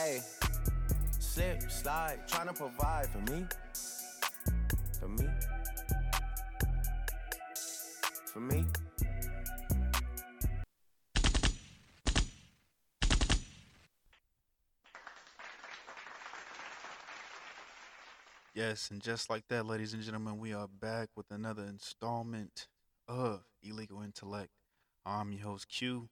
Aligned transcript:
Hey, 0.00 0.22
slip, 1.18 1.68
slide, 1.68 2.20
trying 2.28 2.46
to 2.46 2.52
provide 2.52 3.08
for 3.08 3.18
me. 3.32 3.44
For 5.00 5.08
me. 5.08 5.28
For 8.32 8.38
me. 8.38 8.64
Yes, 18.54 18.92
and 18.92 19.02
just 19.02 19.28
like 19.28 19.48
that, 19.48 19.66
ladies 19.66 19.94
and 19.94 20.02
gentlemen, 20.04 20.38
we 20.38 20.52
are 20.52 20.68
back 20.68 21.08
with 21.16 21.32
another 21.32 21.64
installment 21.64 22.68
of 23.08 23.42
Illegal 23.64 24.02
Intellect. 24.02 24.52
I'm 25.04 25.32
your 25.32 25.42
host 25.42 25.68
Q, 25.68 26.08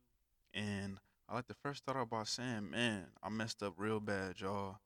and 0.53 0.99
I 1.29 1.35
like 1.35 1.47
to 1.49 1.55
first 1.55 1.79
start 1.79 1.99
out 1.99 2.11
by 2.11 2.23
saying, 2.23 2.71
man, 2.71 3.07
I 3.21 3.29
messed 3.31 3.63
up 3.63 3.75
real 3.77 3.99
bad, 3.99 4.41
y'all. 4.41 4.79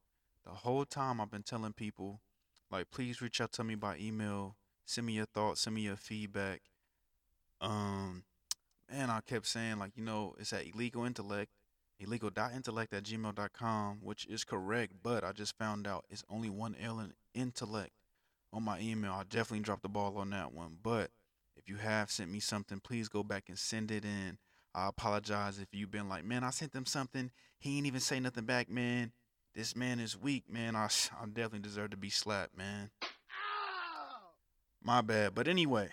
The 0.45 0.51
whole 0.51 0.87
time 0.87 1.21
I've 1.21 1.31
been 1.31 1.43
telling 1.43 1.75
people, 1.75 2.23
like, 2.71 2.91
please 2.91 3.21
reach 3.21 3.43
out 3.43 3.53
to 3.53 3.65
me 3.65 3.75
by 3.75 3.99
email, 3.99 4.57
send 4.87 5.07
me 5.07 5.15
your 5.15 5.27
thoughts, 5.27 5.61
send 5.61 5.77
me 5.77 5.83
your 5.83 5.97
feedback. 5.97 6.63
Um, 7.61 8.25
man, 8.91 9.11
I 9.11 9.21
kept 9.21 9.47
saying, 9.47 9.79
like, 9.79 9.93
you 9.97 10.03
know, 10.03 10.35
it's 10.39 10.55
at 10.55 10.67
illegal 10.67 11.05
intellect, 11.05 11.51
illegal.intellect 11.99 12.95
at 12.95 13.03
gmail.com, 13.05 13.99
which 14.03 14.25
is 14.27 14.43
correct, 14.43 14.95
but 15.03 15.25
I 15.25 15.33
just 15.33 15.59
found 15.59 15.87
out 15.87 16.07
it's 16.09 16.25
only 16.31 16.49
one 16.49 16.75
L 16.83 17.01
in 17.01 17.13
intellect 17.35 17.93
on 18.51 18.63
my 18.63 18.81
email. 18.81 19.13
I 19.13 19.25
definitely 19.25 19.61
dropped 19.61 19.83
the 19.83 19.91
ball 19.91 20.17
on 20.17 20.31
that 20.31 20.55
one. 20.55 20.79
But 20.83 21.11
if 21.55 21.69
you 21.69 21.77
have 21.77 22.11
sent 22.11 22.31
me 22.31 22.41
something, 22.41 22.81
please 22.81 23.09
go 23.09 23.23
back 23.23 23.45
and 23.49 23.59
send 23.59 23.91
it 23.91 24.07
in. 24.07 24.39
I 24.75 24.89
apologize 24.89 25.59
if 25.59 25.69
you've 25.73 25.91
been 25.91 26.09
like, 26.09 26.25
man, 26.25 26.45
I 26.45 26.51
sent 26.51 26.73
them 26.73 26.87
something. 26.87 27.31
He 27.59 27.77
ain't 27.77 27.87
even 27.87 28.01
say 28.01 28.21
nothing 28.21 28.45
back, 28.45 28.71
man. 28.71 29.13
This 29.55 29.75
man 29.75 29.99
is 29.99 30.17
weak, 30.17 30.45
man. 30.49 30.77
I, 30.77 30.85
I 31.21 31.27
definitely 31.27 31.61
deserve 31.61 31.91
to 31.91 31.97
be 31.97 32.11
slapped, 32.11 32.57
man. 32.57 32.91
My 34.83 35.03
bad. 35.03 35.35
But 35.35 35.47
anyway, 35.47 35.91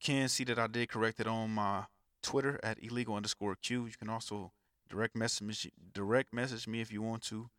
can 0.00 0.28
see 0.28 0.44
that 0.44 0.58
I 0.58 0.66
did 0.66 0.88
correct 0.88 1.20
it 1.20 1.26
on 1.26 1.50
my 1.50 1.84
Twitter 2.22 2.58
at 2.62 2.82
illegal 2.82 3.14
underscore 3.14 3.54
Q. 3.54 3.86
You 3.86 3.92
can 3.98 4.08
also 4.08 4.52
direct 4.88 5.14
message 5.14 5.70
direct 5.92 6.32
message 6.32 6.66
me 6.66 6.80
if 6.80 6.92
you 6.92 7.02
want 7.02 7.22
to. 7.24 7.50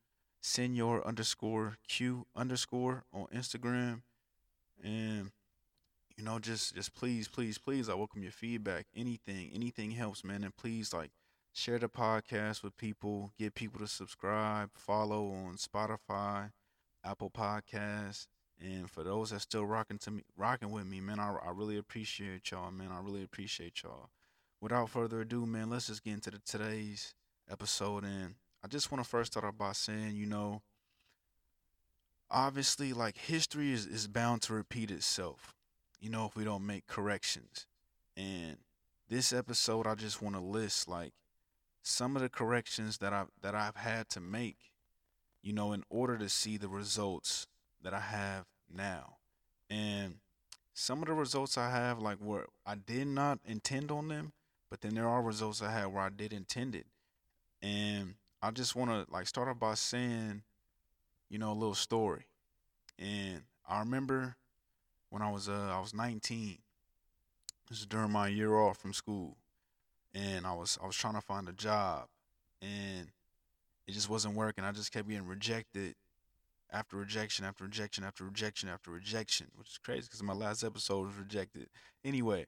Senior 0.42 1.06
underscore 1.06 1.78
Q 1.88 2.26
underscore 2.36 3.04
on 3.14 3.28
Instagram. 3.28 4.02
And 4.84 5.32
you 6.22 6.28
know, 6.28 6.38
just 6.38 6.76
just 6.76 6.94
please, 6.94 7.28
please, 7.28 7.58
please, 7.58 7.90
I 7.90 7.96
welcome 7.96 8.22
your 8.22 8.32
feedback. 8.32 8.86
Anything, 8.96 9.50
anything 9.56 9.90
helps, 9.92 10.24
man. 10.24 10.44
And 10.44 10.56
please 10.56 10.94
like 10.94 11.10
share 11.52 11.80
the 11.80 11.90
podcast 11.90 12.62
with 12.62 12.78
people, 12.78 13.32
get 13.40 13.56
people 13.56 13.80
to 13.80 13.88
subscribe, 13.88 14.70
follow 14.76 15.32
on 15.32 15.56
Spotify, 15.56 16.52
Apple 17.04 17.32
Podcasts. 17.32 18.28
And 18.64 18.88
for 18.88 19.04
those 19.04 19.32
that 19.32 19.42
still 19.42 19.66
rocking 19.66 19.98
to 19.98 20.12
me, 20.12 20.22
rocking 20.38 20.70
with 20.70 20.86
me, 20.86 21.02
man, 21.02 21.20
I, 21.20 21.36
I 21.44 21.50
really 21.56 21.80
appreciate 21.80 22.52
y'all, 22.52 22.70
man. 22.70 22.90
I 22.92 23.00
really 23.00 23.24
appreciate 23.24 23.82
y'all. 23.82 24.12
Without 24.62 24.92
further 24.92 25.22
ado, 25.22 25.48
man, 25.48 25.72
let's 25.72 25.88
just 25.88 26.04
get 26.04 26.14
into 26.14 26.30
the 26.30 26.40
today's 26.46 27.16
episode. 27.50 28.04
And 28.04 28.36
I 28.64 28.68
just 28.68 28.92
want 28.92 29.04
to 29.04 29.10
first 29.10 29.32
start 29.32 29.44
off 29.44 29.58
by 29.58 29.72
saying, 29.72 30.16
you 30.16 30.28
know, 30.28 30.62
obviously, 32.30 32.94
like 32.94 33.18
history 33.18 33.74
is, 33.74 33.88
is 33.88 34.06
bound 34.06 34.44
to 34.44 34.54
repeat 34.54 34.92
itself, 34.92 35.56
you 36.02 36.10
know, 36.10 36.26
if 36.26 36.36
we 36.36 36.44
don't 36.44 36.66
make 36.66 36.88
corrections. 36.88 37.68
And 38.18 38.58
this 39.08 39.32
episode, 39.32 39.88
I 39.88 39.96
just 39.96 40.22
want 40.22 40.36
to 40.36 40.42
list 40.42 40.90
like 40.90 41.14
some 41.84 42.16
of 42.16 42.22
the 42.22 42.30
corrections 42.30 42.98
that 42.98 43.14
I 43.14 43.26
that 43.42 43.56
I've 43.56 43.78
had 43.78 44.10
to 44.10 44.20
make, 44.20 44.58
you 45.42 45.54
know, 45.54 45.72
in 45.72 45.84
order 45.90 46.18
to 46.18 46.28
see 46.28 46.58
the 46.58 46.68
results 46.68 47.48
that 47.84 47.94
I 47.94 48.00
have 48.00 48.46
now. 48.74 49.18
And 49.70 50.16
some 50.74 51.02
of 51.02 51.08
the 51.08 51.14
results 51.14 51.58
I 51.58 51.70
have, 51.70 52.00
like 52.00 52.18
where 52.18 52.48
I 52.66 52.76
did 52.76 53.08
not 53.08 53.40
intend 53.46 53.92
on 53.92 54.08
them, 54.08 54.34
but 54.70 54.82
then 54.82 54.96
there 54.96 55.08
are 55.08 55.22
results 55.22 55.62
I 55.62 55.72
had 55.72 55.88
where 55.88 56.04
I 56.04 56.10
did 56.10 56.34
intend 56.34 56.76
it. 56.76 56.88
And 57.62 58.16
I 58.42 58.52
just 58.52 58.76
want 58.76 58.90
to 58.90 59.12
like 59.12 59.28
start 59.28 59.48
off 59.48 59.60
by 59.60 59.76
saying, 59.76 60.42
you 61.30 61.38
know, 61.38 61.52
a 61.52 61.54
little 61.54 61.76
story. 61.76 62.26
And 62.98 63.44
I 63.68 63.80
remember 63.80 64.36
when 65.12 65.22
I 65.22 65.30
was 65.30 65.48
uh 65.48 65.72
I 65.72 65.80
was 65.80 65.94
19. 65.94 66.58
This 67.70 67.80
is 67.80 67.86
during 67.86 68.12
my 68.12 68.28
year 68.28 68.56
off 68.56 68.78
from 68.78 68.94
school, 68.94 69.38
and 70.16 70.48
I 70.48 70.54
was 70.54 70.80
I 70.82 70.88
was 70.88 70.96
trying 70.96 71.14
to 71.14 71.22
find 71.22 71.48
a 71.48 71.54
job, 71.54 72.08
and 72.62 73.08
it 73.88 73.92
just 73.92 74.10
wasn't 74.10 74.36
working. 74.36 74.64
I 74.64 74.72
just 74.72 74.92
kept 74.92 75.08
getting 75.08 75.28
rejected 75.28 75.96
after 76.72 76.98
rejection 76.98 77.46
after 77.46 77.66
rejection 77.66 78.04
after 78.04 78.24
rejection 78.24 78.70
after 78.70 78.92
rejection, 78.92 79.48
which 79.56 79.70
is 79.70 79.78
crazy 79.78 80.04
because 80.04 80.24
my 80.24 80.34
last 80.34 80.64
episode 80.64 81.06
was 81.06 81.16
rejected. 81.16 81.68
Anyway, 82.04 82.48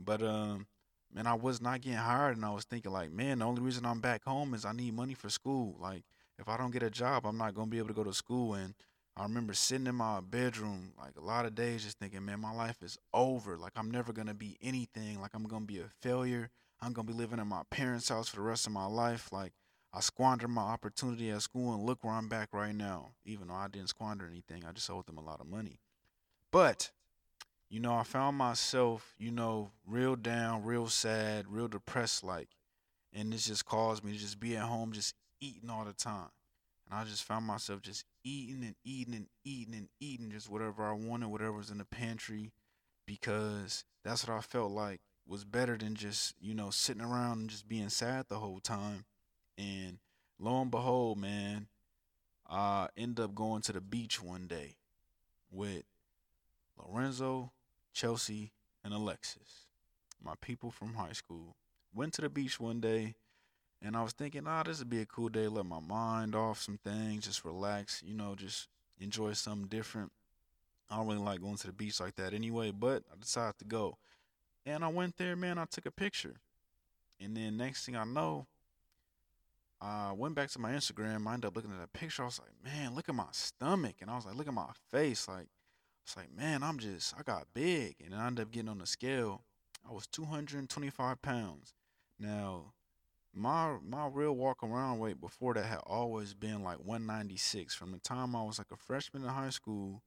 but 0.00 0.22
um, 0.22 0.66
man, 1.12 1.26
I 1.26 1.34
was 1.34 1.60
not 1.60 1.80
getting 1.80 1.98
hired, 1.98 2.36
and 2.36 2.44
I 2.44 2.50
was 2.50 2.64
thinking 2.64 2.92
like, 2.92 3.12
man, 3.12 3.40
the 3.40 3.44
only 3.44 3.62
reason 3.62 3.84
I'm 3.84 4.00
back 4.00 4.24
home 4.24 4.54
is 4.54 4.64
I 4.64 4.72
need 4.72 4.94
money 4.94 5.14
for 5.14 5.28
school. 5.28 5.76
Like, 5.80 6.04
if 6.38 6.48
I 6.48 6.56
don't 6.56 6.72
get 6.72 6.82
a 6.82 6.90
job, 6.90 7.26
I'm 7.26 7.38
not 7.38 7.54
gonna 7.54 7.68
be 7.68 7.78
able 7.78 7.88
to 7.88 7.94
go 7.94 8.04
to 8.04 8.14
school. 8.14 8.54
And 8.54 8.74
I 9.16 9.22
remember 9.22 9.54
sitting 9.54 9.86
in 9.86 9.94
my 9.94 10.20
bedroom 10.20 10.92
like 10.98 11.16
a 11.16 11.24
lot 11.24 11.46
of 11.46 11.54
days, 11.54 11.84
just 11.84 11.98
thinking, 11.98 12.24
man, 12.24 12.40
my 12.40 12.52
life 12.52 12.82
is 12.82 12.98
over. 13.12 13.56
Like, 13.56 13.72
I'm 13.76 13.90
never 13.90 14.12
gonna 14.12 14.34
be 14.34 14.58
anything. 14.60 15.20
Like, 15.20 15.30
I'm 15.34 15.44
gonna 15.44 15.64
be 15.64 15.78
a 15.78 15.88
failure. 16.00 16.50
I'm 16.80 16.92
gonna 16.92 17.06
be 17.06 17.12
living 17.12 17.38
in 17.38 17.46
my 17.46 17.62
parents' 17.70 18.08
house 18.08 18.28
for 18.28 18.36
the 18.36 18.42
rest 18.42 18.66
of 18.66 18.72
my 18.72 18.86
life. 18.86 19.30
Like, 19.32 19.52
I 19.92 20.00
squandered 20.00 20.50
my 20.50 20.62
opportunity 20.62 21.30
at 21.30 21.42
school, 21.42 21.72
and 21.74 21.84
look 21.84 22.02
where 22.02 22.14
I'm 22.14 22.28
back 22.28 22.48
right 22.52 22.74
now. 22.74 23.12
Even 23.24 23.48
though 23.48 23.54
I 23.54 23.68
didn't 23.68 23.90
squander 23.90 24.26
anything, 24.26 24.64
I 24.64 24.72
just 24.72 24.90
owed 24.90 25.06
them 25.06 25.18
a 25.18 25.24
lot 25.24 25.40
of 25.40 25.46
money. 25.46 25.78
But 26.50 26.90
you 27.74 27.80
know, 27.80 27.94
I 27.94 28.04
found 28.04 28.36
myself, 28.36 29.14
you 29.18 29.32
know, 29.32 29.72
real 29.84 30.14
down, 30.14 30.62
real 30.62 30.86
sad, 30.86 31.46
real 31.48 31.66
depressed 31.66 32.22
like. 32.22 32.50
And 33.12 33.32
this 33.32 33.46
just 33.46 33.64
caused 33.64 34.04
me 34.04 34.12
to 34.12 34.18
just 34.18 34.38
be 34.38 34.56
at 34.56 34.62
home 34.62 34.92
just 34.92 35.14
eating 35.40 35.68
all 35.68 35.84
the 35.84 35.92
time. 35.92 36.28
And 36.88 37.00
I 37.00 37.04
just 37.04 37.24
found 37.24 37.46
myself 37.46 37.82
just 37.82 38.04
eating 38.24 38.64
and 38.64 38.74
eating 38.84 39.14
and 39.14 39.26
eating 39.44 39.74
and 39.74 39.88
eating 40.00 40.30
just 40.30 40.50
whatever 40.50 40.84
I 40.84 40.92
wanted, 40.92 41.28
whatever 41.28 41.52
was 41.52 41.70
in 41.70 41.78
the 41.78 41.84
pantry, 41.84 42.52
because 43.06 43.84
that's 44.02 44.26
what 44.26 44.36
I 44.36 44.40
felt 44.40 44.72
like 44.72 45.00
was 45.26 45.44
better 45.44 45.76
than 45.76 45.94
just, 45.94 46.34
you 46.40 46.54
know, 46.54 46.70
sitting 46.70 47.02
around 47.02 47.40
and 47.40 47.50
just 47.50 47.68
being 47.68 47.88
sad 47.88 48.26
the 48.28 48.38
whole 48.38 48.60
time. 48.60 49.04
And 49.56 49.98
lo 50.38 50.60
and 50.60 50.70
behold, 50.70 51.18
man, 51.18 51.68
I 52.48 52.88
end 52.96 53.20
up 53.20 53.34
going 53.34 53.62
to 53.62 53.72
the 53.72 53.80
beach 53.80 54.22
one 54.22 54.46
day 54.46 54.76
with 55.50 55.84
Lorenzo, 56.76 57.52
Chelsea, 57.92 58.52
and 58.84 58.92
Alexis, 58.92 59.66
my 60.22 60.34
people 60.40 60.70
from 60.70 60.94
high 60.94 61.12
school. 61.12 61.56
Went 61.94 62.12
to 62.14 62.22
the 62.22 62.28
beach 62.28 62.58
one 62.58 62.80
day, 62.80 63.14
and 63.84 63.96
I 63.96 64.02
was 64.02 64.12
thinking, 64.12 64.44
ah, 64.46 64.62
this 64.62 64.78
would 64.78 64.88
be 64.88 65.02
a 65.02 65.06
cool 65.06 65.28
day. 65.28 65.46
Let 65.46 65.66
my 65.66 65.78
mind 65.78 66.34
off 66.34 66.62
some 66.62 66.78
things, 66.82 67.26
just 67.26 67.44
relax, 67.44 68.02
you 68.04 68.14
know, 68.14 68.34
just 68.34 68.68
enjoy 68.98 69.34
something 69.34 69.68
different. 69.68 70.10
I 70.90 70.96
don't 70.96 71.06
really 71.06 71.20
like 71.20 71.42
going 71.42 71.56
to 71.56 71.66
the 71.66 71.72
beach 71.72 72.00
like 72.00 72.16
that 72.16 72.32
anyway, 72.32 72.70
but 72.70 73.02
I 73.12 73.20
decided 73.20 73.58
to 73.58 73.64
go. 73.66 73.98
And 74.64 74.82
I 74.82 74.88
went 74.88 75.18
there, 75.18 75.36
man. 75.36 75.58
I 75.58 75.66
took 75.66 75.84
a 75.84 75.90
picture. 75.90 76.36
And 77.20 77.36
then 77.36 77.58
next 77.58 77.84
thing 77.84 77.94
I 77.94 78.04
know, 78.04 78.46
I 79.82 80.12
went 80.12 80.34
back 80.34 80.48
to 80.50 80.58
my 80.58 80.72
Instagram. 80.72 81.26
I 81.26 81.34
ended 81.34 81.48
up 81.48 81.56
looking 81.56 81.72
at 81.72 81.78
that 81.78 81.92
picture. 81.92 82.22
I 82.22 82.26
was 82.26 82.40
like, 82.40 82.52
man, 82.64 82.94
look 82.94 83.10
at 83.10 83.14
my 83.14 83.26
stomach. 83.32 83.96
And 84.00 84.10
I 84.10 84.16
was 84.16 84.24
like, 84.24 84.34
look 84.34 84.48
at 84.48 84.54
my 84.54 84.70
face. 84.90 85.28
Like, 85.28 85.48
it's 86.04 86.16
like, 86.16 86.34
man, 86.34 86.62
I'm 86.62 86.78
just, 86.78 87.14
I 87.18 87.22
got 87.22 87.48
big. 87.52 87.96
And 88.02 88.14
I 88.14 88.26
ended 88.26 88.46
up 88.46 88.50
getting 88.50 88.70
on 88.70 88.78
the 88.78 88.86
scale. 88.86 89.42
I 89.86 89.92
was 89.92 90.06
225 90.06 91.20
pounds. 91.20 91.74
Now, 92.18 92.72
my 93.34 93.76
my 93.86 94.06
real 94.06 94.32
walk 94.32 94.62
around 94.62 94.98
weight 94.98 95.20
before 95.20 95.54
that 95.54 95.66
had 95.66 95.80
always 95.86 96.34
been 96.34 96.62
like 96.62 96.78
196. 96.78 97.74
From 97.74 97.92
the 97.92 97.98
time 97.98 98.34
I 98.36 98.42
was 98.42 98.58
like 98.58 98.70
a 98.72 98.76
freshman 98.76 99.24
in 99.24 99.28
high 99.28 99.50
school 99.50 100.02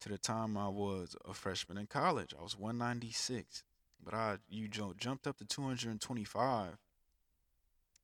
to 0.00 0.08
the 0.08 0.18
time 0.18 0.56
I 0.56 0.68
was 0.68 1.14
a 1.28 1.34
freshman 1.34 1.78
in 1.78 1.86
college, 1.86 2.34
I 2.38 2.42
was 2.42 2.58
196. 2.58 3.64
But 4.02 4.14
I 4.14 4.38
you 4.48 4.68
jumped 4.68 5.26
up 5.26 5.36
to 5.38 5.44
225. 5.44 6.78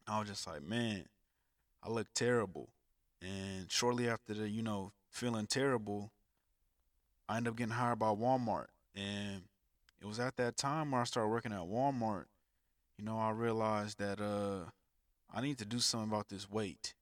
I 0.09 0.19
was 0.19 0.29
just 0.29 0.47
like, 0.47 0.63
man, 0.63 1.07
I 1.83 1.91
look 1.91 2.07
terrible. 2.15 2.69
And 3.23 3.71
shortly 3.71 4.09
after 4.09 4.35
the, 4.35 4.49
you 4.49 4.63
know, 4.63 4.93
feeling 5.11 5.47
terrible, 5.47 6.13
I 7.29 7.39
ended 7.39 7.51
up 7.51 7.57
getting 7.57 7.73
hired 7.73 7.99
by 7.99 8.09
Walmart. 8.09 8.67
And 8.95 9.43
it 10.01 10.07
was 10.07 10.21
at 10.21 10.37
that 10.37 10.57
time 10.57 10.91
where 10.91 11.01
I 11.01 11.05
started 11.05 11.31
working 11.31 11.53
at 11.53 11.61
Walmart, 11.61 12.27
you 12.99 13.05
know, 13.05 13.19
I 13.19 13.31
realized 13.31 13.99
that 13.99 14.21
uh 14.21 14.71
I 15.33 15.41
need 15.41 15.59
to 15.59 15.65
do 15.65 15.81
something 15.81 16.11
about 16.11 16.29
this 16.29 16.51
weight. 16.51 16.95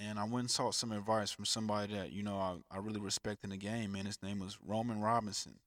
And 0.00 0.18
I 0.18 0.24
went 0.24 0.44
and 0.44 0.50
sought 0.50 0.74
some 0.74 0.92
advice 0.92 1.30
from 1.30 1.44
somebody 1.44 1.94
that, 1.94 2.12
you 2.12 2.22
know, 2.22 2.36
I, 2.36 2.56
I 2.70 2.78
really 2.78 3.00
respect 3.00 3.42
in 3.42 3.50
the 3.50 3.56
game, 3.56 3.92
man. 3.92 4.06
His 4.06 4.22
name 4.22 4.38
was 4.38 4.58
Roman 4.64 5.00
Robinson. 5.00 5.58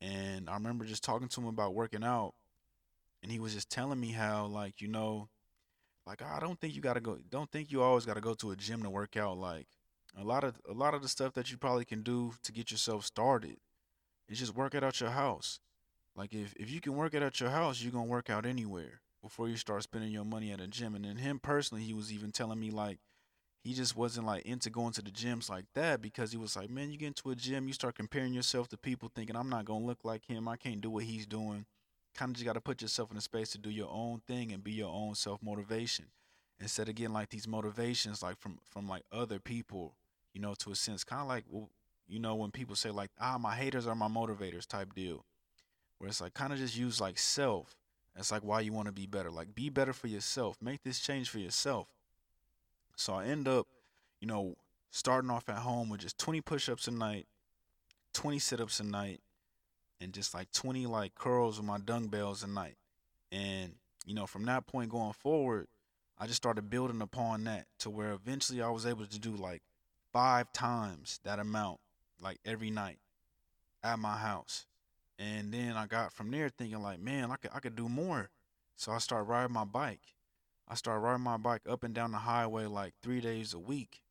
And 0.00 0.48
I 0.48 0.54
remember 0.54 0.84
just 0.86 1.04
talking 1.04 1.28
to 1.28 1.40
him 1.40 1.46
about 1.46 1.74
working 1.74 2.04
out. 2.04 2.34
And 3.22 3.30
he 3.30 3.38
was 3.38 3.54
just 3.54 3.68
telling 3.70 4.00
me 4.00 4.12
how, 4.12 4.46
like, 4.46 4.80
you 4.80 4.88
know, 4.88 5.28
like 6.06 6.22
I 6.22 6.38
don't 6.38 6.58
think 6.60 6.74
you 6.74 6.80
gotta 6.80 7.00
go. 7.00 7.18
Don't 7.30 7.50
think 7.50 7.72
you 7.72 7.82
always 7.82 8.06
gotta 8.06 8.20
go 8.20 8.34
to 8.34 8.52
a 8.52 8.56
gym 8.56 8.82
to 8.82 8.90
work 8.90 9.16
out. 9.16 9.36
Like 9.36 9.66
a 10.18 10.24
lot 10.24 10.44
of 10.44 10.54
a 10.68 10.72
lot 10.72 10.94
of 10.94 11.02
the 11.02 11.08
stuff 11.08 11.34
that 11.34 11.50
you 11.50 11.58
probably 11.58 11.84
can 11.84 12.02
do 12.02 12.34
to 12.44 12.52
get 12.52 12.70
yourself 12.70 13.04
started 13.04 13.56
is 14.28 14.38
just 14.38 14.54
work 14.54 14.74
it 14.74 14.84
out 14.84 15.00
your 15.00 15.10
house. 15.10 15.58
Like 16.16 16.32
if 16.32 16.54
if 16.56 16.70
you 16.70 16.80
can 16.80 16.94
work 16.94 17.14
it 17.14 17.22
at 17.22 17.40
your 17.40 17.50
house, 17.50 17.82
you're 17.82 17.92
gonna 17.92 18.06
work 18.06 18.30
out 18.30 18.46
anywhere 18.46 19.00
before 19.22 19.48
you 19.48 19.56
start 19.56 19.82
spending 19.82 20.10
your 20.10 20.24
money 20.24 20.50
at 20.52 20.60
a 20.60 20.66
gym. 20.66 20.94
And 20.94 21.04
then 21.04 21.16
him 21.16 21.38
personally, 21.38 21.84
he 21.84 21.92
was 21.92 22.12
even 22.12 22.32
telling 22.32 22.58
me 22.58 22.70
like 22.70 22.98
he 23.62 23.74
just 23.74 23.96
wasn't 23.96 24.26
like 24.26 24.46
into 24.46 24.70
going 24.70 24.92
to 24.92 25.02
the 25.02 25.10
gyms 25.10 25.50
like 25.50 25.64
that 25.74 26.00
because 26.00 26.30
he 26.30 26.38
was 26.38 26.56
like, 26.56 26.70
man, 26.70 26.90
you 26.90 26.98
get 26.98 27.08
into 27.08 27.30
a 27.30 27.34
gym, 27.34 27.66
you 27.66 27.74
start 27.74 27.96
comparing 27.96 28.32
yourself 28.32 28.68
to 28.68 28.78
people, 28.78 29.10
thinking 29.14 29.36
I'm 29.36 29.50
not 29.50 29.64
gonna 29.64 29.84
look 29.84 30.04
like 30.04 30.24
him, 30.26 30.48
I 30.48 30.56
can't 30.56 30.80
do 30.80 30.90
what 30.90 31.04
he's 31.04 31.26
doing. 31.26 31.66
Kind 32.14 32.30
of 32.30 32.36
just 32.36 32.46
got 32.46 32.54
to 32.54 32.62
put 32.62 32.80
yourself 32.80 33.10
in 33.10 33.18
a 33.18 33.20
space 33.20 33.50
to 33.50 33.58
do 33.58 33.68
your 33.68 33.90
own 33.90 34.22
thing 34.26 34.50
and 34.50 34.64
be 34.64 34.72
your 34.72 34.90
own 34.90 35.14
self 35.14 35.42
motivation 35.42 36.06
instead 36.58 36.88
of 36.88 36.94
getting 36.94 37.12
like 37.12 37.28
these 37.28 37.46
motivations 37.46 38.22
like 38.22 38.38
from 38.38 38.58
from 38.64 38.88
like 38.88 39.02
other 39.12 39.38
people, 39.38 39.96
you 40.32 40.40
know, 40.40 40.54
to 40.54 40.70
a 40.70 40.74
sense, 40.76 41.04
kind 41.04 41.20
of 41.22 41.28
like 41.28 41.44
you 42.08 42.18
know 42.18 42.34
when 42.36 42.50
people 42.50 42.74
say 42.74 42.90
like 42.90 43.10
ah 43.20 43.36
my 43.36 43.54
haters 43.54 43.86
are 43.86 43.94
my 43.94 44.08
motivators 44.08 44.66
type 44.66 44.94
deal, 44.94 45.24
where 45.98 46.08
it's 46.08 46.20
like 46.20 46.34
kind 46.34 46.52
of 46.52 46.58
just 46.58 46.76
use 46.76 47.00
like 47.00 47.18
self. 47.18 47.74
It's 48.18 48.32
like 48.32 48.42
why 48.42 48.60
you 48.60 48.72
want 48.72 48.86
to 48.86 48.92
be 48.92 49.06
better, 49.06 49.30
like 49.30 49.54
be 49.54 49.68
better 49.68 49.92
for 49.92 50.06
yourself, 50.06 50.56
make 50.62 50.82
this 50.82 51.00
change 51.00 51.28
for 51.28 51.38
yourself 51.38 51.88
so 52.96 53.12
I 53.12 53.26
end 53.26 53.46
up, 53.46 53.66
you 54.20 54.26
know, 54.26 54.56
starting 54.90 55.30
off 55.30 55.48
at 55.48 55.58
home 55.58 55.90
with 55.90 56.00
just 56.00 56.18
20 56.18 56.40
push-ups 56.40 56.88
a 56.88 56.90
night, 56.90 57.26
20 58.14 58.38
sit-ups 58.38 58.80
a 58.80 58.84
night, 58.84 59.20
and 60.00 60.12
just 60.12 60.34
like 60.34 60.50
20 60.52 60.86
like 60.86 61.14
curls 61.14 61.58
with 61.58 61.66
my 61.66 61.78
dumbbells 61.78 62.42
a 62.42 62.46
night. 62.46 62.76
And 63.30 63.74
you 64.06 64.14
know, 64.14 64.26
from 64.26 64.46
that 64.46 64.66
point 64.66 64.90
going 64.90 65.12
forward, 65.12 65.68
I 66.18 66.26
just 66.26 66.38
started 66.38 66.70
building 66.70 67.02
upon 67.02 67.44
that 67.44 67.66
to 67.80 67.90
where 67.90 68.12
eventually 68.12 68.62
I 68.62 68.70
was 68.70 68.86
able 68.86 69.04
to 69.04 69.18
do 69.18 69.32
like 69.32 69.62
five 70.12 70.50
times 70.52 71.20
that 71.24 71.38
amount 71.38 71.80
like 72.20 72.38
every 72.44 72.70
night 72.70 72.98
at 73.84 73.98
my 73.98 74.16
house. 74.16 74.64
And 75.18 75.52
then 75.52 75.76
I 75.76 75.86
got 75.86 76.12
from 76.12 76.30
there 76.30 76.50
thinking 76.50 76.82
like, 76.82 77.00
man, 77.00 77.30
I 77.30 77.36
could 77.36 77.50
I 77.54 77.60
could 77.60 77.76
do 77.76 77.88
more. 77.88 78.30
So 78.76 78.92
I 78.92 78.98
started 78.98 79.24
riding 79.24 79.54
my 79.54 79.64
bike 79.64 80.16
I 80.68 80.74
started 80.74 81.00
riding 81.00 81.22
my 81.22 81.36
bike 81.36 81.62
up 81.68 81.84
and 81.84 81.94
down 81.94 82.10
the 82.10 82.18
highway 82.18 82.66
like 82.66 82.94
three 83.02 83.20
days 83.20 83.54
a 83.54 83.58
week. 83.58 84.02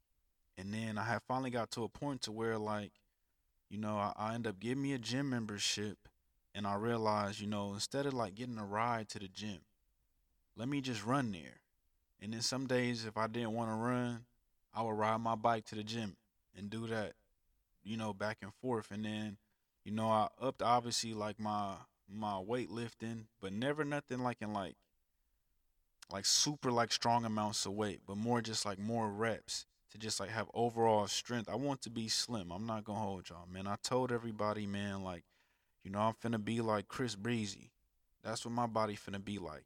And 0.58 0.74
then 0.74 0.98
I 0.98 1.04
had 1.04 1.22
finally 1.28 1.50
got 1.50 1.70
to 1.72 1.84
a 1.84 1.90
point 1.90 2.22
to 2.24 2.32
where 2.32 2.58
like, 2.58 2.94
you 3.70 3.78
know, 3.78 3.98
I, 3.98 4.14
I 4.16 4.36
end 4.36 4.48
up 4.48 4.60
getting 4.60 4.82
me 4.82 4.94
a 4.94 4.98
gym 4.98 5.30
membership 5.30 6.08
and 6.54 6.66
I 6.66 6.76
realized, 6.76 7.42
you 7.42 7.48
know, 7.48 7.74
instead 7.74 8.06
of 8.06 8.14
like 8.14 8.36
getting 8.36 8.58
a 8.58 8.66
ride 8.66 9.10
to 9.10 9.20
the 9.20 9.28
gym, 9.28 9.60
let 10.56 10.70
me 10.70 10.80
just 10.80 11.06
run 11.06 11.34
there. 11.34 11.60
And 12.22 12.32
then 12.32 12.42
some 12.42 12.68
days 12.68 13.06
if 13.06 13.18
I 13.18 13.28
didn't 13.28 13.54
want 13.54 13.70
to 13.70 13.76
run, 13.76 14.26
I 14.74 14.82
would 14.82 14.98
ride 14.98 15.20
my 15.20 15.36
bike 15.36 15.66
to 15.66 15.76
the 15.76 15.84
gym 15.84 16.16
and 16.58 16.70
do 16.70 16.88
that, 16.88 17.14
you 17.84 17.98
know, 17.98 18.14
back 18.14 18.38
and 18.42 18.54
forth. 18.62 18.92
And 18.92 19.04
then, 19.04 19.38
you 19.86 19.92
know, 19.92 20.10
I 20.10 20.28
upped 20.42 20.62
obviously 20.62 21.14
like 21.14 21.40
my 21.40 21.76
my 22.10 22.34
weightlifting, 22.34 23.26
but 23.40 23.54
never 23.54 23.86
nothing 23.86 24.20
like 24.20 24.42
in 24.42 24.52
like 24.52 24.76
like 26.12 26.26
super 26.26 26.72
like 26.72 26.92
strong 26.92 27.24
amounts 27.24 27.66
of 27.66 27.74
weight, 27.74 28.02
but 28.06 28.18
more 28.18 28.42
just 28.42 28.66
like 28.66 28.80
more 28.80 29.10
reps 29.10 29.66
to 29.92 29.98
just 29.98 30.20
like 30.20 30.30
have 30.30 30.50
overall 30.54 31.08
strength. 31.08 31.50
I 31.50 31.56
want 31.56 31.82
to 31.84 31.90
be 31.90 32.08
slim. 32.08 32.52
I'm 32.52 32.66
not 32.66 32.84
gonna 32.84 33.00
hold 33.00 33.30
y'all, 33.30 33.48
man. 33.52 33.68
I 33.68 33.76
told 33.82 34.12
everybody, 34.12 34.66
man, 34.66 35.04
like, 35.04 35.24
you 35.84 35.92
know, 35.92 36.00
I'm 36.00 36.14
finna 36.14 36.44
be 36.44 36.62
like 36.62 36.88
Chris 36.88 37.16
Breezy. 37.16 37.72
That's 38.24 38.44
what 38.44 38.54
my 38.54 38.68
body 38.68 38.96
finna 38.98 39.24
be 39.24 39.38
like. 39.38 39.66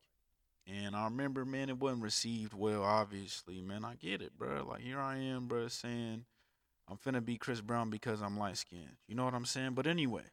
And 0.68 0.96
I 0.96 1.06
remember, 1.06 1.46
man, 1.46 1.70
it 1.70 1.80
wasn't 1.80 2.04
received 2.04 2.54
well, 2.54 2.84
obviously, 2.84 3.62
man. 3.62 3.86
I 3.86 3.96
get 3.96 4.22
it, 4.22 4.38
bro. 4.38 4.68
Like 4.70 4.82
here 4.82 5.00
I 5.00 5.18
am, 5.18 5.48
bro, 5.48 5.70
saying 5.70 6.26
I'm 6.90 6.98
finna 6.98 7.24
be 7.24 7.38
Chris 7.38 7.62
Brown 7.62 7.90
because 7.90 8.22
I'm 8.22 8.38
light 8.38 8.58
skinned. 8.58 8.98
You 9.08 9.16
know 9.16 9.26
what 9.26 9.34
I'm 9.34 9.46
saying? 9.46 9.74
But 9.74 9.86
anyway, 9.86 10.24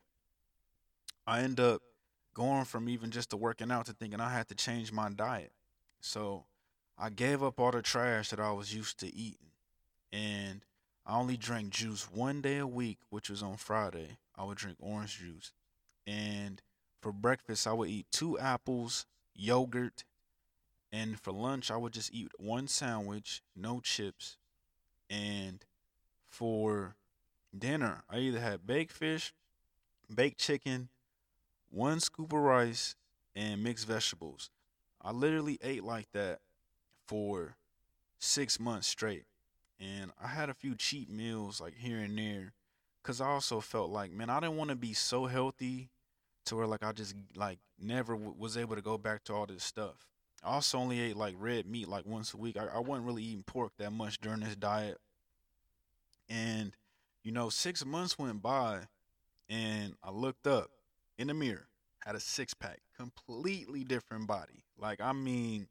I 1.26 1.40
end 1.42 1.60
up 1.60 1.82
going 2.34 2.64
from 2.64 2.88
even 2.88 3.10
just 3.10 3.30
to 3.30 3.36
working 3.36 3.70
out 3.70 3.86
to 3.86 3.92
thinking 3.92 4.20
I 4.20 4.32
had 4.32 4.48
to 4.48 4.54
change 4.54 4.92
my 4.92 5.10
diet. 5.10 5.52
So 6.00 6.44
I 6.98 7.10
gave 7.10 7.42
up 7.42 7.60
all 7.60 7.72
the 7.72 7.82
trash 7.82 8.30
that 8.30 8.40
I 8.40 8.52
was 8.52 8.74
used 8.74 8.98
to 9.00 9.14
eating. 9.14 9.50
And 10.12 10.64
I 11.04 11.18
only 11.18 11.36
drank 11.36 11.70
juice 11.70 12.10
one 12.10 12.40
day 12.40 12.58
a 12.58 12.66
week, 12.66 12.98
which 13.10 13.28
was 13.28 13.42
on 13.42 13.56
Friday. 13.56 14.16
I 14.36 14.44
would 14.44 14.58
drink 14.58 14.78
orange 14.80 15.18
juice. 15.18 15.52
And 16.06 16.62
for 17.00 17.12
breakfast, 17.12 17.66
I 17.66 17.72
would 17.72 17.88
eat 17.88 18.06
two 18.10 18.38
apples, 18.38 19.06
yogurt, 19.34 20.04
and 20.92 21.20
for 21.20 21.32
lunch, 21.32 21.70
I 21.70 21.76
would 21.76 21.92
just 21.92 22.14
eat 22.14 22.30
one 22.38 22.68
sandwich, 22.68 23.42
no 23.54 23.80
chips. 23.80 24.36
And 25.10 25.64
for 26.36 26.96
dinner, 27.56 28.02
I 28.10 28.18
either 28.18 28.40
had 28.40 28.66
baked 28.66 28.92
fish, 28.92 29.32
baked 30.14 30.38
chicken, 30.38 30.90
one 31.70 31.98
scoop 32.00 32.32
of 32.32 32.40
rice, 32.40 32.94
and 33.34 33.62
mixed 33.62 33.86
vegetables. 33.86 34.50
I 35.00 35.12
literally 35.12 35.58
ate 35.62 35.82
like 35.82 36.12
that 36.12 36.40
for 37.06 37.56
six 38.18 38.60
months 38.60 38.86
straight. 38.86 39.24
And 39.80 40.10
I 40.22 40.28
had 40.28 40.50
a 40.50 40.54
few 40.54 40.74
cheap 40.74 41.08
meals 41.08 41.60
like 41.60 41.74
here 41.76 41.98
and 41.98 42.18
there. 42.18 42.52
Cause 43.02 43.20
I 43.20 43.28
also 43.28 43.60
felt 43.60 43.90
like, 43.90 44.10
man, 44.10 44.28
I 44.30 44.40
didn't 44.40 44.56
want 44.56 44.70
to 44.70 44.76
be 44.76 44.92
so 44.92 45.26
healthy 45.26 45.90
to 46.46 46.56
where 46.56 46.66
like 46.66 46.82
I 46.82 46.92
just 46.92 47.14
like 47.34 47.60
never 47.78 48.14
w- 48.14 48.34
was 48.36 48.56
able 48.56 48.74
to 48.74 48.82
go 48.82 48.98
back 48.98 49.24
to 49.24 49.32
all 49.32 49.46
this 49.46 49.62
stuff. 49.62 50.06
I 50.42 50.48
also 50.54 50.78
only 50.78 51.00
ate 51.00 51.16
like 51.16 51.34
red 51.38 51.66
meat 51.66 51.88
like 51.88 52.04
once 52.04 52.34
a 52.34 52.36
week. 52.36 52.56
I, 52.56 52.66
I 52.66 52.80
wasn't 52.80 53.06
really 53.06 53.22
eating 53.22 53.44
pork 53.44 53.72
that 53.78 53.92
much 53.92 54.20
during 54.20 54.40
this 54.40 54.56
diet. 54.56 54.98
And, 56.28 56.76
you 57.22 57.32
know, 57.32 57.48
six 57.48 57.84
months 57.84 58.18
went 58.18 58.42
by 58.42 58.80
and 59.48 59.94
I 60.02 60.10
looked 60.10 60.46
up 60.46 60.70
in 61.18 61.28
the 61.28 61.34
mirror 61.34 61.68
had 62.06 62.14
a 62.14 62.20
six 62.20 62.54
pack, 62.54 62.80
completely 62.96 63.82
different 63.82 64.28
body. 64.28 64.62
Like 64.78 65.00
I 65.00 65.12
mean, 65.12 65.66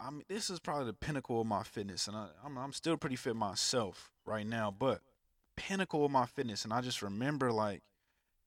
I 0.00 0.10
mean 0.10 0.24
this 0.28 0.50
is 0.50 0.58
probably 0.58 0.86
the 0.86 0.92
pinnacle 0.92 1.40
of 1.40 1.46
my 1.46 1.62
fitness, 1.62 2.08
and 2.08 2.16
I, 2.16 2.26
I'm 2.44 2.58
I'm 2.58 2.72
still 2.72 2.96
pretty 2.96 3.16
fit 3.16 3.36
myself 3.36 4.10
right 4.26 4.46
now, 4.46 4.74
but 4.76 5.00
pinnacle 5.56 6.04
of 6.04 6.10
my 6.10 6.26
fitness. 6.26 6.64
And 6.64 6.72
I 6.72 6.80
just 6.80 7.02
remember 7.02 7.52
like 7.52 7.82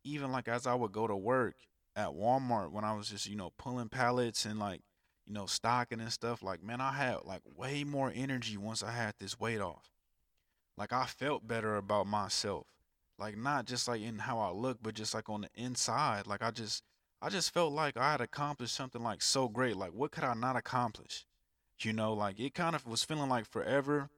even 0.03 0.33
like 0.33 0.49
as 0.49 0.67
I 0.67 0.75
would 0.75 0.91
go 0.91 1.07
to 1.07 1.15
work 1.15 1.55
at 1.95 2.09
Walmart 2.09 2.71
when 2.71 2.83
I 2.83 2.93
was 2.93 3.09
just 3.09 3.27
you 3.27 3.37
know 3.37 3.53
pulling 3.57 3.87
pallets 3.87 4.45
and 4.45 4.59
like 4.59 4.81
you 5.25 5.33
know 5.33 5.45
stocking 5.45 6.01
and 6.01 6.11
stuff. 6.11 6.43
Like 6.43 6.61
man, 6.61 6.81
I 6.81 6.91
had 6.91 7.19
like 7.23 7.41
way 7.55 7.85
more 7.85 8.11
energy 8.13 8.57
once 8.57 8.83
I 8.83 8.91
had 8.91 9.13
this 9.17 9.39
weight 9.39 9.61
off. 9.61 9.93
Like 10.77 10.93
I 10.93 11.05
felt 11.05 11.47
better 11.47 11.75
about 11.75 12.07
myself. 12.07 12.67
Like 13.17 13.37
not 13.37 13.65
just 13.65 13.87
like 13.87 14.01
in 14.01 14.19
how 14.19 14.39
I 14.39 14.51
look, 14.51 14.77
but 14.81 14.93
just 14.93 15.13
like 15.13 15.29
on 15.29 15.41
the 15.41 15.49
inside. 15.55 16.27
Like 16.27 16.43
I 16.43 16.51
just 16.51 16.83
I 17.21 17.29
just 17.29 17.53
felt 17.53 17.73
like 17.73 17.97
I 17.97 18.11
had 18.11 18.21
accomplished 18.21 18.75
something 18.75 19.01
like 19.01 19.23
so 19.23 19.49
great. 19.49 19.75
Like, 19.75 19.91
what 19.91 20.11
could 20.11 20.23
I 20.23 20.35
not 20.35 20.55
accomplish? 20.55 21.25
You 21.79 21.93
know, 21.93 22.13
like 22.13 22.39
it 22.39 22.53
kind 22.53 22.75
of 22.75 22.85
was 22.87 23.03
feeling 23.03 23.29
like 23.29 23.45
forever 23.45 24.09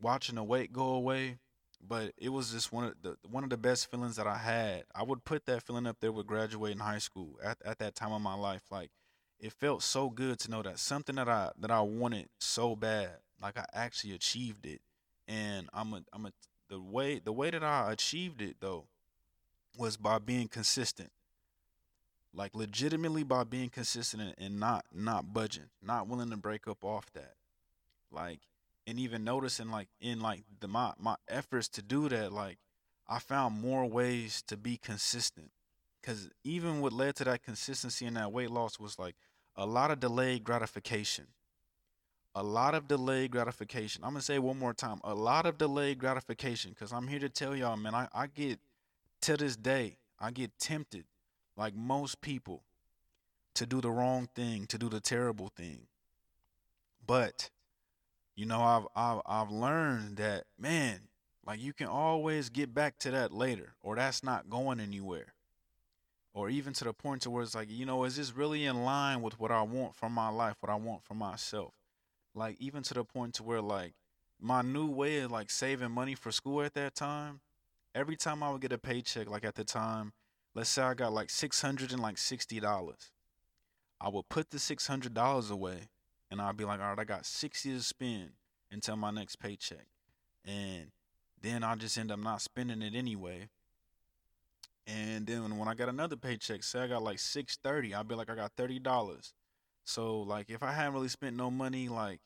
watching 0.00 0.34
the 0.34 0.42
weight 0.42 0.72
go 0.72 0.86
away, 0.86 1.38
but 1.80 2.12
it 2.16 2.30
was 2.30 2.50
just 2.52 2.72
one 2.72 2.84
of 2.84 2.94
the 3.02 3.16
one 3.28 3.44
of 3.44 3.50
the 3.50 3.56
best 3.56 3.90
feelings 3.90 4.16
that 4.16 4.26
I 4.26 4.38
had. 4.38 4.84
I 4.94 5.04
would 5.04 5.24
put 5.24 5.46
that 5.46 5.62
feeling 5.62 5.86
up 5.86 5.98
there 6.00 6.12
with 6.12 6.26
graduating 6.26 6.78
high 6.80 6.98
school 6.98 7.38
at 7.42 7.58
at 7.64 7.78
that 7.78 7.94
time 7.94 8.12
of 8.12 8.22
my 8.22 8.34
life. 8.34 8.62
Like, 8.70 8.90
it 9.38 9.52
felt 9.52 9.82
so 9.82 10.10
good 10.10 10.38
to 10.40 10.50
know 10.50 10.62
that 10.62 10.80
something 10.80 11.16
that 11.16 11.28
I 11.28 11.50
that 11.58 11.70
I 11.70 11.80
wanted 11.80 12.28
so 12.40 12.74
bad, 12.74 13.18
like 13.40 13.56
I 13.56 13.66
actually 13.72 14.14
achieved 14.14 14.66
it. 14.66 14.80
And 15.32 15.68
I'm 15.72 15.94
a 15.94 16.02
I'm 16.12 16.26
a 16.26 16.32
the 16.68 16.80
way 16.80 17.18
the 17.18 17.32
way 17.32 17.50
that 17.50 17.64
I 17.64 17.90
achieved 17.92 18.42
it 18.42 18.56
though 18.60 18.84
was 19.78 19.96
by 19.96 20.18
being 20.18 20.48
consistent 20.48 21.10
like 22.34 22.54
legitimately 22.54 23.24
by 23.24 23.44
being 23.44 23.68
consistent 23.68 24.34
and 24.38 24.58
not 24.58 24.86
not 24.92 25.32
budging, 25.32 25.70
not 25.82 26.08
willing 26.08 26.30
to 26.30 26.36
break 26.36 26.66
up 26.66 26.84
off 26.84 27.12
that. 27.12 27.34
Like 28.10 28.40
and 28.86 28.98
even 28.98 29.24
noticing 29.24 29.70
like 29.70 29.88
in 30.00 30.20
like 30.20 30.42
the 30.60 30.68
my 30.68 30.92
my 30.98 31.16
efforts 31.28 31.68
to 31.70 31.82
do 31.82 32.08
that, 32.08 32.32
like 32.32 32.58
I 33.08 33.18
found 33.18 33.60
more 33.60 33.86
ways 33.86 34.42
to 34.46 34.56
be 34.56 34.76
consistent. 34.76 35.50
Cause 36.02 36.30
even 36.42 36.80
what 36.80 36.92
led 36.92 37.16
to 37.16 37.24
that 37.24 37.44
consistency 37.44 38.06
and 38.06 38.16
that 38.16 38.32
weight 38.32 38.50
loss 38.50 38.78
was 38.80 38.98
like 38.98 39.14
a 39.54 39.66
lot 39.66 39.90
of 39.90 40.00
delayed 40.00 40.42
gratification. 40.42 41.28
A 42.34 42.42
lot 42.42 42.74
of 42.74 42.88
delayed 42.88 43.30
gratification. 43.30 44.02
I'm 44.04 44.10
gonna 44.10 44.22
say 44.22 44.38
one 44.38 44.58
more 44.58 44.72
time. 44.72 45.00
A 45.04 45.14
lot 45.14 45.44
of 45.44 45.58
delayed 45.58 45.98
gratification. 45.98 46.74
Cause 46.78 46.92
I'm 46.92 47.08
here 47.08 47.18
to 47.18 47.28
tell 47.28 47.54
y'all, 47.54 47.76
man, 47.76 47.94
I, 47.94 48.08
I 48.14 48.26
get 48.26 48.58
to 49.22 49.36
this 49.36 49.56
day, 49.56 49.98
I 50.18 50.30
get 50.30 50.58
tempted 50.58 51.04
like 51.56 51.74
most 51.74 52.20
people, 52.20 52.62
to 53.54 53.66
do 53.66 53.80
the 53.80 53.90
wrong 53.90 54.28
thing, 54.34 54.66
to 54.66 54.78
do 54.78 54.88
the 54.88 55.00
terrible 55.00 55.48
thing. 55.54 55.86
But 57.06 57.50
you 58.34 58.46
know, 58.46 58.62
I've 58.62 58.86
I've 58.96 59.20
I've 59.26 59.50
learned 59.50 60.16
that 60.16 60.44
man, 60.58 61.00
like 61.46 61.60
you 61.60 61.72
can 61.72 61.88
always 61.88 62.48
get 62.48 62.72
back 62.72 62.98
to 63.00 63.10
that 63.10 63.32
later, 63.32 63.74
or 63.82 63.96
that's 63.96 64.22
not 64.22 64.48
going 64.48 64.80
anywhere. 64.80 65.34
Or 66.34 66.48
even 66.48 66.72
to 66.74 66.84
the 66.84 66.94
point 66.94 67.22
to 67.22 67.30
where 67.30 67.42
it's 67.42 67.54
like, 67.54 67.70
you 67.70 67.84
know, 67.84 68.04
is 68.04 68.16
this 68.16 68.34
really 68.34 68.64
in 68.64 68.84
line 68.84 69.20
with 69.20 69.38
what 69.38 69.50
I 69.50 69.60
want 69.60 69.94
from 69.94 70.12
my 70.12 70.30
life, 70.30 70.56
what 70.60 70.72
I 70.72 70.76
want 70.76 71.04
for 71.04 71.12
myself? 71.12 71.74
Like 72.34 72.56
even 72.60 72.82
to 72.84 72.94
the 72.94 73.04
point 73.04 73.34
to 73.34 73.42
where 73.42 73.60
like 73.60 73.94
my 74.40 74.62
new 74.62 74.86
way 74.86 75.20
of 75.20 75.30
like 75.30 75.50
saving 75.50 75.90
money 75.90 76.14
for 76.14 76.32
school 76.32 76.62
at 76.62 76.74
that 76.74 76.94
time, 76.94 77.40
every 77.94 78.16
time 78.16 78.42
I 78.42 78.50
would 78.50 78.60
get 78.60 78.72
a 78.72 78.78
paycheck, 78.78 79.28
like 79.28 79.44
at 79.44 79.54
the 79.54 79.64
time, 79.64 80.12
let's 80.54 80.70
say 80.70 80.82
I 80.82 80.94
got 80.94 81.12
like 81.12 81.30
six 81.30 81.60
hundred 81.60 81.92
and 81.92 82.00
like 82.00 82.18
sixty 82.18 82.58
dollars. 82.58 83.10
I 84.00 84.08
would 84.08 84.28
put 84.28 84.50
the 84.50 84.58
six 84.58 84.86
hundred 84.86 85.14
dollars 85.14 85.50
away 85.50 85.88
and 86.30 86.40
I'd 86.40 86.56
be 86.56 86.64
like, 86.64 86.80
all 86.80 86.88
right, 86.88 86.98
I 86.98 87.04
got 87.04 87.26
sixty 87.26 87.72
to 87.72 87.82
spend 87.82 88.30
until 88.70 88.96
my 88.96 89.10
next 89.10 89.36
paycheck. 89.36 89.86
And 90.44 90.90
then 91.40 91.62
I 91.62 91.74
just 91.76 91.98
end 91.98 92.10
up 92.10 92.18
not 92.18 92.40
spending 92.40 92.82
it 92.82 92.94
anyway. 92.94 93.48
And 94.86 95.26
then 95.26 95.56
when 95.58 95.68
I 95.68 95.74
got 95.74 95.88
another 95.88 96.16
paycheck, 96.16 96.64
say 96.64 96.80
I 96.80 96.86
got 96.88 97.02
like 97.02 97.18
six 97.18 97.56
thirty, 97.56 97.94
I'd 97.94 98.08
be 98.08 98.14
like, 98.14 98.30
I 98.30 98.34
got 98.34 98.52
thirty 98.56 98.78
dollars. 98.78 99.34
So 99.84 100.20
like 100.20 100.50
if 100.50 100.62
I 100.62 100.72
hadn't 100.72 100.94
really 100.94 101.08
spent 101.08 101.36
no 101.36 101.50
money, 101.50 101.88
like 101.88 102.20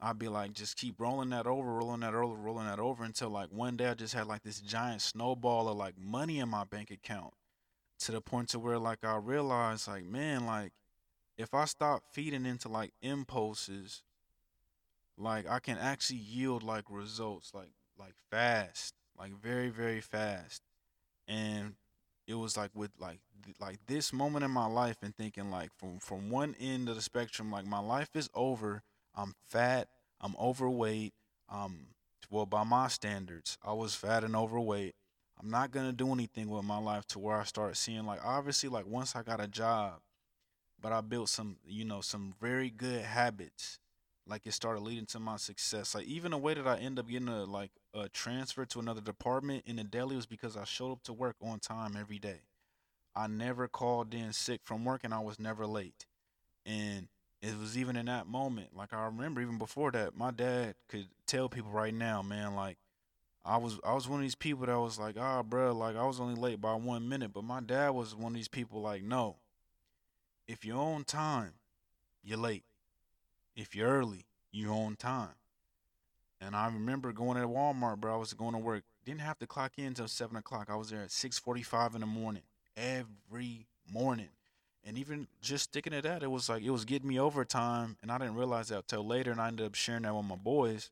I'd 0.00 0.18
be 0.18 0.28
like 0.28 0.52
just 0.52 0.76
keep 0.76 1.00
rolling 1.00 1.30
that 1.30 1.46
over, 1.46 1.72
rolling 1.72 2.00
that 2.00 2.14
over, 2.14 2.34
rolling 2.34 2.66
that 2.66 2.78
over 2.80 3.04
until 3.04 3.30
like 3.30 3.50
one 3.50 3.76
day 3.76 3.88
I 3.88 3.94
just 3.94 4.14
had 4.14 4.26
like 4.26 4.42
this 4.42 4.60
giant 4.60 5.02
snowball 5.02 5.68
of 5.68 5.76
like 5.76 5.98
money 5.98 6.38
in 6.38 6.48
my 6.48 6.64
bank 6.64 6.90
account 6.90 7.34
to 8.00 8.12
the 8.12 8.20
point 8.20 8.48
to 8.50 8.58
where 8.58 8.78
like 8.78 9.04
I 9.04 9.16
realized 9.16 9.86
like 9.86 10.04
man 10.04 10.46
like 10.46 10.72
if 11.36 11.52
I 11.52 11.66
stop 11.66 12.02
feeding 12.10 12.46
into 12.46 12.68
like 12.68 12.92
impulses 13.02 14.02
like 15.18 15.48
I 15.48 15.58
can 15.58 15.76
actually 15.76 16.18
yield 16.18 16.62
like 16.62 16.84
results 16.88 17.52
like 17.54 17.72
like 17.98 18.14
fast 18.30 18.94
like 19.18 19.32
very 19.32 19.68
very 19.68 20.00
fast. 20.00 20.62
And 21.28 21.74
it 22.30 22.38
was 22.38 22.56
like 22.56 22.70
with 22.74 22.92
like 23.00 23.18
th- 23.44 23.56
like 23.60 23.78
this 23.86 24.12
moment 24.12 24.44
in 24.44 24.50
my 24.50 24.66
life 24.66 24.98
and 25.02 25.14
thinking 25.16 25.50
like 25.50 25.70
from 25.76 25.98
from 25.98 26.30
one 26.30 26.54
end 26.60 26.88
of 26.88 26.94
the 26.94 27.02
spectrum 27.02 27.50
like 27.50 27.66
my 27.66 27.80
life 27.80 28.10
is 28.14 28.30
over 28.34 28.82
i'm 29.16 29.34
fat 29.48 29.88
i'm 30.20 30.36
overweight 30.40 31.12
um 31.50 31.86
well 32.30 32.46
by 32.46 32.62
my 32.62 32.86
standards 32.86 33.58
i 33.64 33.72
was 33.72 33.94
fat 33.94 34.24
and 34.24 34.36
overweight. 34.36 34.94
I'm 35.42 35.50
not 35.50 35.70
gonna 35.70 35.92
do 35.92 36.12
anything 36.12 36.50
with 36.50 36.64
my 36.64 36.78
life 36.78 37.06
to 37.08 37.18
where 37.18 37.36
i 37.36 37.44
start 37.44 37.76
seeing 37.76 38.06
like 38.06 38.20
obviously 38.24 38.68
like 38.68 38.86
once 38.86 39.16
i 39.16 39.22
got 39.22 39.40
a 39.40 39.48
job 39.48 39.94
but 40.80 40.92
i 40.92 41.00
built 41.00 41.30
some 41.30 41.56
you 41.66 41.84
know 41.84 42.00
some 42.02 42.34
very 42.40 42.70
good 42.70 43.02
habits 43.02 43.78
like 44.30 44.46
it 44.46 44.52
started 44.52 44.80
leading 44.80 45.06
to 45.06 45.18
my 45.18 45.36
success. 45.36 45.94
Like 45.94 46.06
even 46.06 46.30
the 46.30 46.38
way 46.38 46.54
that 46.54 46.66
I 46.66 46.78
end 46.78 46.98
up 46.98 47.08
getting 47.08 47.28
a 47.28 47.44
like 47.44 47.72
a 47.92 48.08
transfer 48.08 48.64
to 48.64 48.78
another 48.78 49.00
department 49.00 49.64
in 49.66 49.76
the 49.76 49.84
daily 49.84 50.16
was 50.16 50.26
because 50.26 50.56
I 50.56 50.64
showed 50.64 50.92
up 50.92 51.02
to 51.04 51.12
work 51.12 51.36
on 51.42 51.58
time 51.58 51.96
every 51.98 52.18
day. 52.18 52.42
I 53.14 53.26
never 53.26 53.66
called 53.66 54.14
in 54.14 54.32
sick 54.32 54.60
from 54.62 54.84
work 54.84 55.02
and 55.02 55.12
I 55.12 55.18
was 55.18 55.40
never 55.40 55.66
late. 55.66 56.06
And 56.64 57.08
it 57.42 57.58
was 57.58 57.76
even 57.76 57.96
in 57.96 58.06
that 58.06 58.26
moment, 58.26 58.76
like 58.76 58.92
I 58.92 59.04
remember 59.06 59.40
even 59.40 59.58
before 59.58 59.90
that, 59.92 60.16
my 60.16 60.30
dad 60.30 60.74
could 60.88 61.08
tell 61.26 61.48
people 61.48 61.72
right 61.72 61.94
now, 61.94 62.22
man, 62.22 62.54
like 62.54 62.78
I 63.44 63.56
was 63.56 63.80
I 63.84 63.94
was 63.94 64.08
one 64.08 64.20
of 64.20 64.24
these 64.24 64.34
people 64.36 64.66
that 64.66 64.78
was 64.78 64.98
like, 64.98 65.16
ah, 65.18 65.42
bro, 65.42 65.72
like 65.72 65.96
I 65.96 66.04
was 66.04 66.20
only 66.20 66.40
late 66.40 66.60
by 66.60 66.74
one 66.74 67.08
minute, 67.08 67.32
but 67.32 67.42
my 67.42 67.60
dad 67.60 67.90
was 67.90 68.14
one 68.14 68.32
of 68.32 68.36
these 68.36 68.48
people 68.48 68.80
like, 68.80 69.02
no, 69.02 69.36
if 70.46 70.64
you're 70.64 70.78
on 70.78 71.04
time, 71.04 71.54
you're 72.22 72.38
late. 72.38 72.64
If 73.56 73.74
you're 73.74 73.88
early, 73.88 74.26
you're 74.52 74.72
on 74.72 74.96
time. 74.96 75.34
And 76.40 76.56
I 76.56 76.66
remember 76.66 77.12
going 77.12 77.40
to 77.40 77.46
Walmart, 77.46 77.98
bro. 78.00 78.14
I 78.14 78.16
was 78.16 78.32
going 78.32 78.52
to 78.52 78.58
work. 78.58 78.84
Didn't 79.04 79.20
have 79.20 79.38
to 79.40 79.46
clock 79.46 79.72
in 79.76 79.86
until 79.86 80.08
seven 80.08 80.36
o'clock. 80.36 80.68
I 80.70 80.76
was 80.76 80.90
there 80.90 81.02
at 81.02 81.10
six 81.10 81.38
forty-five 81.38 81.94
in 81.94 82.00
the 82.00 82.06
morning 82.06 82.42
every 82.76 83.66
morning. 83.90 84.28
And 84.82 84.96
even 84.96 85.28
just 85.42 85.64
sticking 85.64 85.92
to 85.92 86.00
that, 86.00 86.22
it 86.22 86.30
was 86.30 86.48
like 86.48 86.62
it 86.62 86.70
was 86.70 86.86
getting 86.86 87.08
me 87.08 87.20
overtime, 87.20 87.96
and 88.02 88.10
I 88.10 88.18
didn't 88.18 88.36
realize 88.36 88.68
that 88.68 88.88
till 88.88 89.06
later. 89.06 89.30
And 89.30 89.40
I 89.40 89.48
ended 89.48 89.66
up 89.66 89.74
sharing 89.74 90.02
that 90.02 90.14
with 90.14 90.24
my 90.24 90.36
boys. 90.36 90.90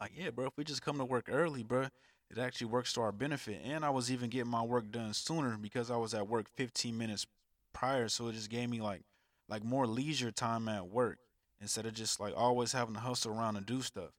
Like, 0.00 0.12
yeah, 0.16 0.30
bro, 0.30 0.46
if 0.46 0.56
we 0.56 0.64
just 0.64 0.82
come 0.82 0.98
to 0.98 1.04
work 1.04 1.28
early, 1.30 1.62
bro, 1.62 1.86
it 2.30 2.38
actually 2.38 2.68
works 2.68 2.92
to 2.94 3.00
our 3.02 3.12
benefit. 3.12 3.60
And 3.64 3.84
I 3.84 3.90
was 3.90 4.10
even 4.10 4.30
getting 4.30 4.50
my 4.50 4.62
work 4.62 4.90
done 4.90 5.12
sooner 5.14 5.56
because 5.60 5.90
I 5.90 5.96
was 5.96 6.14
at 6.14 6.28
work 6.28 6.48
15 6.54 6.96
minutes 6.96 7.26
prior, 7.72 8.08
so 8.08 8.28
it 8.28 8.34
just 8.34 8.50
gave 8.50 8.68
me 8.68 8.80
like 8.80 9.02
like 9.48 9.64
more 9.64 9.86
leisure 9.86 10.30
time 10.30 10.68
at 10.68 10.88
work 10.88 11.18
instead 11.62 11.86
of 11.86 11.94
just 11.94 12.20
like 12.20 12.34
always 12.36 12.72
having 12.72 12.94
to 12.94 13.00
hustle 13.00 13.32
around 13.32 13.56
and 13.56 13.64
do 13.64 13.80
stuff. 13.80 14.10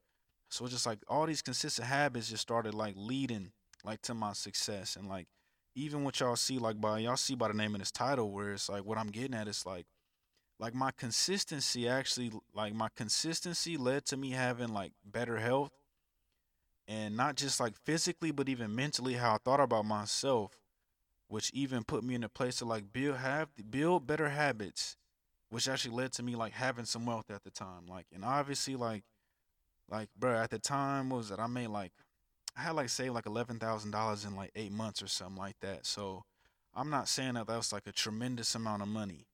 So 0.49 0.65
it's 0.65 0.73
just 0.73 0.85
like 0.85 0.99
all 1.07 1.25
these 1.25 1.41
consistent 1.41 1.87
habits 1.87 2.29
just 2.29 2.41
started 2.41 2.73
like 2.73 2.95
leading 2.97 3.51
like 3.83 4.01
to 4.03 4.13
my 4.13 4.33
success. 4.33 4.95
And 4.95 5.09
like 5.09 5.27
even 5.75 6.03
what 6.03 6.19
y'all 6.19 6.37
see 6.37 6.57
like 6.57 6.79
by 6.79 6.99
y'all 6.99 7.17
see 7.17 7.35
by 7.35 7.49
the 7.49 7.53
name 7.53 7.75
of 7.75 7.79
this 7.79 7.91
title 7.91 8.31
where 8.31 8.53
it's 8.53 8.69
like 8.69 8.85
what 8.85 8.97
I'm 8.97 9.09
getting 9.09 9.35
at 9.35 9.47
is 9.47 9.65
like 9.65 9.85
like 10.59 10.73
my 10.73 10.91
consistency 10.91 11.87
actually 11.87 12.31
like 12.55 12.73
my 12.73 12.87
consistency 12.95 13.75
led 13.75 14.05
to 14.05 14.17
me 14.17 14.31
having 14.31 14.69
like 14.69 14.93
better 15.03 15.37
health. 15.37 15.71
And 16.87 17.15
not 17.15 17.35
just 17.35 17.59
like 17.59 17.75
physically 17.83 18.31
but 18.31 18.47
even 18.47 18.73
mentally 18.73 19.15
how 19.15 19.35
I 19.35 19.37
thought 19.43 19.59
about 19.59 19.85
myself 19.85 20.51
which 21.27 21.49
even 21.53 21.83
put 21.83 22.03
me 22.03 22.13
in 22.13 22.23
a 22.23 22.29
place 22.29 22.57
to 22.57 22.65
like 22.65 22.93
build 22.93 23.17
have 23.17 23.49
build 23.71 24.05
better 24.05 24.29
habits 24.29 24.97
which 25.53 25.69
actually 25.69 25.93
led 25.93 26.11
to 26.11 26.23
me 26.23 26.35
like 26.35 26.51
having 26.51 26.83
some 26.83 27.05
wealth 27.05 27.29
at 27.29 27.43
the 27.43 27.51
time. 27.51 27.85
Like, 27.87 28.07
and 28.11 28.25
obviously, 28.25 28.75
like, 28.75 29.03
like, 29.87 30.09
bro, 30.17 30.35
at 30.35 30.49
the 30.49 30.57
time 30.57 31.11
was 31.11 31.29
that 31.29 31.39
I 31.39 31.45
made 31.45 31.67
like, 31.67 31.91
I 32.57 32.61
had 32.61 32.71
like 32.75 32.89
say 32.89 33.11
like 33.11 33.27
eleven 33.27 33.59
thousand 33.59 33.91
dollars 33.91 34.25
in 34.25 34.35
like 34.35 34.49
eight 34.55 34.71
months 34.71 35.03
or 35.03 35.07
something 35.07 35.37
like 35.37 35.59
that. 35.61 35.85
So, 35.85 36.23
I'm 36.73 36.89
not 36.89 37.07
saying 37.07 37.35
that 37.35 37.45
that 37.45 37.55
was 37.55 37.71
like 37.71 37.85
a 37.85 37.91
tremendous 37.91 38.55
amount 38.55 38.81
of 38.81 38.87
money, 38.87 39.27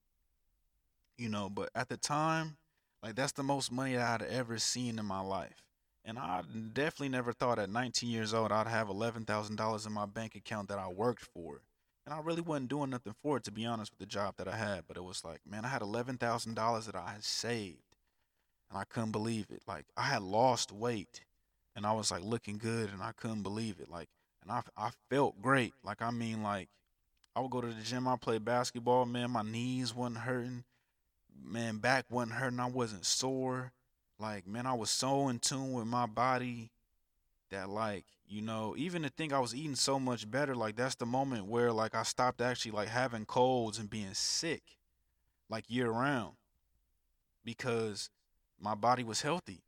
you 1.16 1.30
know, 1.30 1.48
but 1.48 1.70
at 1.74 1.88
the 1.88 1.96
time, 1.96 2.58
like 3.02 3.14
that's 3.14 3.32
the 3.32 3.42
most 3.42 3.72
money 3.72 3.94
that 3.94 4.20
I'd 4.20 4.28
ever 4.28 4.58
seen 4.58 4.98
in 4.98 5.06
my 5.06 5.22
life. 5.22 5.64
And 6.04 6.18
I 6.18 6.42
definitely 6.74 7.08
never 7.08 7.32
thought 7.32 7.58
at 7.58 7.70
19 7.70 8.10
years 8.10 8.34
old 8.34 8.52
I'd 8.52 8.66
have 8.66 8.88
$11,000 8.88 9.86
in 9.86 9.92
my 9.92 10.06
bank 10.06 10.34
account 10.34 10.68
that 10.68 10.78
I 10.78 10.88
worked 10.88 11.22
for 11.22 11.62
and 12.04 12.14
I 12.14 12.20
really 12.20 12.42
wasn't 12.42 12.70
doing 12.70 12.90
nothing 12.90 13.14
for 13.22 13.36
it 13.36 13.44
to 13.44 13.52
be 13.52 13.66
honest 13.66 13.92
with 13.92 13.98
the 14.00 14.06
job 14.06 14.34
that 14.36 14.48
I 14.48 14.56
had. 14.56 14.84
But 14.88 14.96
it 14.96 15.04
was 15.04 15.24
like, 15.24 15.40
man, 15.48 15.64
I 15.64 15.68
had 15.68 15.82
eleven 15.82 16.16
thousand 16.16 16.54
dollars 16.54 16.86
that 16.86 16.94
I 16.96 17.12
had 17.12 17.24
saved, 17.24 17.96
and 18.70 18.78
I 18.78 18.84
couldn't 18.84 19.12
believe 19.12 19.46
it. 19.50 19.62
Like 19.66 19.86
I 19.96 20.02
had 20.02 20.22
lost 20.22 20.72
weight, 20.72 21.20
and 21.76 21.86
I 21.86 21.92
was 21.92 22.10
like 22.10 22.22
looking 22.22 22.58
good, 22.58 22.90
and 22.90 23.02
I 23.02 23.12
couldn't 23.12 23.42
believe 23.42 23.76
it. 23.80 23.88
Like, 23.90 24.08
and 24.42 24.50
I 24.50 24.62
I 24.76 24.90
felt 25.08 25.40
great. 25.42 25.74
Like 25.84 26.02
I 26.02 26.10
mean, 26.10 26.42
like 26.42 26.68
I 27.34 27.40
would 27.40 27.50
go 27.50 27.60
to 27.60 27.68
the 27.68 27.82
gym, 27.82 28.08
I 28.08 28.16
play 28.16 28.38
basketball, 28.38 29.06
man, 29.06 29.30
my 29.30 29.42
knees 29.42 29.94
wasn't 29.94 30.18
hurting, 30.18 30.64
man, 31.42 31.78
back 31.78 32.06
wasn't 32.10 32.32
hurting, 32.32 32.60
I 32.60 32.66
wasn't 32.66 33.06
sore. 33.06 33.72
Like 34.18 34.46
man, 34.46 34.66
I 34.66 34.74
was 34.74 34.90
so 34.90 35.28
in 35.28 35.38
tune 35.38 35.72
with 35.72 35.86
my 35.86 36.06
body 36.06 36.70
that 37.50 37.68
like 37.68 38.04
you 38.28 38.40
know 38.40 38.74
even 38.76 39.02
to 39.02 39.08
think 39.10 39.32
i 39.32 39.38
was 39.38 39.54
eating 39.54 39.74
so 39.74 39.98
much 39.98 40.30
better 40.30 40.54
like 40.54 40.76
that's 40.76 40.94
the 40.96 41.06
moment 41.06 41.46
where 41.46 41.72
like 41.72 41.94
i 41.94 42.02
stopped 42.02 42.40
actually 42.40 42.70
like 42.72 42.88
having 42.88 43.24
colds 43.24 43.78
and 43.78 43.90
being 43.90 44.14
sick 44.14 44.62
like 45.48 45.64
year 45.68 45.90
round 45.90 46.34
because 47.44 48.10
my 48.60 48.74
body 48.74 49.02
was 49.02 49.22
healthy. 49.22 49.62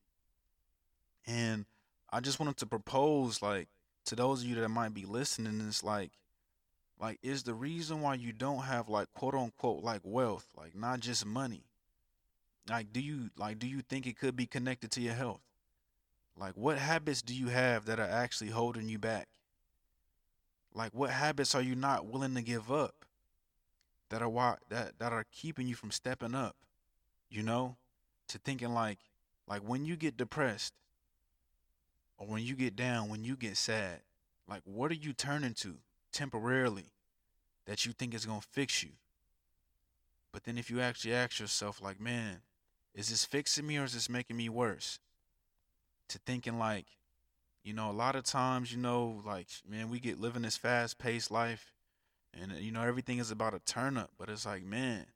And 1.27 1.67
i 2.11 2.21
just 2.21 2.39
wanted 2.39 2.57
to 2.59 2.67
propose 2.67 3.43
like 3.43 3.69
to 4.05 4.15
those 4.15 4.43
of 4.43 4.49
you 4.49 4.55
that 4.57 4.69
might 4.69 4.93
be 4.93 5.05
listening 5.05 5.61
it's 5.67 5.83
like 5.83 6.11
like 7.01 7.19
is 7.23 7.45
the 7.45 7.55
reason 7.55 8.01
why 8.03 8.15
you 8.15 8.33
don't 8.33 8.65
have 8.65 8.89
like 8.89 9.13
quote 9.15 9.35
unquote 9.35 9.83
like 9.83 10.01
wealth 10.05 10.47
like 10.57 10.75
not 10.75 11.01
just 11.01 11.25
money 11.25 11.65
like 12.69 12.93
do 12.93 13.01
you 13.01 13.31
like 13.39 13.59
do 13.59 13.67
you 13.67 13.81
think 13.81 14.07
it 14.07 14.19
could 14.19 14.37
be 14.37 14.47
connected 14.47 14.91
to 14.91 15.01
your 15.01 15.15
health 15.15 15.41
like, 16.39 16.55
what 16.55 16.79
habits 16.79 17.23
do 17.23 17.35
you 17.35 17.49
have 17.49 17.85
that 17.87 18.01
are 18.01 18.09
actually 18.09 18.51
holding 18.51 18.89
you 18.89 18.99
back? 18.99 19.29
Like, 20.75 20.95
what 20.95 21.11
habits 21.11 21.55
are 21.55 21.63
you 21.63 21.75
not 21.75 22.07
willing 22.07 22.35
to 22.35 22.43
give 22.43 22.73
up 22.73 23.05
that 24.09 24.23
are 24.23 24.29
why, 24.29 24.57
that 24.69 24.99
that 24.99 25.13
are 25.13 25.27
keeping 25.31 25.67
you 25.67 25.75
from 25.75 25.91
stepping 25.91 26.35
up? 26.35 26.57
You 27.31 27.43
know, 27.43 27.77
to 28.29 28.39
thinking 28.39 28.73
like, 28.73 28.99
like 29.47 29.63
when 29.63 29.85
you 29.85 29.97
get 29.97 30.17
depressed, 30.17 30.73
or 32.19 32.27
when 32.27 32.43
you 32.43 32.55
get 32.55 32.77
down, 32.77 33.09
when 33.09 33.25
you 33.25 33.37
get 33.37 33.57
sad, 33.57 34.01
like 34.49 34.63
what 34.65 34.91
are 34.91 34.95
you 34.95 35.13
turning 35.13 35.55
to 35.55 35.77
temporarily 36.13 36.93
that 37.67 37.85
you 37.85 37.93
think 37.93 38.15
is 38.15 38.27
gonna 38.27 38.41
fix 38.41 38.83
you? 38.83 38.91
But 40.33 40.45
then 40.45 40.57
if 40.57 40.71
you 40.71 40.81
actually 40.81 41.15
ask 41.15 41.39
yourself, 41.39 41.83
like, 41.83 42.01
man, 42.01 42.41
is 42.95 43.11
this 43.11 43.25
fixing 43.25 43.67
me 43.67 43.77
or 43.77 43.85
is 43.85 43.93
this 43.93 44.09
making 44.09 44.37
me 44.37 44.49
worse? 44.49 44.99
To 46.13 46.19
thinking 46.19 46.59
like, 46.59 46.87
you 47.65 47.73
know, 47.73 47.91
a 47.91 47.93
lot 47.93 48.17
of 48.17 48.25
times, 48.25 48.73
you 48.73 48.79
know, 48.79 49.23
like, 49.25 49.49
man, 49.69 49.91
we 49.91 50.01
get 50.01 50.21
living 50.21 50.43
this 50.43 50.57
fast 50.57 50.99
paced 50.99 51.31
life 51.31 51.73
and, 52.35 52.53
uh, 52.53 52.55
you 52.57 52.73
know, 52.73 52.83
everything 52.83 53.19
is 53.19 53.31
about 53.31 53.55
a 53.55 53.61
turn 53.61 53.97
up. 53.97 54.11
But 54.19 54.29
it's 54.29 54.47
like, 54.47 54.65
man, 54.65 55.07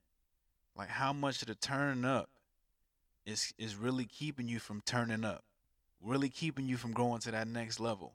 like 0.76 0.88
how 0.88 1.12
much 1.12 1.42
of 1.42 1.48
the 1.48 1.54
turn 1.54 2.04
up 2.04 2.28
is, 3.24 3.52
is 3.58 3.76
really 3.76 4.04
keeping 4.04 4.48
you 4.48 4.58
from 4.58 4.80
turning 4.84 5.24
up, 5.24 5.44
really 6.00 6.28
keeping 6.28 6.68
you 6.68 6.76
from 6.76 6.92
going 6.92 7.20
to 7.20 7.30
that 7.30 7.48
next 7.48 7.80
level. 7.80 8.14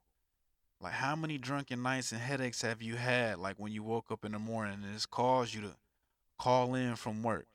Like, 0.80 0.94
how 0.94 1.16
many 1.16 1.38
drunken 1.38 1.84
nights 1.84 2.12
and 2.12 2.22
headaches 2.22 2.64
have 2.64 2.82
you 2.82 2.96
had, 2.96 3.38
like 3.38 3.58
when 3.58 3.72
you 3.72 3.84
woke 3.84 4.12
up 4.12 4.26
in 4.26 4.32
the 4.32 4.40
morning 4.40 4.80
and 4.84 4.96
it's 4.96 5.06
caused 5.06 5.54
you 5.54 5.62
to 5.62 5.76
call 6.40 6.74
in 6.74 6.96
from 6.96 7.22
work? 7.22 7.46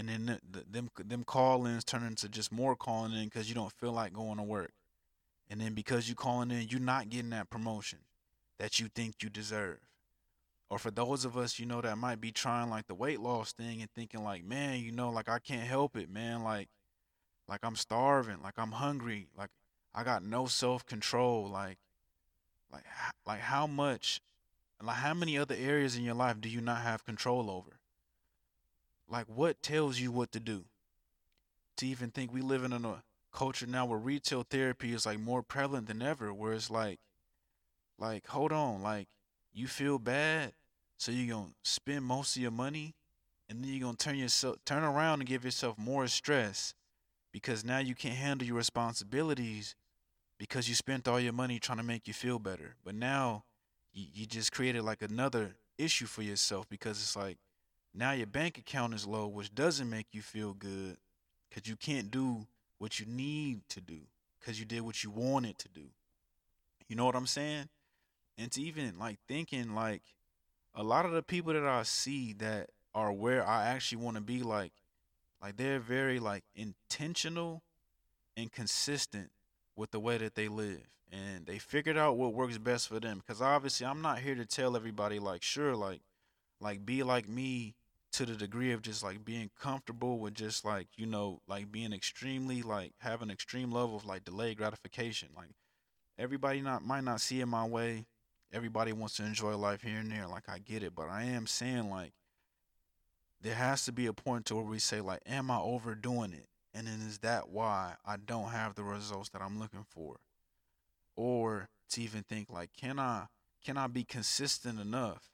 And 0.00 0.08
then 0.08 0.26
the, 0.26 0.60
the, 0.60 0.64
them 0.70 0.88
them 1.04 1.24
call-ins 1.24 1.84
turn 1.84 2.04
into 2.04 2.26
just 2.26 2.50
more 2.50 2.74
calling 2.74 3.12
in 3.12 3.26
because 3.26 3.50
you 3.50 3.54
don't 3.54 3.72
feel 3.72 3.92
like 3.92 4.14
going 4.14 4.38
to 4.38 4.42
work, 4.42 4.72
and 5.50 5.60
then 5.60 5.74
because 5.74 6.08
you 6.08 6.14
calling 6.14 6.50
in, 6.50 6.68
you're 6.68 6.80
not 6.80 7.10
getting 7.10 7.30
that 7.30 7.50
promotion 7.50 7.98
that 8.58 8.80
you 8.80 8.88
think 8.88 9.16
you 9.22 9.28
deserve. 9.28 9.78
Or 10.70 10.78
for 10.78 10.90
those 10.90 11.26
of 11.26 11.36
us, 11.36 11.58
you 11.58 11.66
know, 11.66 11.82
that 11.82 11.98
might 11.98 12.20
be 12.20 12.32
trying 12.32 12.70
like 12.70 12.86
the 12.86 12.94
weight 12.94 13.20
loss 13.20 13.52
thing 13.52 13.82
and 13.82 13.90
thinking 13.90 14.24
like, 14.24 14.42
man, 14.42 14.80
you 14.80 14.90
know, 14.90 15.10
like 15.10 15.28
I 15.28 15.38
can't 15.38 15.66
help 15.66 15.96
it, 15.96 16.08
man, 16.08 16.42
like 16.42 16.68
like 17.46 17.60
I'm 17.62 17.76
starving, 17.76 18.38
like 18.42 18.54
I'm 18.56 18.72
hungry, 18.72 19.28
like 19.36 19.50
I 19.94 20.02
got 20.02 20.24
no 20.24 20.46
self-control, 20.46 21.48
like 21.48 21.76
like 22.72 22.84
like 23.26 23.40
how 23.40 23.66
much 23.66 24.22
like 24.82 24.96
how 24.96 25.12
many 25.12 25.36
other 25.36 25.56
areas 25.58 25.94
in 25.94 26.04
your 26.04 26.14
life 26.14 26.40
do 26.40 26.48
you 26.48 26.62
not 26.62 26.80
have 26.80 27.04
control 27.04 27.50
over? 27.50 27.79
Like 29.10 29.26
what 29.26 29.62
tells 29.62 29.98
you 29.98 30.12
what 30.12 30.32
to 30.32 30.40
do? 30.40 30.64
To 31.78 31.86
even 31.86 32.10
think 32.10 32.32
we 32.32 32.40
live 32.40 32.62
in 32.62 32.72
a 32.72 33.02
culture 33.32 33.66
now 33.66 33.84
where 33.86 33.98
retail 33.98 34.44
therapy 34.48 34.92
is 34.92 35.04
like 35.04 35.18
more 35.18 35.42
prevalent 35.42 35.88
than 35.88 36.00
ever, 36.00 36.32
where 36.32 36.52
it's 36.52 36.70
like 36.70 37.00
like 37.98 38.28
hold 38.28 38.52
on, 38.52 38.82
like 38.82 39.08
you 39.52 39.66
feel 39.66 39.98
bad, 39.98 40.52
so 40.96 41.10
you're 41.10 41.34
gonna 41.34 41.52
spend 41.62 42.04
most 42.04 42.36
of 42.36 42.42
your 42.42 42.50
money 42.50 42.94
and 43.48 43.62
then 43.62 43.70
you're 43.70 43.80
gonna 43.80 43.96
turn 43.96 44.16
yourself 44.16 44.56
turn 44.64 44.84
around 44.84 45.20
and 45.20 45.28
give 45.28 45.44
yourself 45.44 45.76
more 45.76 46.06
stress 46.06 46.74
because 47.32 47.64
now 47.64 47.78
you 47.78 47.94
can't 47.94 48.14
handle 48.14 48.46
your 48.46 48.56
responsibilities 48.56 49.74
because 50.38 50.68
you 50.68 50.74
spent 50.74 51.08
all 51.08 51.20
your 51.20 51.32
money 51.32 51.58
trying 51.58 51.78
to 51.78 51.84
make 51.84 52.06
you 52.06 52.14
feel 52.14 52.38
better. 52.38 52.76
But 52.84 52.94
now 52.94 53.44
you, 53.92 54.06
you 54.14 54.26
just 54.26 54.52
created 54.52 54.82
like 54.82 55.02
another 55.02 55.56
issue 55.78 56.06
for 56.06 56.22
yourself 56.22 56.68
because 56.68 56.98
it's 56.98 57.16
like 57.16 57.38
now 57.94 58.12
your 58.12 58.26
bank 58.26 58.58
account 58.58 58.94
is 58.94 59.06
low, 59.06 59.26
which 59.26 59.54
doesn't 59.54 59.90
make 59.90 60.08
you 60.12 60.22
feel 60.22 60.54
good 60.54 60.96
because 61.48 61.68
you 61.68 61.76
can't 61.76 62.10
do 62.10 62.46
what 62.78 63.00
you 63.00 63.06
need 63.06 63.60
to 63.68 63.80
do 63.80 63.98
because 64.38 64.58
you 64.58 64.64
did 64.64 64.82
what 64.82 65.02
you 65.02 65.10
wanted 65.10 65.58
to 65.58 65.68
do. 65.68 65.86
You 66.88 66.96
know 66.96 67.04
what 67.04 67.16
I'm 67.16 67.26
saying? 67.26 67.68
And 68.38 68.50
to 68.52 68.62
even 68.62 68.98
like 68.98 69.18
thinking 69.28 69.74
like 69.74 70.02
a 70.74 70.82
lot 70.82 71.04
of 71.04 71.12
the 71.12 71.22
people 71.22 71.52
that 71.52 71.66
I 71.66 71.82
see 71.82 72.32
that 72.34 72.70
are 72.94 73.12
where 73.12 73.46
I 73.46 73.66
actually 73.66 74.02
want 74.02 74.16
to 74.16 74.22
be 74.22 74.42
like 74.42 74.72
like 75.42 75.56
they're 75.56 75.78
very 75.78 76.18
like 76.18 76.44
intentional 76.54 77.62
and 78.36 78.50
consistent 78.50 79.30
with 79.76 79.90
the 79.90 80.00
way 80.00 80.18
that 80.18 80.34
they 80.34 80.48
live 80.48 80.82
and 81.12 81.46
they 81.46 81.58
figured 81.58 81.96
out 81.96 82.16
what 82.16 82.34
works 82.34 82.58
best 82.58 82.88
for 82.88 83.00
them 83.00 83.22
because 83.24 83.42
obviously 83.42 83.86
I'm 83.86 84.02
not 84.02 84.20
here 84.20 84.34
to 84.34 84.44
tell 84.44 84.76
everybody 84.76 85.18
like 85.18 85.42
sure 85.42 85.74
like 85.74 86.00
like 86.60 86.84
be 86.84 87.02
like 87.02 87.28
me 87.28 87.74
to 88.12 88.26
the 88.26 88.34
degree 88.34 88.72
of 88.72 88.82
just 88.82 89.02
like 89.02 89.24
being 89.24 89.50
comfortable 89.58 90.18
with 90.18 90.34
just 90.34 90.64
like 90.64 90.88
you 90.96 91.06
know 91.06 91.40
like 91.46 91.70
being 91.70 91.92
extremely 91.92 92.62
like 92.62 92.92
having 92.98 93.30
extreme 93.30 93.70
level 93.70 93.96
of 93.96 94.04
like 94.04 94.24
delayed 94.24 94.58
gratification. 94.58 95.28
Like 95.36 95.50
everybody 96.18 96.60
not 96.60 96.84
might 96.84 97.04
not 97.04 97.20
see 97.20 97.40
it 97.40 97.46
my 97.46 97.64
way. 97.64 98.06
Everybody 98.52 98.92
wants 98.92 99.16
to 99.16 99.24
enjoy 99.24 99.56
life 99.56 99.82
here 99.82 99.98
and 99.98 100.10
there. 100.10 100.26
Like 100.26 100.48
I 100.48 100.58
get 100.58 100.82
it. 100.82 100.94
But 100.94 101.08
I 101.08 101.24
am 101.24 101.46
saying 101.46 101.88
like 101.88 102.12
there 103.40 103.54
has 103.54 103.84
to 103.84 103.92
be 103.92 104.06
a 104.06 104.12
point 104.12 104.46
to 104.46 104.56
where 104.56 104.64
we 104.64 104.78
say 104.78 105.00
like 105.00 105.22
am 105.26 105.50
I 105.50 105.58
overdoing 105.58 106.32
it? 106.32 106.46
And 106.74 106.86
then 106.86 107.00
is 107.06 107.18
that 107.18 107.48
why 107.48 107.94
I 108.04 108.16
don't 108.16 108.50
have 108.50 108.74
the 108.74 108.84
results 108.84 109.28
that 109.30 109.42
I'm 109.42 109.58
looking 109.58 109.86
for? 109.88 110.16
Or 111.16 111.68
to 111.90 112.02
even 112.02 112.22
think 112.22 112.50
like 112.50 112.70
can 112.76 112.98
I 112.98 113.26
can 113.64 113.76
I 113.76 113.86
be 113.86 114.04
consistent 114.04 114.80
enough 114.80 115.29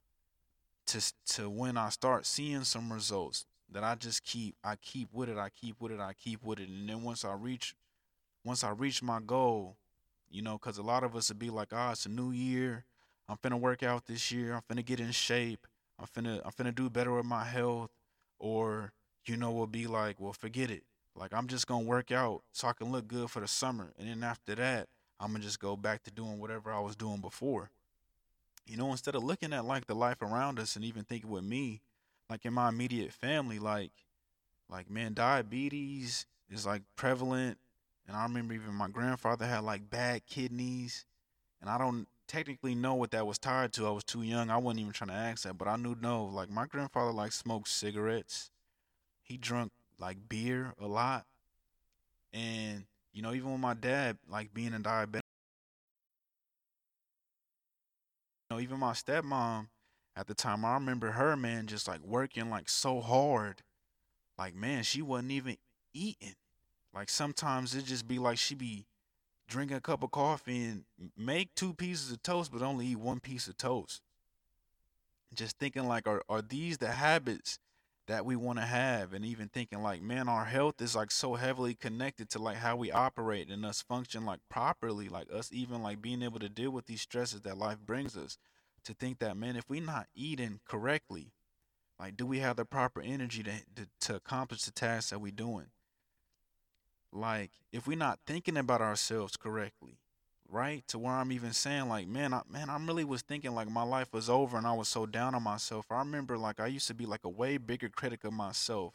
to 0.87 1.13
to 1.27 1.51
when 1.51 1.77
I 1.77 1.89
start 1.91 2.27
seeing 2.27 2.65
some 2.65 2.93
results 2.93 3.47
that 3.73 3.85
I 3.85 3.95
just 3.95 4.25
keep 4.25 4.55
I 4.63 4.77
keep 4.77 5.13
with 5.13 5.29
it 5.29 5.39
I 5.39 5.49
keep 5.49 5.81
with 5.81 5.93
it 5.93 6.01
I 6.01 6.13
keep 6.13 6.45
with 6.45 6.61
it. 6.61 6.69
And 6.69 6.89
then 6.89 7.03
once 7.03 7.25
I 7.25 7.33
reach 7.33 7.75
once 8.45 8.63
I 8.63 8.71
reach 8.71 9.03
my 9.03 9.21
goal 9.21 9.77
you 10.31 10.43
know 10.43 10.59
cuz 10.59 10.79
a 10.79 10.83
lot 10.83 11.05
of 11.05 11.17
us 11.17 11.29
would 11.29 11.39
be 11.39 11.51
like 11.51 11.69
ah 11.73 11.89
oh, 11.89 11.93
it's 11.93 12.07
a 12.07 12.09
new 12.09 12.31
year. 12.31 12.85
I'm 13.29 13.37
finna 13.37 13.59
work 13.59 13.83
out 13.83 14.07
this 14.07 14.31
year. 14.31 14.55
I'm 14.55 14.63
finna 14.63 14.85
get 14.85 15.01
in 15.01 15.11
shape. 15.11 15.67
I'm 15.99 16.07
finna 16.07 16.41
I'm 16.45 16.53
finna 16.53 16.75
do 16.75 16.89
better 16.89 17.15
with 17.15 17.27
my 17.27 17.45
health. 17.45 17.91
Or 18.39 18.93
you 19.25 19.37
know 19.37 19.51
we'll 19.51 19.67
be 19.67 19.87
like 19.87 20.21
well 20.21 20.33
forget 20.33 20.71
it. 20.71 20.85
Like 21.17 21.33
I'm 21.33 21.49
just 21.49 21.67
gonna 21.67 21.85
work 21.85 22.13
out 22.13 22.43
so 22.53 22.69
I 22.69 22.73
can 22.73 22.93
look 22.93 23.09
good 23.09 23.31
for 23.31 23.41
the 23.41 23.49
summer. 23.49 23.93
And 23.99 24.09
then 24.09 24.23
after 24.23 24.55
that 24.55 24.89
I'm 25.19 25.33
gonna 25.33 25.43
just 25.43 25.59
go 25.59 25.77
back 25.77 26.05
to 26.05 26.11
doing 26.11 26.39
whatever 26.39 26.73
I 26.73 26.79
was 26.79 26.95
doing 26.95 27.21
before 27.21 27.71
you 28.67 28.77
know, 28.77 28.91
instead 28.91 29.15
of 29.15 29.25
looking 29.25 29.53
at 29.53 29.65
like 29.65 29.87
the 29.87 29.95
life 29.95 30.23
around 30.23 30.59
us 30.59 30.77
and 30.77 30.85
even 30.85 31.05
thinking 31.05 31.31
with 31.31 31.45
me, 31.45 31.83
like 32.29 32.45
in 32.45 32.53
my 32.53 32.69
immediate 32.69 33.13
family, 33.13 33.59
like, 33.59 33.93
like 34.69 34.91
man, 34.91 35.15
diabetes 35.15 36.27
is 36.51 36.67
like 36.67 36.83
prevalent. 36.97 37.59
And 38.09 38.17
I 38.17 38.23
remember 38.25 38.55
even 38.55 38.75
my 38.75 38.89
grandfather 38.89 39.47
had 39.47 39.65
like 39.65 39.89
bad 39.89 40.27
kidneys. 40.27 41.05
And 41.61 41.71
I 41.71 41.79
don't 41.79 42.07
technically 42.27 42.75
know 42.75 42.95
what 42.95 43.13
that 43.13 43.27
was 43.27 43.39
tied 43.39 43.73
to. 43.75 43.87
I 43.87 43.91
was 43.91 44.05
too 44.05 44.23
young. 44.23 44.51
I 44.51 44.57
wasn't 44.57 44.81
even 44.81 44.93
trying 44.93 45.11
to 45.11 45.15
ask 45.15 45.45
that, 45.45 45.59
but 45.59 45.69
I 45.69 45.77
knew 45.77 45.97
no. 46.01 46.25
Like 46.25 46.51
my 46.51 46.67
grandfather 46.67 47.13
like 47.13 47.33
smoked 47.33 47.69
cigarettes. 47.69 48.51
He 49.23 49.37
drunk 49.37 49.73
like 49.99 50.29
beer 50.29 50.75
a 50.81 50.87
lot. 50.87 51.25
And, 52.33 52.85
you 53.13 53.23
know, 53.23 53.33
even 53.33 53.53
with 53.53 53.61
my 53.61 53.75
dad, 53.75 54.19
like 54.29 54.53
being 54.53 54.75
a 54.75 54.79
diabetic 54.79 55.21
know, 58.51 58.61
even 58.61 58.79
my 58.79 58.93
stepmom 58.93 59.69
at 60.17 60.27
the 60.27 60.35
time, 60.35 60.65
I 60.65 60.75
remember 60.75 61.13
her 61.13 61.37
man 61.37 61.67
just 61.67 61.89
like 61.89 62.01
working 62.01 62.51
like 62.51 62.69
so 62.69 63.01
hard. 63.01 63.63
Like, 64.39 64.55
man, 64.55 64.83
she 64.83 65.03
wasn't 65.03 65.33
even 65.33 65.57
eating. 65.93 66.35
Like 66.95 67.09
sometimes 67.09 67.75
it 67.75 67.85
just 67.85 68.09
be 68.09 68.19
like 68.19 68.39
she'd 68.39 68.59
be 68.59 68.87
drinking 69.49 69.77
a 69.77 69.81
cup 69.81 70.03
of 70.03 70.11
coffee 70.11 70.65
and 70.65 70.85
make 71.17 71.55
two 71.55 71.75
pieces 71.75 72.11
of 72.11 72.23
toast, 72.23 72.51
but 72.53 72.63
only 72.63 72.87
eat 72.87 72.99
one 72.99 73.21
piece 73.21 73.49
of 73.49 73.57
toast. 73.57 74.03
Just 75.35 75.59
thinking 75.59 75.87
like, 75.87 76.07
are 76.07 76.23
are 76.29 76.43
these 76.43 76.79
the 76.79 76.93
habits 76.93 77.59
that 78.07 78.25
we 78.25 78.37
want 78.37 78.59
to 78.59 78.65
have? 78.65 79.13
And 79.13 79.25
even 79.25 79.49
thinking 79.49 79.83
like, 79.83 80.03
man, 80.03 80.29
our 80.29 80.45
health 80.45 80.81
is 80.81 80.95
like 80.95 81.11
so 81.11 81.35
heavily 81.35 81.75
connected 81.75 82.31
to 82.31 82.39
like 82.39 82.59
how 82.59 82.77
we 82.77 82.91
operate 82.91 83.49
and 83.49 83.65
us 83.67 83.83
function 83.83 84.25
like 84.25 84.41
properly, 84.49 85.09
like 85.09 85.33
us 85.33 85.51
even 85.53 85.83
like 85.83 86.01
being 86.01 86.23
able 86.23 86.39
to 86.39 86.49
deal 86.49 86.71
with 86.71 86.87
these 86.87 87.01
stresses 87.01 87.43
that 87.43 87.59
life 87.59 87.79
brings 87.85 88.17
us. 88.17 88.39
To 88.85 88.95
think 88.95 89.19
that, 89.19 89.37
man, 89.37 89.57
if 89.57 89.69
we 89.69 89.81
not 89.81 90.07
eating 90.15 90.61
correctly, 90.65 91.33
like, 91.99 92.17
do 92.17 92.25
we 92.25 92.39
have 92.39 92.57
the 92.57 92.65
proper 92.65 93.01
energy 93.01 93.43
to 93.43 93.51
to, 93.75 93.89
to 94.03 94.15
accomplish 94.15 94.63
the 94.63 94.71
tasks 94.71 95.11
that 95.11 95.21
we 95.21 95.33
doing? 95.33 95.67
Like, 97.13 97.51
if 97.73 97.87
we 97.87 97.97
not 97.97 98.21
thinking 98.27 98.57
about 98.57 98.83
ourselves 98.83 99.37
correctly, 99.37 99.99
right? 100.51 100.87
To 100.89 100.99
where 100.99 101.13
I'm 101.13 101.33
even 101.33 101.53
saying 101.53 101.89
like, 101.89 102.07
man, 102.07 102.33
I, 102.33 102.43
man, 102.51 102.71
I 102.71 102.79
really 102.79 103.05
was 103.05 103.23
thinking 103.23 103.55
like 103.55 103.71
my 103.71 103.83
life 103.83 104.13
was 104.13 104.31
over 104.31 104.57
and 104.57 104.67
I 104.67 104.73
was 104.73 104.89
so 104.89 105.07
down 105.07 105.35
on 105.35 105.43
myself. 105.43 105.87
I 105.91 105.99
remember 105.99 106.39
like 106.39 106.61
I 106.61 106.67
used 106.67 106.89
to 106.89 106.95
be 106.95 107.07
like 107.07 107.25
a 107.25 107.29
way 107.29 107.57
bigger 107.57 107.89
critic 107.89 108.25
of 108.25 108.33
myself, 108.33 108.95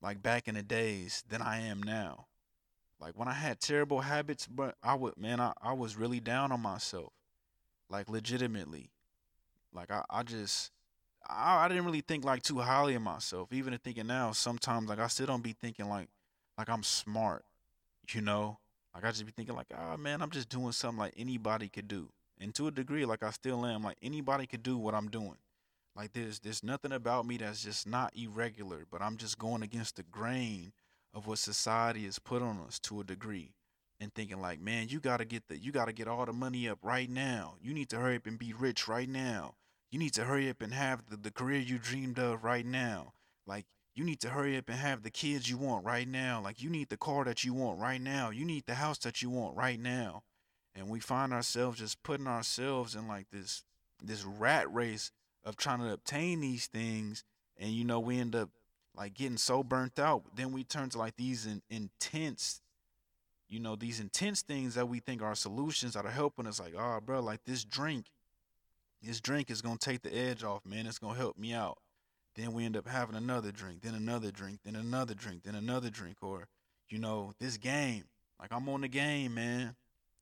like 0.00 0.22
back 0.22 0.48
in 0.48 0.54
the 0.54 0.62
days 0.62 1.24
than 1.28 1.42
I 1.42 1.60
am 1.60 1.82
now. 1.82 2.26
Like 3.00 3.18
when 3.18 3.28
I 3.28 3.32
had 3.32 3.60
terrible 3.60 4.00
habits, 4.00 4.46
but 4.46 4.76
I 4.82 4.94
would, 4.94 5.16
man, 5.16 5.40
I, 5.40 5.52
I 5.60 5.72
was 5.72 5.96
really 5.96 6.20
down 6.20 6.52
on 6.52 6.60
myself, 6.60 7.12
like 7.90 8.08
legitimately. 8.08 8.90
Like 9.72 9.90
I, 9.90 10.04
I 10.08 10.22
just, 10.22 10.70
I, 11.28 11.64
I 11.64 11.68
didn't 11.68 11.84
really 11.84 12.02
think 12.02 12.24
like 12.24 12.42
too 12.42 12.60
highly 12.60 12.94
of 12.94 13.02
myself. 13.02 13.52
Even 13.52 13.76
thinking 13.78 14.06
now, 14.06 14.32
sometimes 14.32 14.88
like 14.88 14.98
I 15.00 15.08
still 15.08 15.26
don't 15.26 15.42
be 15.42 15.54
thinking 15.60 15.88
like, 15.88 16.08
like 16.56 16.68
I'm 16.68 16.82
smart, 16.82 17.44
you 18.10 18.20
know 18.20 18.58
like 18.94 19.04
I 19.04 19.10
just 19.10 19.24
be 19.24 19.32
thinking 19.32 19.54
like, 19.56 19.72
oh 19.76 19.96
man, 19.96 20.22
I'm 20.22 20.30
just 20.30 20.48
doing 20.48 20.72
something 20.72 20.98
like 20.98 21.14
anybody 21.16 21.68
could 21.68 21.88
do. 21.88 22.08
And 22.40 22.54
to 22.56 22.66
a 22.66 22.70
degree, 22.70 23.04
like 23.04 23.22
I 23.22 23.30
still 23.30 23.64
am, 23.64 23.82
like 23.84 23.98
anybody 24.02 24.46
could 24.46 24.62
do 24.62 24.76
what 24.76 24.94
I'm 24.94 25.08
doing. 25.08 25.36
Like 25.94 26.12
there's 26.12 26.40
there's 26.40 26.62
nothing 26.62 26.92
about 26.92 27.26
me 27.26 27.36
that's 27.36 27.62
just 27.62 27.86
not 27.86 28.12
irregular, 28.16 28.86
but 28.90 29.02
I'm 29.02 29.16
just 29.16 29.38
going 29.38 29.62
against 29.62 29.96
the 29.96 30.02
grain 30.02 30.72
of 31.14 31.26
what 31.26 31.38
society 31.38 32.04
has 32.04 32.18
put 32.18 32.42
on 32.42 32.58
us 32.66 32.78
to 32.80 33.00
a 33.00 33.04
degree. 33.04 33.54
And 34.00 34.12
thinking 34.12 34.40
like, 34.40 34.60
man, 34.60 34.88
you 34.88 34.98
gotta 34.98 35.24
get 35.24 35.46
the 35.48 35.56
you 35.56 35.70
gotta 35.70 35.92
get 35.92 36.08
all 36.08 36.26
the 36.26 36.32
money 36.32 36.68
up 36.68 36.78
right 36.82 37.08
now. 37.08 37.54
You 37.60 37.72
need 37.72 37.88
to 37.90 37.98
hurry 37.98 38.16
up 38.16 38.26
and 38.26 38.38
be 38.38 38.52
rich 38.52 38.88
right 38.88 39.08
now. 39.08 39.54
You 39.90 39.98
need 39.98 40.14
to 40.14 40.24
hurry 40.24 40.48
up 40.50 40.60
and 40.60 40.74
have 40.74 41.08
the, 41.08 41.16
the 41.16 41.30
career 41.30 41.60
you 41.60 41.78
dreamed 41.78 42.18
of 42.18 42.42
right 42.42 42.66
now. 42.66 43.12
Like 43.46 43.66
you 43.94 44.04
need 44.04 44.20
to 44.20 44.30
hurry 44.30 44.56
up 44.56 44.68
and 44.68 44.78
have 44.78 45.02
the 45.02 45.10
kids 45.10 45.50
you 45.50 45.58
want 45.58 45.84
right 45.84 46.08
now. 46.08 46.40
Like 46.42 46.62
you 46.62 46.70
need 46.70 46.88
the 46.88 46.96
car 46.96 47.24
that 47.24 47.44
you 47.44 47.52
want 47.52 47.78
right 47.78 48.00
now. 48.00 48.30
You 48.30 48.44
need 48.44 48.66
the 48.66 48.74
house 48.74 48.98
that 48.98 49.22
you 49.22 49.30
want 49.30 49.56
right 49.56 49.78
now. 49.78 50.22
And 50.74 50.88
we 50.88 51.00
find 51.00 51.32
ourselves 51.32 51.78
just 51.78 52.02
putting 52.02 52.26
ourselves 52.26 52.94
in 52.94 53.06
like 53.06 53.30
this 53.30 53.64
this 54.02 54.24
rat 54.24 54.72
race 54.72 55.12
of 55.44 55.56
trying 55.56 55.80
to 55.80 55.92
obtain 55.92 56.40
these 56.40 56.66
things 56.66 57.24
and 57.58 57.70
you 57.70 57.84
know 57.84 58.00
we 58.00 58.18
end 58.18 58.34
up 58.34 58.50
like 58.96 59.14
getting 59.14 59.36
so 59.36 59.62
burnt 59.62 59.98
out 59.98 60.22
then 60.34 60.52
we 60.52 60.64
turn 60.64 60.88
to 60.88 60.98
like 60.98 61.16
these 61.16 61.46
in, 61.46 61.62
intense 61.70 62.60
you 63.48 63.58
know 63.58 63.76
these 63.76 64.00
intense 64.00 64.42
things 64.42 64.74
that 64.74 64.88
we 64.88 64.98
think 65.00 65.22
are 65.22 65.34
solutions 65.34 65.94
that 65.94 66.04
are 66.04 66.10
helping 66.10 66.46
us 66.46 66.60
like 66.60 66.74
oh 66.76 67.00
bro 67.04 67.20
like 67.20 67.44
this 67.44 67.64
drink 67.64 68.06
this 69.02 69.20
drink 69.20 69.50
is 69.50 69.62
gonna 69.62 69.78
take 69.78 70.02
the 70.02 70.14
edge 70.14 70.44
off 70.44 70.64
man 70.64 70.86
it's 70.86 70.98
gonna 70.98 71.18
help 71.18 71.38
me 71.38 71.52
out 71.52 71.78
Then 72.34 72.52
we 72.52 72.64
end 72.64 72.76
up 72.76 72.88
having 72.88 73.16
another 73.16 73.52
drink, 73.52 73.82
then 73.82 73.94
another 73.94 74.30
drink, 74.30 74.60
then 74.64 74.76
another 74.76 75.14
drink, 75.14 75.42
then 75.42 75.54
another 75.54 75.90
drink. 75.90 76.16
Or, 76.22 76.48
you 76.88 76.98
know, 76.98 77.34
this 77.38 77.56
game. 77.56 78.04
Like 78.40 78.52
I'm 78.52 78.68
on 78.68 78.80
the 78.80 78.88
game, 78.88 79.34
man. 79.34 79.76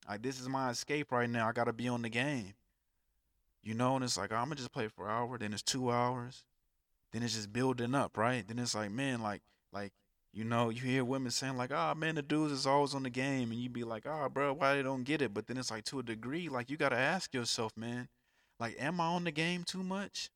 Like 0.08 0.22
this 0.22 0.40
is 0.40 0.48
my 0.48 0.70
escape 0.70 1.12
right 1.12 1.30
now. 1.30 1.48
I 1.48 1.52
gotta 1.52 1.72
be 1.72 1.88
on 1.88 2.02
the 2.02 2.08
game. 2.08 2.54
You 3.62 3.74
know, 3.74 3.96
and 3.96 4.04
it's 4.04 4.18
like 4.18 4.32
I'm 4.32 4.44
gonna 4.44 4.56
just 4.56 4.72
play 4.72 4.88
for 4.88 5.06
an 5.06 5.10
hour, 5.10 5.38
then 5.38 5.52
it's 5.52 5.62
two 5.62 5.90
hours, 5.90 6.44
then 7.12 7.22
it's 7.22 7.34
just 7.34 7.52
building 7.52 7.94
up, 7.94 8.16
right? 8.16 8.46
Then 8.46 8.58
it's 8.58 8.74
like, 8.74 8.90
man, 8.90 9.20
like 9.20 9.42
like 9.72 9.92
you 10.32 10.44
know, 10.44 10.70
you 10.70 10.82
hear 10.82 11.04
women 11.04 11.30
saying 11.30 11.56
like, 11.56 11.70
"Ah, 11.72 11.92
oh, 11.92 11.94
man, 11.98 12.14
the 12.14 12.22
dudes 12.22 12.52
is 12.52 12.66
always 12.66 12.94
on 12.94 13.02
the 13.02 13.10
game," 13.10 13.50
and 13.50 13.60
you 13.60 13.68
be 13.68 13.84
like, 13.84 14.04
"Ah, 14.06 14.24
oh, 14.24 14.28
bro, 14.28 14.52
why 14.52 14.74
they 14.74 14.82
don't 14.82 15.04
get 15.04 15.22
it?" 15.22 15.34
But 15.34 15.46
then 15.46 15.56
it's 15.56 15.70
like 15.70 15.84
to 15.86 15.98
a 15.98 16.02
degree, 16.02 16.48
like 16.48 16.70
you 16.70 16.76
gotta 16.76 16.96
ask 16.96 17.34
yourself, 17.34 17.76
man, 17.76 18.08
like, 18.58 18.76
am 18.78 19.00
I 19.00 19.06
on 19.06 19.24
the 19.24 19.32
game 19.32 19.64
too 19.64 19.82
much? 19.82 20.30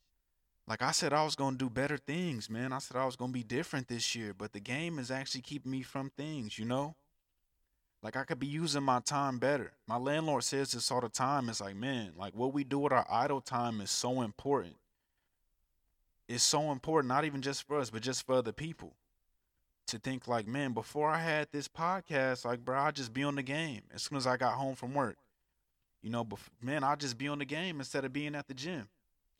Like 0.66 0.83
I 0.83 0.92
said, 0.92 1.12
I 1.12 1.24
was 1.24 1.35
gonna 1.35 1.57
do 1.57 1.68
better 1.68 1.98
things, 1.98 2.48
man. 2.48 2.72
I 2.72 2.79
said 2.79 2.96
I 2.96 3.05
was 3.05 3.16
gonna 3.16 3.33
be 3.33 3.42
different 3.42 3.88
this 3.88 4.14
year, 4.14 4.33
but 4.33 4.53
the 4.53 4.61
game 4.61 4.98
is 4.98 5.11
actually 5.11 5.42
keeping 5.42 5.72
me 5.72 5.83
from 5.83 6.11
things, 6.16 6.59
you 6.59 6.64
know. 6.64 6.94
Like 8.03 8.16
I 8.16 8.24
could 8.24 8.38
be 8.38 8.46
using 8.46 8.83
my 8.83 9.00
time 9.00 9.38
better. 9.38 9.72
My 9.87 9.96
landlord 9.96 10.44
says 10.44 10.72
this 10.72 10.90
all 10.90 11.00
the 11.00 11.09
time. 11.09 11.48
It's 11.48 11.61
like, 11.61 11.77
man, 11.77 12.12
like 12.16 12.35
what 12.35 12.53
we 12.53 12.64
do 12.64 12.79
with 12.79 12.92
our 12.92 13.07
idle 13.11 13.40
time 13.40 13.81
is 13.81 13.90
so 13.90 14.22
important. 14.22 14.77
It's 16.29 16.44
so 16.44 16.70
important, 16.70 17.09
not 17.09 17.24
even 17.24 17.42
just 17.42 17.66
for 17.66 17.79
us, 17.79 17.90
but 17.90 18.03
just 18.03 18.24
for 18.27 18.37
other 18.37 18.53
people 18.53 18.94
to 19.87 19.98
think 19.98 20.27
like, 20.27 20.46
man, 20.46 20.72
before 20.72 21.11
I 21.11 21.18
had 21.18 21.48
this 21.53 21.68
podcast, 21.68 22.44
like, 22.44 22.64
bro, 22.64 22.79
I'd 22.79 22.96
just 22.96 23.12
be 23.12 23.22
on 23.22 23.35
the 23.35 23.42
game 23.42 23.83
as 23.94 24.03
soon 24.03 24.16
as 24.16 24.27
I 24.27 24.38
got 24.38 24.55
home 24.55 24.74
from 24.74 24.94
work. 24.94 25.16
You 26.03 26.11
know, 26.11 26.24
but 26.24 26.38
man, 26.62 26.85
I'd 26.85 27.00
just 27.00 27.18
be 27.18 27.29
on 27.29 27.38
the 27.38 27.44
game 27.44 27.79
instead 27.81 28.05
of 28.05 28.12
being 28.12 28.35
at 28.35 28.48
the 28.48 28.55
gym. 28.55 28.88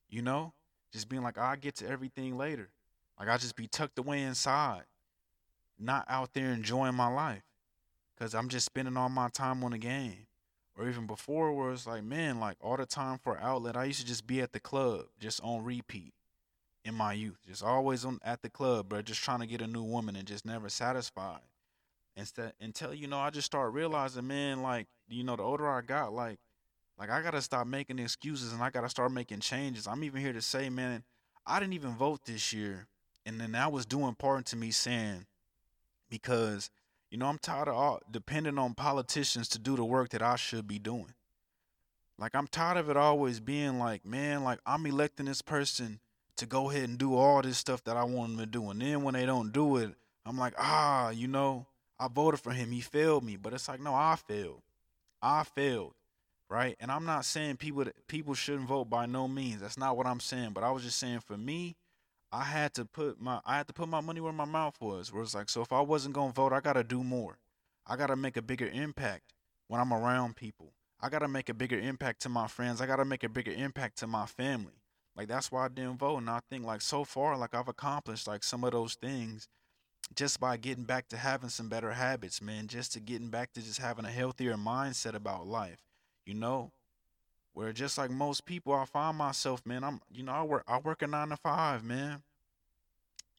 You 0.09 0.23
know, 0.23 0.53
just 0.95 1.09
being 1.09 1.23
like, 1.25 1.37
I 1.37 1.57
get 1.57 1.75
to 1.77 1.89
everything 1.89 2.39
later. 2.39 2.71
Like 3.19 3.29
I 3.29 3.37
just 3.37 3.57
be 3.57 3.67
tucked 3.67 3.99
away 3.99 4.23
inside, 4.23 4.85
not 5.79 6.07
out 6.09 6.35
there 6.35 6.53
enjoying 6.53 6.95
my 6.95 7.09
life, 7.09 7.43
cause 8.17 8.33
I'm 8.33 8.49
just 8.49 8.65
spending 8.65 8.97
all 8.97 9.09
my 9.09 9.29
time 9.29 9.65
on 9.65 9.73
the 9.73 9.79
game. 9.79 10.27
Or 10.77 10.89
even 10.89 11.07
before, 11.07 11.53
where 11.53 11.73
it's 11.73 11.87
like, 11.87 12.03
man, 12.03 12.41
like 12.41 12.57
all 12.61 12.77
the 12.77 12.87
time 12.87 13.19
for 13.19 13.39
outlet, 13.39 13.77
I 13.77 13.85
used 13.85 14.01
to 14.01 14.07
just 14.07 14.27
be 14.27 14.41
at 14.41 14.53
the 14.53 14.59
club, 14.59 15.05
just 15.21 15.41
on 15.43 15.63
repeat 15.63 16.15
in 16.85 16.95
my 16.95 17.13
youth. 17.13 17.39
Just 17.47 17.63
always 17.63 18.05
on 18.05 18.19
at 18.25 18.43
the 18.43 18.51
club, 18.51 18.89
bro, 18.89 19.03
just 19.03 19.23
trying 19.23 19.41
to 19.41 19.47
get 19.47 19.63
a 19.63 19.69
new 19.69 19.85
woman 19.85 20.17
and 20.17 20.27
just 20.27 20.45
never 20.45 20.69
satisfied. 20.69 21.43
Instead 22.17 22.55
until 22.61 22.95
you 22.95 23.07
know, 23.07 23.19
I 23.19 23.31
just 23.31 23.47
start 23.47 23.73
realizing, 23.73 24.27
man, 24.27 24.63
like, 24.63 24.87
you 25.09 25.25
know, 25.25 25.37
the 25.37 25.43
older 25.43 25.69
I 25.69 25.81
got, 25.81 26.13
like 26.13 26.39
like 26.99 27.11
I 27.11 27.23
gotta 27.23 27.43
stop 27.43 27.67
making 27.67 27.99
excuses 27.99 28.53
and 28.53 28.63
I 28.63 28.71
gotta 28.71 28.89
start 28.89 29.13
making 29.13 29.41
changes. 29.41 29.87
I'm 29.87 30.05
even 30.05 30.21
here 30.21 30.33
to 30.33 30.43
say, 30.43 30.71
man, 30.71 31.03
I 31.47 31.61
didn't 31.61 31.75
even 31.75 31.95
vote 31.95 32.25
this 32.25 32.53
year. 32.53 32.87
And 33.27 33.41
then 33.41 33.53
that 33.53 33.73
was 33.73 33.87
doing 33.87 34.09
in 34.09 34.15
part 34.15 34.47
to 34.47 34.57
me 34.57 34.71
saying, 34.71 35.27
because, 36.11 36.71
you 37.11 37.19
know, 37.19 37.27
I'm 37.27 37.39
tired 37.39 37.69
of 37.69 37.75
all, 37.75 38.01
depending 38.11 38.59
on 38.59 38.75
politicians 38.75 39.49
to 39.51 39.59
do 39.59 39.77
the 39.77 39.85
work 39.85 40.11
that 40.11 40.23
I 40.23 40.37
should 40.37 40.69
be 40.69 40.79
doing. 40.79 41.15
Like 42.19 42.35
I'm 42.35 42.47
tired 42.47 42.77
of 42.77 42.91
it 42.91 42.97
always 42.97 43.41
being 43.41 43.79
like, 43.79 44.05
man, 44.07 44.45
like 44.45 44.61
I'm 44.65 44.87
electing 44.87 45.27
this 45.27 45.43
person 45.43 46.01
to 46.37 46.47
go 46.47 46.71
ahead 46.71 46.89
and 46.89 46.99
do 46.99 47.15
all 47.15 47.43
this 47.43 47.59
stuff 47.59 47.83
that 47.85 47.97
I 47.97 48.05
want 48.05 48.31
them 48.31 48.39
to 48.39 48.47
do. 48.47 48.71
And 48.71 48.81
then 48.81 49.03
when 49.03 49.15
they 49.15 49.27
don't 49.27 49.53
do 49.53 49.77
it, 49.79 49.95
I'm 50.27 50.39
like, 50.39 50.55
ah, 50.59 51.11
you 51.11 51.29
know, 51.29 51.67
I 51.99 52.09
voted 52.09 52.41
for 52.41 52.53
him. 52.53 52.71
He 52.71 52.81
failed 52.81 53.25
me. 53.25 53.37
But 53.37 53.53
it's 53.53 53.69
like, 53.69 53.81
no, 53.81 53.95
I 53.95 54.17
failed. 54.17 54.63
I 55.21 55.45
failed. 55.45 55.95
Right. 56.51 56.77
And 56.79 56.91
I'm 56.93 57.07
not 57.07 57.25
saying 57.25 57.57
people 57.57 57.85
people 58.07 58.35
shouldn't 58.35 58.69
vote 58.69 58.85
by 58.85 59.07
no 59.07 59.27
means. 59.27 59.61
That's 59.61 59.79
not 59.79 59.97
what 59.97 60.07
I'm 60.07 60.21
saying. 60.21 60.51
But 60.53 60.63
I 60.63 60.71
was 60.71 60.83
just 60.83 60.99
saying 60.99 61.21
for 61.21 61.37
me, 61.37 61.77
I 62.31 62.45
had 62.45 62.75
to 62.75 62.85
put 62.85 63.21
my 63.21 63.41
I 63.45 63.57
had 63.57 63.69
to 63.69 63.73
put 63.73 63.89
my 63.89 64.01
money 64.01 64.21
where 64.21 64.33
my 64.33 64.45
mouth 64.45 64.77
was. 64.81 65.13
Where 65.13 65.23
it's 65.23 65.35
like, 65.35 65.49
so 65.49 65.63
if 65.63 65.73
I 65.73 65.81
wasn't 65.81 66.15
gonna 66.15 66.33
vote, 66.33 66.53
I 66.53 66.61
gotta 66.61 66.85
do 66.85 67.03
more. 67.03 67.39
I 67.87 67.97
gotta 67.97 68.17
make 68.17 68.37
a 68.37 68.43
bigger 68.43 68.69
impact 68.69 69.33
when 69.69 69.81
I'm 69.81 69.93
around 69.93 70.37
people. 70.37 70.73
I 71.01 71.09
gotta 71.09 71.29
make 71.29 71.49
a 71.49 71.55
bigger 71.55 71.79
impact 71.79 72.23
to 72.23 72.29
my 72.29 72.47
friends. 72.47 72.81
I 72.81 72.87
gotta 72.87 73.05
make 73.05 73.25
a 73.25 73.29
bigger 73.29 73.53
impact 73.53 73.99
to 73.99 74.07
my 74.07 74.27
family. 74.27 74.81
Like 75.17 75.29
that's 75.29 75.53
why 75.53 75.65
I 75.65 75.69
didn't 75.69 75.99
vote. 75.99 76.19
And 76.19 76.31
I 76.31 76.41
think 76.51 76.65
like 76.65 76.81
so 76.81 77.05
far, 77.05 77.37
like 77.37 77.55
I've 77.55 77.69
accomplished 77.69 78.27
like 78.27 78.43
some 78.45 78.65
of 78.65 78.73
those 78.73 78.95
things 78.95 79.49
just 80.15 80.41
by 80.41 80.57
getting 80.57 80.85
back 80.85 81.09
to 81.09 81.17
having 81.17 81.49
some 81.49 81.69
better 81.69 81.93
habits, 81.93 82.43
man. 82.43 82.67
Just 82.67 82.93
to 82.93 83.01
getting 83.01 83.29
back 83.29 83.53
to 83.53 83.63
just 83.63 83.81
having 83.81 84.05
a 84.05 84.11
healthier 84.11 84.55
mindset 84.57 85.15
about 85.15 85.47
life, 85.47 85.83
you 86.27 86.35
know. 86.35 86.71
Where 87.53 87.73
just 87.73 87.99
like 87.99 88.11
most 88.11 88.47
people, 88.47 88.75
I 88.75 88.85
find 88.85 89.17
myself, 89.17 89.65
man. 89.65 89.85
I'm, 89.85 90.01
you 90.11 90.25
know, 90.25 90.33
I 90.33 90.43
work, 90.43 90.65
I 90.67 90.79
work 90.79 91.03
a 91.03 91.07
nine 91.07 91.29
to 91.29 91.37
five, 91.37 91.85
man. 91.85 92.23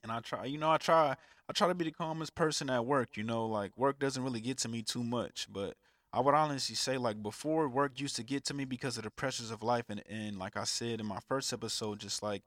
And 0.03 0.11
I 0.11 0.21
try, 0.21 0.45
you 0.45 0.57
know, 0.57 0.71
I 0.71 0.77
try, 0.77 1.15
I 1.49 1.53
try 1.53 1.67
to 1.67 1.73
be 1.73 1.85
the 1.85 1.91
calmest 1.91 2.33
person 2.33 2.69
at 2.69 2.85
work. 2.85 3.17
You 3.17 3.23
know, 3.23 3.45
like 3.45 3.77
work 3.77 3.99
doesn't 3.99 4.23
really 4.23 4.39
get 4.39 4.57
to 4.59 4.69
me 4.69 4.83
too 4.83 5.03
much, 5.03 5.47
but 5.51 5.75
I 6.13 6.21
would 6.21 6.33
honestly 6.33 6.75
say 6.75 6.97
like 6.97 7.21
before 7.21 7.67
work 7.67 7.99
used 7.99 8.15
to 8.15 8.23
get 8.23 8.45
to 8.45 8.53
me 8.53 8.63
because 8.63 8.97
of 8.97 9.03
the 9.03 9.09
pressures 9.09 9.51
of 9.51 9.61
life 9.61 9.85
and, 9.89 10.01
and 10.09 10.39
like 10.39 10.55
I 10.55 10.63
said 10.63 11.01
in 11.01 11.05
my 11.05 11.19
first 11.27 11.51
episode, 11.51 11.99
just 11.99 12.23
like 12.23 12.43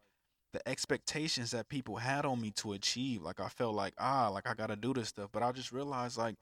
the 0.54 0.66
expectations 0.66 1.50
that 1.50 1.68
people 1.68 1.96
had 1.96 2.24
on 2.24 2.40
me 2.40 2.50
to 2.52 2.72
achieve. 2.72 3.20
Like 3.22 3.40
I 3.40 3.48
felt 3.48 3.74
like, 3.74 3.92
ah, 3.98 4.30
like 4.32 4.48
I 4.48 4.54
gotta 4.54 4.76
do 4.76 4.94
this 4.94 5.08
stuff. 5.08 5.28
But 5.30 5.42
I 5.42 5.52
just 5.52 5.70
realized 5.70 6.16
like, 6.16 6.36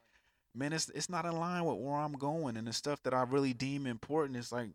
man, 0.57 0.73
it's 0.73 0.89
it's 0.91 1.11
not 1.11 1.25
in 1.25 1.37
line 1.39 1.65
with 1.65 1.79
where 1.79 1.97
I'm 1.97 2.15
going 2.15 2.57
and 2.57 2.67
the 2.67 2.73
stuff 2.73 3.03
that 3.03 3.15
I 3.15 3.23
really 3.23 3.53
deem 3.53 3.87
important 3.87 4.37
It's 4.37 4.53
like 4.53 4.71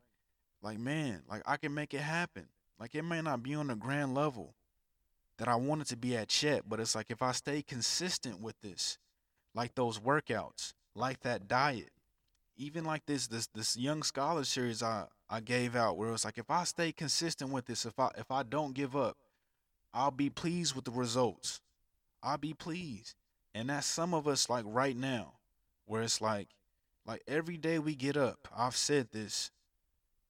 like 0.62 0.80
man, 0.80 1.24
like 1.30 1.42
I 1.46 1.58
can 1.58 1.74
make 1.74 1.94
it 1.94 2.02
happen. 2.02 2.48
Like 2.80 2.96
it 2.96 3.04
may 3.04 3.22
not 3.22 3.44
be 3.44 3.56
on 3.56 3.68
the 3.68 3.76
grand 3.76 4.14
level 4.14 4.56
that 5.38 5.48
I 5.48 5.56
wanted 5.56 5.88
to 5.88 5.98
be 5.98 6.16
at 6.16 6.44
yet, 6.44 6.64
but 6.68 6.80
it's 6.80 6.96
like 6.96 7.10
if 7.10 7.22
I 7.22 7.32
stay 7.32 7.62
consistent 7.62 8.42
with 8.42 8.60
this, 8.62 8.98
like 9.56 9.76
those 9.76 10.00
workouts, 10.00 10.74
like 10.96 11.22
that 11.22 11.48
diet, 11.48 11.92
even 12.58 12.86
like 12.86 13.06
this 13.06 13.28
this 13.28 13.48
this 13.48 13.76
young 13.76 14.04
scholar 14.04 14.44
series 14.44 14.84
I 14.84 15.06
I 15.30 15.40
gave 15.40 15.76
out 15.76 15.98
where 15.98 16.10
it 16.10 16.12
was 16.12 16.26
like 16.26 16.38
if 16.38 16.52
I 16.52 16.64
stay 16.64 16.92
consistent 16.92 17.52
with 17.52 17.66
this, 17.66 17.86
if 17.86 17.98
I 18.00 18.10
if 18.18 18.30
I 18.30 18.44
don't 18.44 18.74
give 18.74 18.96
up, 18.96 19.18
I'll 19.94 20.12
be 20.12 20.30
pleased 20.30 20.76
with 20.76 20.86
the 20.86 20.92
results. 20.92 21.62
I'll 22.24 22.38
be 22.38 22.54
pleased. 22.54 23.16
And 23.54 23.70
that's 23.70 23.88
some 23.88 24.14
of 24.14 24.28
us 24.28 24.50
like 24.50 24.64
right 24.68 24.96
now, 24.96 25.34
where 25.86 26.02
it's 26.02 26.22
like 26.22 26.50
like 27.06 27.24
every 27.28 27.58
day 27.58 27.80
we 27.80 27.96
get 27.96 28.16
up, 28.16 28.48
I've 28.56 28.76
said 28.76 29.10
this 29.12 29.52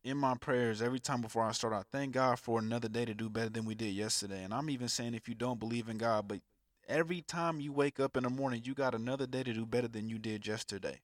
in 0.03 0.17
my 0.17 0.35
prayers 0.35 0.81
every 0.81 0.99
time 0.99 1.21
before 1.21 1.43
I 1.43 1.51
start. 1.51 1.73
I 1.73 1.83
thank 1.91 2.13
God 2.13 2.39
for 2.39 2.59
another 2.59 2.87
day 2.87 3.05
to 3.05 3.13
do 3.13 3.29
better 3.29 3.49
than 3.49 3.65
we 3.65 3.75
did 3.75 3.93
yesterday. 3.93 4.43
And 4.43 4.53
I'm 4.53 4.69
even 4.69 4.87
saying 4.87 5.13
if 5.13 5.27
you 5.27 5.35
don't 5.35 5.59
believe 5.59 5.89
in 5.89 5.97
God, 5.97 6.27
but 6.27 6.39
every 6.87 7.21
time 7.21 7.59
you 7.59 7.71
wake 7.71 7.99
up 7.99 8.17
in 8.17 8.23
the 8.23 8.29
morning, 8.29 8.61
you 8.63 8.73
got 8.73 8.95
another 8.95 9.27
day 9.27 9.43
to 9.43 9.53
do 9.53 9.65
better 9.65 9.87
than 9.87 10.09
you 10.09 10.17
did 10.17 10.47
yesterday. 10.47 11.01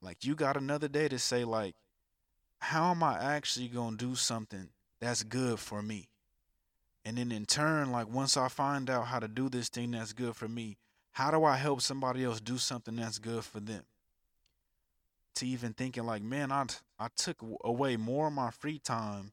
Like 0.00 0.24
you 0.24 0.34
got 0.34 0.56
another 0.56 0.88
day 0.88 1.08
to 1.08 1.18
say 1.18 1.44
like 1.44 1.74
how 2.60 2.90
am 2.90 3.02
I 3.02 3.18
actually 3.22 3.68
going 3.68 3.96
to 3.96 4.06
do 4.06 4.14
something 4.14 4.68
that's 5.00 5.22
good 5.22 5.58
for 5.58 5.82
me? 5.82 6.08
And 7.04 7.16
then 7.16 7.32
in 7.32 7.46
turn 7.46 7.92
like 7.92 8.08
once 8.08 8.36
I 8.36 8.48
find 8.48 8.90
out 8.90 9.06
how 9.06 9.18
to 9.18 9.28
do 9.28 9.48
this 9.48 9.68
thing 9.68 9.92
that's 9.92 10.12
good 10.12 10.36
for 10.36 10.48
me, 10.48 10.76
how 11.18 11.30
do 11.30 11.44
I 11.44 11.56
help 11.56 11.80
somebody 11.80 12.24
else 12.24 12.40
do 12.40 12.58
something 12.58 12.96
that's 12.96 13.18
good 13.18 13.44
for 13.44 13.60
them? 13.60 13.82
To 15.36 15.46
even 15.46 15.72
thinking 15.72 16.04
like, 16.04 16.22
man, 16.22 16.52
I 16.52 16.64
I 16.98 17.08
took 17.16 17.42
away 17.64 17.96
more 17.96 18.28
of 18.28 18.32
my 18.32 18.50
free 18.50 18.78
time 18.78 19.32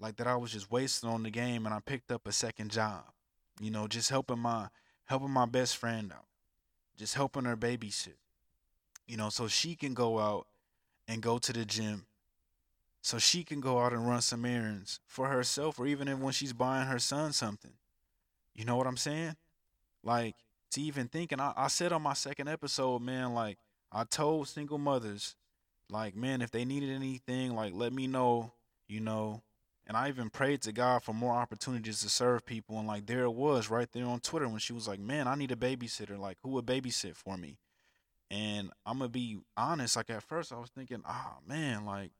like 0.00 0.16
that 0.16 0.26
I 0.26 0.36
was 0.36 0.52
just 0.52 0.70
wasting 0.70 1.10
on 1.10 1.24
the 1.24 1.30
game 1.30 1.66
and 1.66 1.74
I 1.74 1.80
picked 1.80 2.12
up 2.12 2.26
a 2.26 2.32
second 2.32 2.70
job. 2.70 3.02
You 3.60 3.70
know, 3.70 3.88
just 3.88 4.10
helping 4.10 4.38
my 4.38 4.68
helping 5.06 5.30
my 5.30 5.46
best 5.46 5.76
friend 5.76 6.12
out. 6.12 6.26
Just 6.96 7.14
helping 7.14 7.44
her 7.44 7.56
babysit 7.56 8.14
you 9.08 9.16
know, 9.16 9.30
so 9.30 9.48
she 9.48 9.74
can 9.74 9.94
go 9.94 10.20
out 10.20 10.46
and 11.08 11.22
go 11.22 11.38
to 11.38 11.52
the 11.52 11.64
gym. 11.64 12.04
So 13.00 13.18
she 13.18 13.42
can 13.42 13.60
go 13.60 13.80
out 13.80 13.92
and 13.92 14.06
run 14.06 14.20
some 14.20 14.44
errands 14.44 15.00
for 15.06 15.28
herself 15.28 15.80
or 15.80 15.86
even 15.86 16.20
when 16.20 16.32
she's 16.32 16.52
buying 16.52 16.86
her 16.86 16.98
son 16.98 17.32
something. 17.32 17.72
You 18.54 18.66
know 18.66 18.76
what 18.76 18.86
I'm 18.86 18.98
saying? 18.98 19.36
Like 20.04 20.34
to 20.72 20.80
even 20.80 21.08
thinking 21.08 21.40
I, 21.40 21.52
I 21.56 21.68
said 21.68 21.92
on 21.92 22.02
my 22.02 22.14
second 22.14 22.48
episode, 22.48 23.02
man, 23.02 23.34
like 23.34 23.58
I 23.92 24.04
told 24.04 24.48
single 24.48 24.78
mothers, 24.78 25.36
like, 25.90 26.14
man, 26.14 26.42
if 26.42 26.50
they 26.50 26.64
needed 26.64 26.90
anything, 26.90 27.54
like 27.54 27.72
let 27.74 27.92
me 27.92 28.06
know, 28.06 28.52
you 28.88 29.00
know. 29.00 29.42
And 29.86 29.96
I 29.96 30.08
even 30.08 30.28
prayed 30.28 30.60
to 30.62 30.72
God 30.72 31.02
for 31.02 31.14
more 31.14 31.32
opportunities 31.32 32.00
to 32.00 32.10
serve 32.10 32.44
people. 32.44 32.78
And 32.78 32.86
like 32.86 33.06
there 33.06 33.22
it 33.22 33.32
was 33.32 33.70
right 33.70 33.90
there 33.90 34.04
on 34.04 34.20
Twitter 34.20 34.46
when 34.46 34.58
she 34.58 34.74
was 34.74 34.86
like, 34.86 35.00
Man, 35.00 35.26
I 35.26 35.34
need 35.34 35.50
a 35.50 35.56
babysitter. 35.56 36.18
Like, 36.18 36.36
who 36.42 36.50
would 36.50 36.66
babysit 36.66 37.16
for 37.16 37.38
me? 37.38 37.58
And 38.30 38.70
I'm 38.84 38.98
gonna 38.98 39.08
be 39.08 39.38
honest, 39.56 39.96
like 39.96 40.10
at 40.10 40.22
first 40.22 40.52
I 40.52 40.58
was 40.58 40.70
thinking, 40.70 41.02
oh 41.08 41.38
man, 41.46 41.86
like 41.86 42.10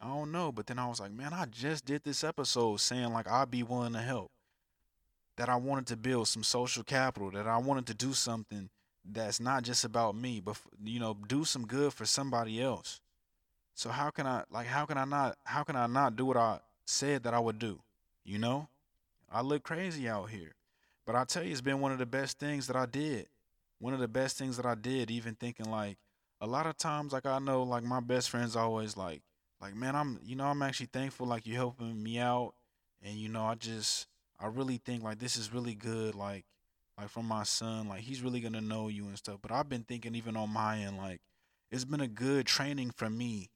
I 0.00 0.08
don't 0.08 0.32
know. 0.32 0.50
But 0.50 0.66
then 0.66 0.78
I 0.78 0.88
was 0.88 1.00
like, 1.00 1.12
man, 1.12 1.32
I 1.32 1.46
just 1.46 1.84
did 1.84 2.02
this 2.02 2.24
episode 2.24 2.80
saying 2.80 3.12
like 3.12 3.30
I'd 3.30 3.50
be 3.50 3.62
willing 3.62 3.92
to 3.92 4.00
help. 4.00 4.32
That 5.36 5.48
I 5.48 5.56
wanted 5.56 5.86
to 5.88 5.96
build 5.96 6.28
some 6.28 6.44
social 6.44 6.84
capital, 6.84 7.30
that 7.32 7.46
I 7.46 7.58
wanted 7.58 7.86
to 7.86 7.94
do 7.94 8.12
something 8.12 8.70
that's 9.04 9.40
not 9.40 9.62
just 9.64 9.84
about 9.84 10.14
me, 10.14 10.40
but 10.40 10.56
you 10.82 11.00
know, 11.00 11.16
do 11.26 11.44
some 11.44 11.66
good 11.66 11.92
for 11.92 12.04
somebody 12.04 12.62
else. 12.62 13.00
So 13.74 13.90
how 13.90 14.10
can 14.10 14.26
I 14.26 14.44
like 14.50 14.66
how 14.66 14.86
can 14.86 14.96
I 14.96 15.04
not 15.04 15.36
how 15.44 15.64
can 15.64 15.76
I 15.76 15.86
not 15.86 16.16
do 16.16 16.26
what 16.26 16.36
I 16.36 16.60
said 16.86 17.24
that 17.24 17.34
I 17.34 17.40
would 17.40 17.58
do? 17.58 17.80
You 18.24 18.38
know? 18.38 18.68
I 19.30 19.40
look 19.40 19.64
crazy 19.64 20.08
out 20.08 20.30
here. 20.30 20.54
But 21.06 21.16
I 21.16 21.24
tell 21.24 21.42
you, 21.42 21.50
it's 21.50 21.60
been 21.60 21.80
one 21.80 21.92
of 21.92 21.98
the 21.98 22.06
best 22.06 22.38
things 22.38 22.66
that 22.68 22.76
I 22.76 22.86
did. 22.86 23.26
One 23.78 23.92
of 23.92 24.00
the 24.00 24.08
best 24.08 24.38
things 24.38 24.56
that 24.56 24.64
I 24.64 24.74
did, 24.74 25.10
even 25.10 25.34
thinking 25.34 25.70
like 25.70 25.98
a 26.40 26.46
lot 26.46 26.66
of 26.66 26.76
times, 26.76 27.12
like 27.12 27.26
I 27.26 27.38
know, 27.38 27.62
like 27.62 27.82
my 27.82 28.00
best 28.00 28.30
friends 28.30 28.56
always 28.56 28.96
like, 28.96 29.22
like 29.60 29.74
man, 29.74 29.96
I'm, 29.96 30.20
you 30.24 30.36
know, 30.36 30.46
I'm 30.46 30.62
actually 30.62 30.88
thankful, 30.92 31.26
like 31.26 31.46
you 31.46 31.54
helping 31.56 32.02
me 32.02 32.18
out, 32.18 32.54
and 33.02 33.16
you 33.16 33.28
know, 33.28 33.44
I 33.44 33.56
just, 33.56 34.06
I 34.38 34.46
really 34.46 34.78
think 34.78 35.02
like 35.02 35.18
this 35.18 35.36
is 35.36 35.52
really 35.52 35.74
good, 35.74 36.14
like, 36.14 36.44
like 36.98 37.08
from 37.08 37.26
my 37.26 37.44
son, 37.44 37.88
like 37.88 38.00
he's 38.00 38.22
really 38.22 38.40
gonna 38.40 38.60
know 38.60 38.88
you 38.88 39.06
and 39.06 39.18
stuff. 39.18 39.38
But 39.42 39.52
I've 39.52 39.68
been 39.68 39.84
thinking 39.84 40.14
even 40.14 40.36
on 40.36 40.50
my 40.50 40.78
end, 40.78 40.96
like 40.96 41.20
it's 41.70 41.84
been 41.84 42.00
a 42.00 42.08
good 42.08 42.46
training 42.46 42.90
for 42.90 43.10
me 43.10 43.50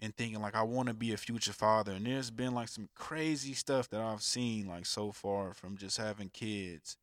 and 0.00 0.14
thinking 0.16 0.40
like 0.40 0.54
I 0.54 0.62
want 0.62 0.88
to 0.88 0.94
be 0.94 1.12
a 1.12 1.16
future 1.16 1.52
father. 1.52 1.92
And 1.92 2.06
there's 2.06 2.30
been 2.30 2.54
like 2.54 2.68
some 2.68 2.88
crazy 2.94 3.54
stuff 3.54 3.88
that 3.90 4.00
I've 4.00 4.22
seen 4.22 4.66
like 4.66 4.86
so 4.86 5.12
far 5.12 5.52
from 5.54 5.76
just 5.76 5.98
having 5.98 6.30
kids. 6.30 6.96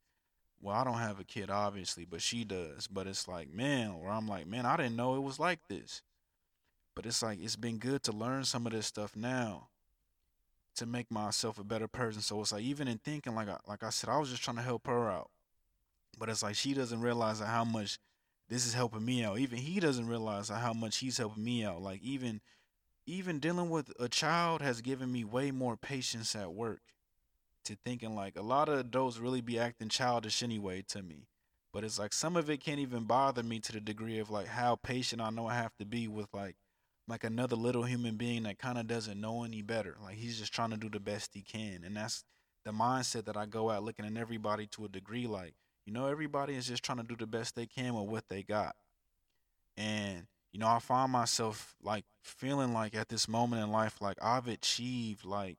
Well, 0.62 0.76
I 0.76 0.84
don't 0.84 1.00
have 1.00 1.20
a 1.20 1.24
kid 1.24 1.50
obviously, 1.50 2.06
but 2.06 2.22
she 2.22 2.44
does. 2.44 2.88
But 2.88 3.08
it's 3.08 3.28
like, 3.28 3.52
man, 3.52 4.00
where 4.00 4.12
I'm 4.12 4.28
like, 4.28 4.48
man, 4.48 4.66
I 4.66 4.78
didn't 4.78 4.96
know 4.96 5.16
it 5.16 5.24
was 5.24 5.40
like 5.40 5.60
this. 5.68 6.02
But 6.96 7.06
it's 7.06 7.24
like 7.24 7.40
it's 7.42 7.56
been 7.56 7.78
good 7.78 8.04
to 8.04 8.12
learn 8.12 8.44
some 8.44 8.66
of 8.66 8.74
this 8.74 8.86
stuff 8.88 9.16
now 9.16 9.70
to 10.76 10.86
make 10.86 11.12
myself 11.12 11.60
a 11.60 11.64
better 11.64 11.88
person. 11.88 12.22
So 12.22 12.40
it's 12.42 12.52
like 12.52 12.64
even 12.64 12.88
in 12.88 12.98
thinking 13.00 13.36
like 13.36 13.50
I, 13.50 13.58
like 13.68 13.84
I 13.84 13.90
said, 13.90 14.10
I 14.10 14.18
was 14.18 14.30
just 14.30 14.44
trying 14.44 14.58
to 14.58 14.64
help 14.64 14.88
her 14.88 15.12
out. 15.12 15.30
But 16.18 16.30
it's 16.30 16.44
like 16.44 16.56
she 16.56 16.74
doesn't 16.74 17.02
realize 17.02 17.40
how 17.40 17.64
much 17.64 17.98
this 18.50 18.66
is 18.66 18.74
helping 18.74 19.06
me 19.06 19.24
out. 19.24 19.40
Even 19.40 19.60
he 19.60 19.80
doesn't 19.80 20.08
realize 20.08 20.50
how 20.50 20.74
much 20.74 20.98
he's 20.98 21.18
helping 21.18 21.44
me 21.44 21.64
out. 21.64 21.82
Like 21.82 22.02
even 22.02 22.42
even 23.06 23.40
dealing 23.40 23.70
with 23.70 23.92
a 24.00 24.08
child 24.08 24.62
has 24.62 24.82
given 24.82 25.12
me 25.12 25.24
way 25.24 25.52
more 25.52 25.76
patience 25.76 26.36
at 26.36 26.54
work 26.54 26.82
to 27.64 27.76
thinking 27.84 28.16
like 28.16 28.38
a 28.38 28.42
lot 28.42 28.70
of 28.70 28.80
adults 28.80 29.18
really 29.18 29.42
be 29.42 29.60
acting 29.60 29.90
childish 29.90 30.42
anyway 30.42 30.84
to 30.88 31.02
me 31.02 31.28
but 31.74 31.84
it's 31.84 32.00
like 32.00 32.14
some 32.14 32.36
of 32.36 32.50
it 32.50 32.64
can't 32.64 32.80
even 32.80 33.04
bother 33.04 33.44
me 33.44 33.60
to 33.60 33.72
the 33.72 33.80
degree 33.80 34.20
of 34.20 34.30
like 34.30 34.48
how 34.48 34.76
patient 34.76 35.22
i 35.22 35.30
know 35.30 35.48
i 35.48 35.54
have 35.54 35.76
to 35.78 35.86
be 35.86 36.08
with 36.08 36.28
like 36.34 36.56
like 37.12 37.24
another 37.24 37.56
little 37.56 37.84
human 37.84 38.16
being 38.16 38.44
that 38.44 38.58
kind 38.58 38.78
of 38.78 38.88
doesn't 38.88 39.20
know 39.20 39.44
any 39.44 39.62
better 39.62 39.96
like 40.04 40.16
he's 40.16 40.40
just 40.40 40.54
trying 40.54 40.72
to 40.72 40.78
do 40.78 40.90
the 40.90 41.00
best 41.00 41.32
he 41.34 41.42
can 41.42 41.84
and 41.86 41.96
that's 41.96 42.24
the 42.66 42.72
mindset 42.72 43.26
that 43.26 43.38
i 43.38 43.46
go 43.46 43.70
out 43.70 43.84
looking 43.84 44.06
at 44.06 44.18
everybody 44.18 44.66
to 44.66 44.86
a 44.86 44.90
degree 44.90 45.28
like 45.28 45.54
you 45.86 45.94
know 45.94 46.08
everybody 46.08 46.56
is 46.56 46.68
just 46.68 46.84
trying 46.84 46.98
to 46.98 47.04
do 47.04 47.16
the 47.16 47.28
best 47.28 47.56
they 47.56 47.66
can 47.66 47.94
with 47.94 48.08
what 48.08 48.24
they 48.30 48.42
got 48.42 48.76
and 49.78 50.28
you 50.52 50.60
know, 50.60 50.68
I 50.68 50.80
find 50.80 51.12
myself 51.12 51.76
like 51.82 52.04
feeling 52.22 52.74
like 52.74 52.94
at 52.94 53.10
this 53.10 53.28
moment 53.28 53.64
in 53.64 53.72
life, 53.72 54.02
like 54.02 54.18
I've 54.22 54.48
achieved 54.48 55.24
like 55.24 55.58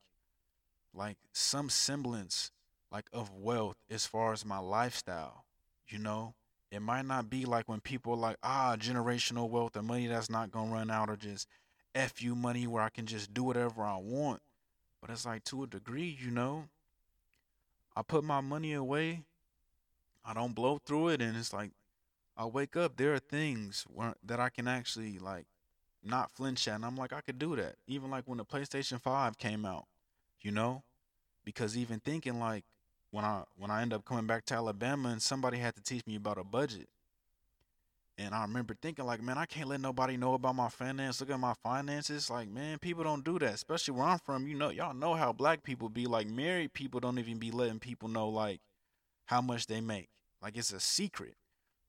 like 0.94 1.16
some 1.32 1.70
semblance 1.70 2.50
like 2.90 3.06
of 3.12 3.30
wealth 3.32 3.76
as 3.90 4.04
far 4.04 4.32
as 4.32 4.44
my 4.44 4.58
lifestyle. 4.58 5.44
You 5.88 5.98
know, 5.98 6.34
it 6.72 6.80
might 6.80 7.04
not 7.04 7.28
be 7.28 7.44
like 7.44 7.68
when 7.68 7.80
people 7.80 8.14
are 8.14 8.16
like, 8.16 8.38
ah, 8.42 8.76
generational 8.78 9.50
wealth 9.50 9.76
and 9.76 9.86
money 9.86 10.06
that's 10.06 10.30
not 10.30 10.50
gonna 10.50 10.72
run 10.72 10.90
out 10.90 11.10
or 11.10 11.16
just 11.16 11.46
F 11.94 12.22
you 12.22 12.34
money 12.34 12.66
where 12.66 12.82
I 12.82 12.88
can 12.88 13.04
just 13.04 13.34
do 13.34 13.44
whatever 13.44 13.82
I 13.82 13.96
want. 13.96 14.40
But 15.00 15.10
it's 15.10 15.26
like 15.26 15.44
to 15.44 15.64
a 15.64 15.66
degree, 15.66 16.16
you 16.18 16.30
know. 16.30 16.64
I 17.94 18.00
put 18.00 18.24
my 18.24 18.40
money 18.40 18.72
away. 18.72 19.24
I 20.24 20.32
don't 20.32 20.54
blow 20.54 20.78
through 20.78 21.08
it 21.08 21.20
and 21.20 21.36
it's 21.36 21.52
like 21.52 21.72
I 22.38 22.46
wake 22.46 22.74
up, 22.74 22.96
there 22.96 23.12
are 23.12 23.18
things 23.18 23.84
where, 23.92 24.14
that 24.24 24.40
I 24.40 24.48
can 24.48 24.66
actually 24.66 25.18
like 25.18 25.44
not 26.02 26.30
flinch 26.30 26.66
at, 26.66 26.76
and 26.76 26.86
I'm 26.86 26.96
like, 26.96 27.12
I 27.12 27.20
could 27.20 27.38
do 27.38 27.54
that. 27.56 27.74
Even 27.86 28.10
like 28.10 28.24
when 28.26 28.38
the 28.38 28.46
PlayStation 28.46 28.98
Five 28.98 29.36
came 29.36 29.66
out, 29.66 29.84
you 30.40 30.50
know, 30.50 30.84
because 31.44 31.76
even 31.76 32.00
thinking 32.00 32.40
like 32.40 32.64
when 33.12 33.24
I 33.24 33.44
when 33.56 33.70
I 33.70 33.82
end 33.82 33.92
up 33.92 34.04
coming 34.04 34.26
back 34.26 34.44
to 34.46 34.54
Alabama 34.54 35.10
and 35.10 35.22
somebody 35.22 35.58
had 35.58 35.76
to 35.76 35.82
teach 35.82 36.04
me 36.06 36.16
about 36.16 36.38
a 36.38 36.44
budget, 36.44 36.88
and 38.18 38.34
I 38.34 38.42
remember 38.42 38.74
thinking 38.74 39.04
like, 39.04 39.22
man, 39.22 39.38
I 39.38 39.46
can't 39.46 39.68
let 39.68 39.80
nobody 39.80 40.16
know 40.16 40.34
about 40.34 40.56
my 40.56 40.68
finance. 40.68 41.20
Look 41.20 41.30
at 41.30 41.38
my 41.38 41.54
finances, 41.62 42.30
like 42.30 42.48
man, 42.48 42.78
people 42.78 43.04
don't 43.04 43.24
do 43.24 43.38
that, 43.38 43.54
especially 43.54 43.94
where 43.94 44.06
I'm 44.06 44.18
from. 44.18 44.48
You 44.48 44.54
know, 44.54 44.70
y'all 44.70 44.94
know 44.94 45.14
how 45.14 45.32
black 45.32 45.62
people 45.62 45.88
be. 45.88 46.06
Like 46.06 46.26
married 46.26 46.72
people 46.72 47.00
don't 47.00 47.18
even 47.18 47.38
be 47.38 47.50
letting 47.50 47.78
people 47.78 48.08
know 48.08 48.28
like 48.28 48.60
how 49.26 49.40
much 49.40 49.66
they 49.66 49.80
make. 49.80 50.08
Like 50.42 50.56
it's 50.56 50.72
a 50.72 50.80
secret. 50.80 51.34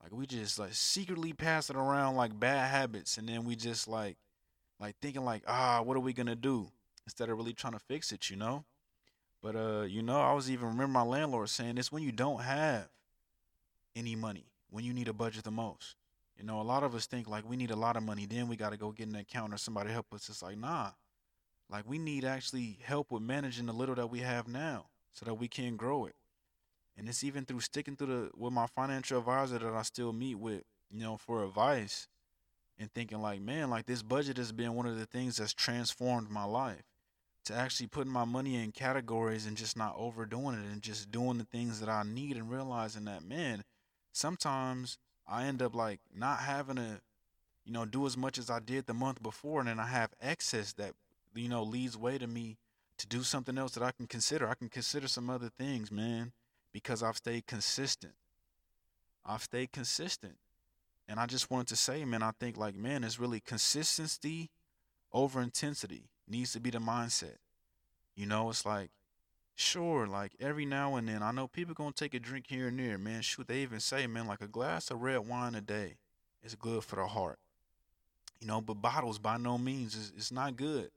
Like 0.02 0.12
we 0.12 0.28
just 0.28 0.60
like 0.60 0.74
secretly 0.74 1.32
pass 1.32 1.70
it 1.70 1.78
around 1.78 2.18
like 2.18 2.38
bad 2.38 2.70
habits, 2.70 3.18
and 3.18 3.30
then 3.30 3.46
we 3.46 3.56
just 3.56 3.88
like 3.88 4.18
like 4.78 4.98
thinking 5.02 5.24
like 5.24 5.44
ah, 5.48 5.82
what 5.82 5.96
are 5.96 6.02
we 6.02 6.12
gonna 6.12 6.36
do 6.36 6.68
instead 7.06 7.30
of 7.30 7.38
really 7.38 7.54
trying 7.54 7.74
to 7.74 7.80
fix 7.80 8.12
it, 8.12 8.30
you 8.30 8.36
know? 8.36 8.66
But 9.44 9.56
uh, 9.56 9.82
you 9.82 10.02
know, 10.02 10.20
I 10.20 10.34
was 10.34 10.50
even 10.50 10.70
remember 10.70 10.94
my 10.94 11.04
landlord 11.04 11.50
saying 11.50 11.76
this 11.76 11.92
when 11.92 12.02
you 12.02 12.12
don't 12.12 12.42
have 12.42 12.88
any 13.96 14.16
money, 14.16 14.46
when 14.72 14.84
you 14.84 14.94
need 14.94 15.08
a 15.08 15.14
budget 15.14 15.44
the 15.44 15.52
most. 15.52 15.96
You 16.38 16.46
know, 16.46 16.60
a 16.60 16.64
lot 16.64 16.82
of 16.82 16.96
us 16.96 17.06
think 17.06 17.30
like 17.30 17.48
we 17.48 17.56
need 17.56 17.70
a 17.70 17.76
lot 17.76 17.96
of 17.96 18.02
money, 18.02 18.26
then 18.26 18.48
we 18.48 18.56
got 18.56 18.72
to 18.72 18.78
go 18.78 18.92
get 18.92 19.08
an 19.08 19.16
account 19.16 19.54
or 19.54 19.58
somebody 19.58 19.92
help 19.92 20.12
us. 20.14 20.30
It's 20.30 20.42
like 20.42 20.58
nah, 20.58 20.92
like 21.70 21.84
we 21.88 22.00
need 22.00 22.26
actually 22.26 22.80
help 22.82 23.12
with 23.12 23.22
managing 23.22 23.68
the 23.68 23.74
little 23.74 23.96
that 23.96 24.10
we 24.10 24.20
have 24.20 24.48
now, 24.48 24.88
so 25.12 25.26
that 25.26 25.36
we 25.36 25.48
can 25.48 25.76
grow 25.76 26.06
it 26.06 26.16
and 26.98 27.08
it's 27.08 27.24
even 27.24 27.46
through 27.46 27.62
sticking 27.62 27.96
to 27.98 28.06
the 28.06 28.30
with 28.36 28.54
my 28.54 28.68
financial 28.68 29.20
advisor 29.20 29.60
that 29.60 29.74
I 29.74 29.82
still 29.82 30.14
meet 30.14 30.36
with, 30.36 30.64
you 30.92 31.04
know, 31.04 31.18
for 31.18 31.44
advice 31.44 32.08
and 32.78 32.92
thinking 32.94 33.22
like, 33.22 33.42
man, 33.42 33.70
like 33.70 33.86
this 33.86 34.02
budget 34.02 34.38
has 34.38 34.52
been 34.52 34.76
one 34.76 34.86
of 34.86 34.98
the 34.98 35.06
things 35.06 35.38
that's 35.38 35.54
transformed 35.54 36.30
my 36.30 36.44
life. 36.44 36.84
To 37.46 37.54
actually 37.54 37.88
putting 37.88 38.12
my 38.12 38.26
money 38.26 38.56
in 38.56 38.72
categories 38.72 39.46
and 39.46 39.58
just 39.58 39.76
not 39.76 39.96
overdoing 39.98 40.56
it 40.56 40.72
and 40.72 40.82
just 40.82 41.12
doing 41.12 41.38
the 41.38 41.44
things 41.44 41.82
that 41.82 41.90
I 41.90 42.04
need 42.04 42.38
and 42.38 42.50
realizing 42.50 43.06
that, 43.06 43.24
man, 43.24 43.64
sometimes 44.14 44.98
I 45.28 45.46
end 45.46 45.62
up 45.62 45.76
like 45.76 46.00
not 46.16 46.40
having 46.40 46.78
to, 46.78 47.02
you 47.66 47.74
know, 47.74 47.86
do 47.86 48.06
as 48.06 48.16
much 48.16 48.38
as 48.38 48.50
I 48.50 48.60
did 48.60 48.86
the 48.86 48.94
month 48.94 49.22
before 49.22 49.60
and 49.60 49.68
then 49.68 49.80
I 49.80 49.88
have 49.88 50.14
excess 50.22 50.72
that, 50.74 50.94
you 51.36 51.50
know, 51.50 51.64
leads 51.64 51.98
way 51.98 52.18
to 52.18 52.28
me 52.28 52.58
to 52.98 53.08
do 53.08 53.24
something 53.24 53.58
else 53.58 53.74
that 53.74 53.84
I 53.84 53.92
can 53.92 54.08
consider. 54.08 54.48
I 54.48 54.54
can 54.54 54.70
consider 54.70 55.10
some 55.10 55.30
other 55.30 55.50
things, 55.50 55.92
man 55.92 56.32
because 56.74 57.04
I've 57.04 57.18
stayed 57.18 57.46
consistent. 57.46 58.14
I've 59.26 59.44
stayed 59.44 59.72
consistent. 59.72 60.36
And 61.08 61.20
I 61.20 61.28
just 61.28 61.52
wanted 61.52 61.68
to 61.68 61.76
say, 61.76 62.04
man, 62.04 62.24
I 62.24 62.32
think 62.40 62.58
like, 62.58 62.76
man, 62.76 63.04
it's 63.04 63.20
really 63.20 63.40
consistency 63.40 64.50
over 65.14 65.42
intensity 65.42 66.10
needs 66.28 66.54
to 66.54 66.60
be 66.60 66.70
the 66.70 66.80
mindset. 66.80 67.38
You 68.16 68.26
know, 68.26 68.50
it's 68.50 68.66
like, 68.66 68.90
sure, 69.56 70.08
like 70.08 70.34
every 70.40 70.66
now 70.66 70.96
and 70.96 71.08
then, 71.08 71.24
I 71.24 71.32
know 71.32 71.48
people 71.48 71.74
gonna 71.74 71.92
take 71.92 72.14
a 72.14 72.20
drink 72.20 72.46
here 72.48 72.68
and 72.68 72.80
there, 72.80 72.98
man. 72.98 73.22
Shoot, 73.22 73.48
they 73.48 73.62
even 73.62 73.80
say, 73.80 74.08
man, 74.08 74.28
like 74.28 74.42
a 74.42 74.48
glass 74.48 74.92
of 74.92 75.02
red 75.02 75.28
wine 75.28 75.56
a 75.56 75.62
day 75.62 75.96
is 76.44 76.56
good 76.56 76.84
for 76.84 76.98
the 76.98 77.08
heart. 77.08 77.40
You 78.40 78.48
know, 78.48 78.62
but 78.62 78.76
bottles 78.76 79.20
by 79.20 79.38
no 79.38 79.58
means 79.58 79.96
is 79.96 80.12
it's 80.16 80.32
not 80.32 80.56
good 80.58 80.92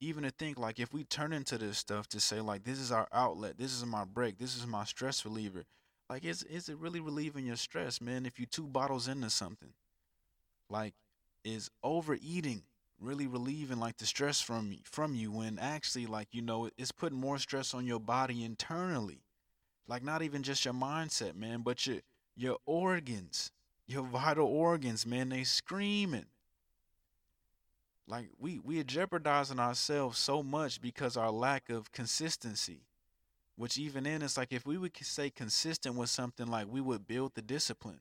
even 0.00 0.22
to 0.22 0.30
think 0.30 0.58
like 0.58 0.80
if 0.80 0.92
we 0.92 1.04
turn 1.04 1.32
into 1.32 1.58
this 1.58 1.78
stuff 1.78 2.08
to 2.08 2.18
say 2.18 2.40
like 2.40 2.64
this 2.64 2.78
is 2.78 2.90
our 2.90 3.06
outlet, 3.12 3.58
this 3.58 3.72
is 3.72 3.84
my 3.84 4.04
break, 4.04 4.38
this 4.38 4.56
is 4.56 4.66
my 4.66 4.84
stress 4.84 5.24
reliever. 5.24 5.64
Like 6.08 6.24
is 6.24 6.42
is 6.44 6.68
it 6.68 6.78
really 6.78 7.00
relieving 7.00 7.46
your 7.46 7.56
stress, 7.56 8.00
man, 8.00 8.26
if 8.26 8.40
you 8.40 8.46
two 8.46 8.66
bottles 8.66 9.06
into 9.06 9.30
something? 9.30 9.74
Like 10.68 10.94
is 11.44 11.70
overeating 11.82 12.62
really 13.00 13.26
relieving 13.26 13.78
like 13.78 13.96
the 13.96 14.06
stress 14.06 14.40
from 14.40 14.76
from 14.84 15.14
you 15.14 15.32
when 15.32 15.58
actually 15.58 16.06
like 16.06 16.28
you 16.32 16.42
know 16.42 16.68
it's 16.76 16.92
putting 16.92 17.18
more 17.18 17.38
stress 17.38 17.74
on 17.74 17.86
your 17.86 18.00
body 18.00 18.44
internally. 18.44 19.22
Like 19.88 20.04
not 20.04 20.22
even 20.22 20.42
just 20.42 20.64
your 20.64 20.74
mindset, 20.74 21.34
man, 21.34 21.62
but 21.62 21.86
your 21.86 21.98
your 22.36 22.58
organs, 22.66 23.50
your 23.86 24.04
vital 24.04 24.46
organs, 24.46 25.06
man, 25.06 25.30
they 25.30 25.44
screaming 25.44 26.26
like 28.10 28.26
we 28.38 28.58
we 28.58 28.78
are 28.80 28.84
jeopardizing 28.84 29.58
ourselves 29.60 30.18
so 30.18 30.42
much 30.42 30.80
because 30.80 31.16
our 31.16 31.30
lack 31.30 31.70
of 31.70 31.92
consistency 31.92 32.82
which 33.56 33.78
even 33.78 34.04
then 34.04 34.22
it's 34.22 34.36
like 34.36 34.52
if 34.52 34.66
we 34.66 34.76
would 34.76 34.92
stay 35.02 35.30
consistent 35.30 35.94
with 35.94 36.10
something 36.10 36.46
like 36.46 36.66
we 36.68 36.80
would 36.80 37.06
build 37.06 37.34
the 37.34 37.42
discipline 37.42 38.00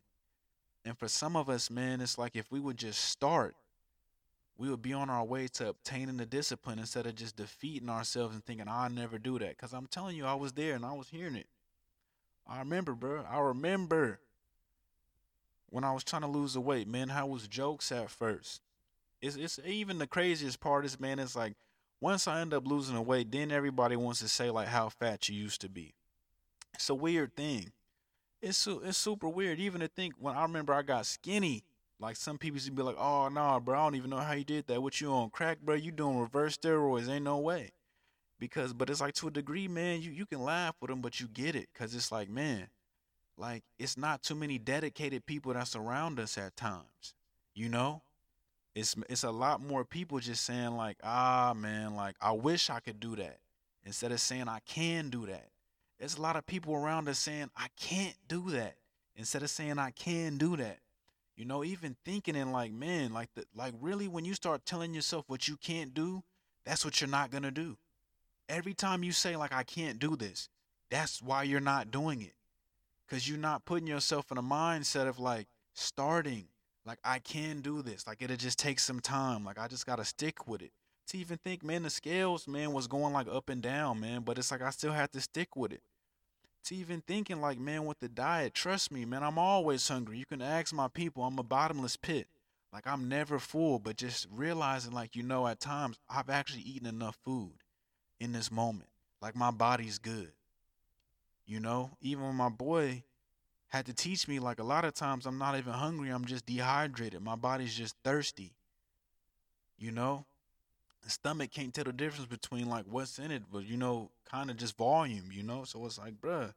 and 0.84 0.98
for 0.98 1.08
some 1.08 1.36
of 1.36 1.50
us 1.50 1.70
man 1.70 2.02
it's 2.02 2.18
like 2.18 2.36
if 2.36 2.52
we 2.52 2.60
would 2.60 2.78
just 2.78 3.00
start 3.00 3.56
we 4.60 4.70
would 4.70 4.82
be 4.82 4.94
on 4.94 5.10
our 5.10 5.24
way 5.24 5.48
to 5.48 5.70
obtaining 5.70 6.18
the 6.18 6.26
discipline 6.26 6.78
instead 6.78 7.08
of 7.08 7.16
just 7.16 7.38
defeating 7.38 7.90
ourselves 7.90 8.36
and 8.36 8.46
thinking 8.46 8.68
i'll 8.68 8.90
never 8.90 9.18
do 9.18 9.40
that 9.40 9.58
because 9.58 9.74
i'm 9.74 9.88
telling 9.88 10.16
you 10.16 10.26
i 10.26 10.36
was 10.36 10.52
there 10.54 10.76
and 10.76 10.86
i 10.86 10.94
was 10.94 11.10
hearing 11.10 11.36
it 11.36 11.48
i 12.48 12.60
remember 12.60 12.94
bro 12.94 13.24
i 13.32 13.40
remember 13.40 14.20
when 15.70 15.84
i 15.84 15.92
was 15.92 16.04
trying 16.04 16.22
to 16.22 16.28
lose 16.28 16.54
the 16.54 16.62
weight 16.62 16.88
man 16.88 17.10
how 17.10 17.26
was 17.26 17.48
jokes 17.48 17.92
at 17.92 18.12
first 18.12 18.62
it's 19.22 19.36
it's 19.36 19.60
even 19.66 19.98
the 19.98 20.08
craziest 20.08 20.60
part 20.60 20.86
is 20.86 21.00
man, 21.00 21.20
it's 21.20 21.36
like 21.36 21.54
once 22.02 22.28
I 22.28 22.40
end 22.42 22.54
up 22.54 22.66
losing 22.66 22.96
the 22.96 23.02
weight, 23.02 23.32
then 23.32 23.52
everybody 23.52 23.96
wants 23.96 24.20
to 24.22 24.28
say 24.28 24.50
like 24.50 24.68
how 24.68 24.90
fat 24.90 25.28
you 25.28 25.36
used 25.36 25.62
to 25.62 25.70
be. 25.70 25.94
It's 26.74 26.90
a 26.90 26.96
weird 26.96 27.36
thing. 27.36 27.72
It's 28.42 28.66
it's 28.68 28.98
super 28.98 29.28
weird. 29.28 29.60
Even 29.60 29.82
to 29.82 29.88
think 29.88 30.14
when 30.18 30.36
I 30.36 30.44
remember 30.44 30.74
I 30.74 30.82
got 30.82 31.06
skinny, 31.06 31.64
like 32.00 32.16
some 32.16 32.38
people 32.38 32.60
to 32.60 32.72
be 32.72 32.82
like, 32.82 32.98
"Oh 32.98 33.28
no, 33.30 33.42
nah, 33.42 33.60
bro, 33.60 33.80
I 33.80 33.84
don't 33.84 33.96
even 33.96 34.10
know 34.10 34.18
how 34.18 34.34
you 34.34 34.44
did 34.44 34.68
that. 34.68 34.82
What 34.82 35.02
you 35.02 35.12
on 35.12 35.30
crack, 35.30 35.60
bro? 35.62 35.76
You 35.76 35.92
doing 35.92 36.20
reverse 36.20 36.58
steroids? 36.58 37.10
Ain't 37.10 37.24
no 37.24 37.38
way." 37.38 37.72
because 38.40 38.74
but 38.74 38.90
it's 38.90 39.02
like 39.02 39.14
to 39.16 39.28
a 39.28 39.32
degree, 39.32 39.68
man, 39.68 40.02
you 40.02 40.12
you 40.12 40.26
can 40.26 40.42
laugh 40.42 40.76
with 40.82 40.90
them, 40.90 41.02
but 41.02 41.20
you 41.20 41.28
get 41.28 41.56
it 41.56 41.70
cuz 41.74 41.94
it's 41.94 42.12
like, 42.12 42.30
man, 42.30 42.68
like 43.38 43.64
it's 43.78 43.98
not 43.98 44.24
too 44.24 44.36
many 44.36 44.58
dedicated 44.58 45.26
people 45.26 45.54
that 45.54 45.68
surround 45.68 46.20
us 46.20 46.38
at 46.38 46.56
times. 46.56 47.14
You 47.54 47.70
know? 47.70 48.02
It's 48.76 48.96
it's 49.10 49.24
a 49.24 49.32
lot 49.32 49.62
more 49.62 49.84
people 49.84 50.20
just 50.20 50.46
saying 50.46 50.76
like, 50.76 50.98
"Ah, 51.04 51.54
man, 51.56 51.96
like 51.96 52.16
I 52.22 52.32
wish 52.32 52.70
I 52.70 52.80
could 52.80 53.00
do 53.00 53.16
that." 53.18 53.40
Instead 53.84 54.12
of 54.12 54.22
saying 54.22 54.48
I 54.48 54.60
can 54.60 55.10
do 55.10 55.26
that. 55.26 55.50
There's 55.98 56.16
a 56.16 56.22
lot 56.22 56.36
of 56.36 56.46
people 56.46 56.76
around 56.76 57.10
us 57.10 57.20
saying 57.20 57.50
I 57.58 57.68
can't 57.76 58.16
do 58.28 58.52
that 58.52 58.76
instead 59.16 59.44
of 59.44 59.50
saying 59.50 59.80
I 59.80 59.92
can 59.92 60.38
do 60.38 60.56
that. 60.58 60.80
You 61.40 61.46
know, 61.46 61.64
even 61.64 61.96
thinking 62.04 62.36
and 62.36 62.52
like, 62.52 62.74
man, 62.74 63.14
like 63.14 63.30
the 63.34 63.46
like 63.56 63.74
really 63.80 64.10
when 64.10 64.26
you 64.26 64.34
start 64.34 64.66
telling 64.66 64.94
yourself 64.94 65.24
what 65.28 65.48
you 65.48 65.56
can't 65.56 65.94
do, 65.94 66.22
that's 66.66 66.84
what 66.84 67.00
you're 67.00 67.10
not 67.10 67.32
gonna 67.32 67.50
do. 67.50 67.78
Every 68.50 68.74
time 68.74 69.04
you 69.04 69.14
say 69.14 69.38
like 69.38 69.54
I 69.54 69.64
can't 69.64 70.00
do 70.00 70.18
this, 70.18 70.50
that's 70.92 71.22
why 71.22 71.44
you're 71.44 71.62
not 71.62 71.92
doing 71.92 72.22
it. 72.22 72.34
Cause 73.10 73.26
you're 73.26 73.40
not 73.40 73.64
putting 73.64 73.88
yourself 73.88 74.30
in 74.34 74.38
a 74.38 74.44
mindset 74.44 75.08
of 75.08 75.18
like 75.18 75.48
starting, 75.74 76.44
like 76.86 77.00
I 77.06 77.20
can 77.20 77.62
do 77.62 77.82
this. 77.82 78.06
Like 78.06 78.22
it'll 78.22 78.36
just 78.36 78.60
take 78.60 78.78
some 78.78 79.00
time. 79.00 79.46
Like 79.46 79.58
I 79.58 79.70
just 79.70 79.86
gotta 79.86 80.04
stick 80.04 80.46
with 80.46 80.62
it. 80.62 80.74
To 81.08 81.18
even 81.18 81.38
think, 81.38 81.64
man, 81.64 81.84
the 81.84 81.90
scales, 81.90 82.50
man, 82.50 82.74
was 82.74 82.88
going 82.88 83.14
like 83.14 83.30
up 83.30 83.48
and 83.48 83.62
down, 83.62 84.02
man. 84.02 84.24
But 84.24 84.38
it's 84.38 84.52
like 84.52 84.62
I 84.62 84.72
still 84.72 84.92
have 84.92 85.12
to 85.12 85.22
stick 85.22 85.56
with 85.56 85.72
it 85.72 85.84
to 86.70 86.76
even 86.76 87.02
thinking 87.02 87.42
like, 87.42 87.60
man, 87.60 87.86
with 87.86 88.00
the 88.00 88.08
diet, 88.08 88.54
trust 88.54 88.92
me, 88.92 89.06
man, 89.06 89.24
I'm 89.24 89.38
always 89.38 89.88
hungry. 89.88 90.18
You 90.18 90.26
can 90.26 90.42
ask 90.42 90.74
my 90.74 90.88
people, 90.88 91.24
I'm 91.24 91.38
a 91.38 91.44
bottomless 91.44 91.98
pit. 91.98 92.28
Like 92.72 92.86
I'm 92.86 93.10
never 93.10 93.40
full, 93.40 93.80
but 93.80 93.98
just 93.98 94.28
realizing 94.32 94.92
like, 94.94 95.16
you 95.16 95.24
know, 95.24 95.48
at 95.48 95.60
times 95.60 95.98
I've 96.10 96.30
actually 96.30 96.62
eaten 96.62 96.88
enough 96.88 97.18
food 97.26 97.54
in 98.20 98.32
this 98.32 98.52
moment. 98.52 98.90
Like 99.22 99.36
my 99.36 99.52
body's 99.52 99.98
good. 99.98 100.32
You 101.46 101.60
know, 101.60 101.92
even 102.02 102.36
my 102.36 102.50
boy 102.50 103.04
had 103.70 103.88
to 103.88 103.94
teach 103.94 104.28
me 104.28 104.40
like 104.40 104.60
a 104.60 104.64
lot 104.64 104.86
of 104.86 104.94
times 104.94 105.26
I'm 105.26 105.40
not 105.40 105.58
even 105.58 105.74
hungry, 105.74 106.10
I'm 106.10 106.26
just 106.26 106.46
dehydrated. 106.46 107.22
My 107.22 107.36
body's 107.36 107.74
just 107.74 107.96
thirsty. 108.04 108.54
You 109.80 109.92
know? 109.92 110.26
Stomach 111.08 111.52
can't 111.52 111.74
tell 111.74 111.86
the 111.86 111.94
difference 111.94 112.28
between 112.28 112.68
like 112.68 112.86
what's 112.90 113.20
in 113.20 113.32
it, 113.32 113.44
but 113.52 113.66
you 113.66 113.78
know, 113.78 114.12
kind 114.30 114.50
of 114.50 114.58
just 114.58 114.78
volume, 114.78 115.32
you 115.32 115.44
know. 115.44 115.64
So 115.64 115.86
it's 115.86 115.98
like, 115.98 116.20
bruh, 116.20 116.54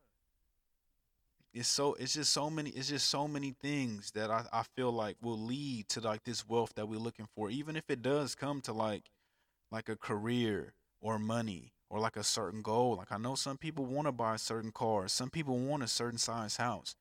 it's 1.55 1.68
so 1.68 1.94
it's 1.94 2.14
just 2.14 2.33
so 2.33 2.48
many 2.48 2.70
it's 2.70 2.88
just 2.88 3.09
so 3.09 3.28
many 3.28 3.55
things 3.61 4.11
that 4.12 4.31
I, 4.31 4.44
I 4.52 4.62
feel 4.74 4.90
like 4.90 5.16
will 5.20 5.38
lead 5.38 5.88
to 5.90 6.00
like 6.00 6.24
this 6.24 6.48
wealth 6.48 6.74
that 6.76 6.88
we're 6.88 6.98
looking 6.98 7.28
for 7.35 7.50
even 7.50 7.76
if 7.76 7.85
it 7.90 8.02
does 8.02 8.35
come 8.35 8.61
to 8.62 8.72
like 8.72 9.11
like 9.70 9.88
a 9.88 9.96
career 9.96 10.72
or 11.00 11.18
money 11.18 11.72
or 11.90 11.98
like 11.98 12.16
a 12.16 12.24
certain 12.24 12.62
goal 12.62 12.96
like 12.96 13.12
i 13.12 13.18
know 13.18 13.35
some 13.35 13.59
people 13.59 13.85
want 13.85 14.07
to 14.07 14.12
buy 14.12 14.35
a 14.35 14.38
certain 14.38 14.72
car 14.72 15.09
some 15.09 15.28
people 15.28 15.59
want 15.59 15.83
a 15.83 15.88
certain 15.88 16.18
size 16.18 16.57
house 16.57 16.96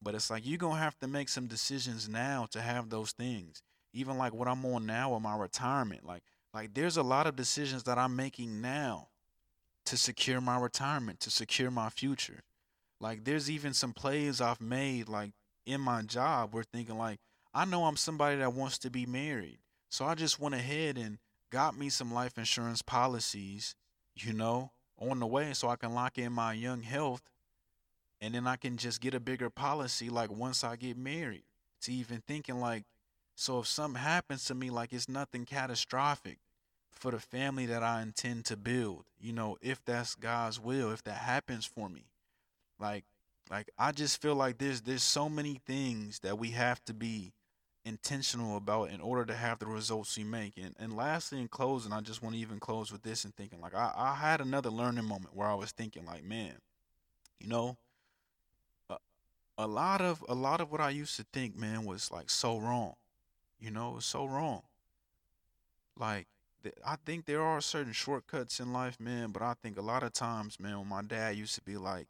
but 0.00 0.14
it's 0.14 0.30
like 0.30 0.46
you're 0.46 0.58
gonna 0.58 0.78
have 0.78 0.98
to 1.00 1.08
make 1.08 1.28
some 1.28 1.46
decisions 1.46 2.08
now 2.08 2.46
to 2.50 2.60
have 2.60 2.90
those 2.90 3.10
things 3.10 3.62
even 3.92 4.16
like 4.16 4.32
what 4.32 4.46
i'm 4.46 4.64
on 4.66 4.86
now 4.86 5.12
with 5.14 5.22
my 5.22 5.36
retirement 5.36 6.06
like 6.06 6.22
like 6.56 6.74
there's 6.74 6.96
a 6.96 7.02
lot 7.02 7.26
of 7.26 7.36
decisions 7.36 7.82
that 7.84 7.98
i'm 7.98 8.16
making 8.16 8.60
now 8.60 9.08
to 9.86 9.96
secure 9.96 10.40
my 10.40 10.58
retirement, 10.58 11.20
to 11.20 11.30
secure 11.30 11.70
my 11.70 11.88
future. 11.88 12.42
Like 13.00 13.24
there's 13.24 13.50
even 13.50 13.72
some 13.72 13.92
plays 13.92 14.40
I've 14.40 14.60
made 14.60 15.08
like 15.08 15.32
in 15.64 15.80
my 15.80 16.02
job 16.02 16.52
where 16.52 16.64
thinking 16.64 16.98
like 16.98 17.20
I 17.54 17.64
know 17.64 17.84
I'm 17.84 17.96
somebody 17.96 18.36
that 18.36 18.52
wants 18.52 18.78
to 18.78 18.90
be 18.90 19.06
married. 19.06 19.58
So 19.88 20.04
I 20.04 20.14
just 20.14 20.38
went 20.38 20.54
ahead 20.54 20.98
and 20.98 21.18
got 21.50 21.78
me 21.78 21.88
some 21.88 22.12
life 22.12 22.36
insurance 22.36 22.82
policies, 22.82 23.74
you 24.14 24.32
know, 24.32 24.72
on 24.98 25.20
the 25.20 25.26
way 25.26 25.52
so 25.52 25.68
I 25.68 25.76
can 25.76 25.94
lock 25.94 26.18
in 26.18 26.32
my 26.32 26.52
young 26.52 26.82
health 26.82 27.22
and 28.20 28.34
then 28.34 28.46
I 28.46 28.56
can 28.56 28.76
just 28.76 29.00
get 29.00 29.14
a 29.14 29.20
bigger 29.20 29.50
policy 29.50 30.10
like 30.10 30.30
once 30.30 30.64
I 30.64 30.76
get 30.76 30.98
married. 30.98 31.44
To 31.82 31.92
even 31.92 32.22
thinking 32.26 32.58
like 32.58 32.84
so 33.36 33.60
if 33.60 33.66
something 33.66 34.02
happens 34.02 34.46
to 34.46 34.54
me 34.54 34.70
like 34.70 34.92
it's 34.92 35.08
nothing 35.08 35.44
catastrophic 35.44 36.38
for 36.98 37.10
the 37.10 37.20
family 37.20 37.66
that 37.66 37.82
I 37.82 38.02
intend 38.02 38.46
to 38.46 38.56
build. 38.56 39.04
You 39.20 39.32
know, 39.32 39.56
if 39.60 39.84
that's 39.84 40.14
God's 40.14 40.58
will, 40.58 40.90
if 40.90 41.04
that 41.04 41.18
happens 41.18 41.64
for 41.64 41.88
me. 41.88 42.06
Like 42.78 43.04
like 43.50 43.70
I 43.78 43.92
just 43.92 44.20
feel 44.20 44.34
like 44.34 44.58
there's 44.58 44.80
there's 44.80 45.02
so 45.02 45.28
many 45.28 45.60
things 45.66 46.18
that 46.20 46.38
we 46.38 46.50
have 46.50 46.84
to 46.86 46.94
be 46.94 47.32
intentional 47.84 48.56
about 48.56 48.90
in 48.90 49.00
order 49.00 49.24
to 49.24 49.34
have 49.34 49.60
the 49.60 49.66
results 49.66 50.16
we 50.16 50.24
make. 50.24 50.54
And 50.56 50.74
and 50.78 50.96
lastly 50.96 51.40
in 51.40 51.48
closing, 51.48 51.92
I 51.92 52.00
just 52.00 52.22
want 52.22 52.34
to 52.34 52.40
even 52.40 52.58
close 52.58 52.90
with 52.90 53.02
this 53.02 53.24
and 53.24 53.34
thinking 53.36 53.60
like 53.60 53.74
I, 53.74 53.92
I 53.96 54.14
had 54.14 54.40
another 54.40 54.70
learning 54.70 55.04
moment 55.04 55.36
where 55.36 55.48
I 55.48 55.54
was 55.54 55.70
thinking 55.72 56.04
like, 56.04 56.24
man, 56.24 56.54
you 57.38 57.48
know, 57.48 57.76
a, 58.90 58.96
a 59.58 59.66
lot 59.66 60.00
of 60.00 60.24
a 60.28 60.34
lot 60.34 60.60
of 60.60 60.72
what 60.72 60.80
I 60.80 60.90
used 60.90 61.16
to 61.16 61.26
think, 61.32 61.56
man, 61.56 61.84
was 61.84 62.10
like 62.10 62.30
so 62.30 62.58
wrong. 62.58 62.94
You 63.60 63.70
know, 63.70 63.92
it 63.92 63.94
was 63.96 64.06
so 64.06 64.26
wrong. 64.26 64.62
Like 65.98 66.26
I 66.84 66.96
think 67.04 67.24
there 67.24 67.42
are 67.42 67.60
certain 67.60 67.92
shortcuts 67.92 68.60
in 68.60 68.72
life, 68.72 68.98
man, 69.00 69.30
but 69.30 69.42
I 69.42 69.54
think 69.54 69.78
a 69.78 69.82
lot 69.82 70.02
of 70.02 70.12
times, 70.12 70.60
man, 70.60 70.78
when 70.78 70.88
my 70.88 71.02
dad 71.02 71.36
used 71.36 71.54
to 71.56 71.62
be 71.62 71.76
like, 71.76 72.06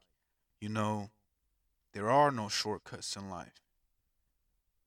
you 0.60 0.68
know, 0.68 1.10
there 1.92 2.10
are 2.10 2.30
no 2.30 2.48
shortcuts 2.48 3.16
in 3.16 3.30
life. 3.30 3.60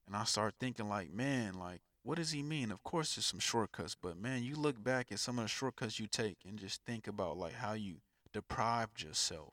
And 0.06 0.16
I 0.16 0.24
start 0.24 0.54
thinking 0.58 0.88
like, 0.88 1.12
man, 1.12 1.54
like, 1.54 1.80
what 2.02 2.16
does 2.16 2.32
he 2.32 2.42
mean? 2.42 2.72
Of 2.72 2.82
course 2.82 3.14
there's 3.14 3.26
some 3.26 3.40
shortcuts, 3.40 3.96
but 4.00 4.16
man, 4.16 4.42
you 4.42 4.56
look 4.56 4.82
back 4.82 5.12
at 5.12 5.18
some 5.18 5.38
of 5.38 5.44
the 5.44 5.48
shortcuts 5.48 6.00
you 6.00 6.06
take 6.06 6.38
and 6.48 6.58
just 6.58 6.84
think 6.84 7.06
about 7.06 7.36
like 7.36 7.54
how 7.54 7.74
you 7.74 7.96
deprived 8.32 9.02
yourself 9.02 9.52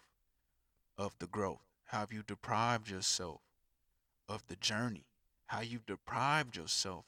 of 0.97 1.15
the 1.19 1.27
growth. 1.27 1.62
How 1.86 2.08
you 2.10 2.23
deprived 2.25 2.89
yourself 2.89 3.41
of 4.27 4.45
the 4.47 4.56
journey? 4.56 5.06
How 5.47 5.62
you've 5.62 5.86
deprived 5.86 6.58
yourself 6.58 7.06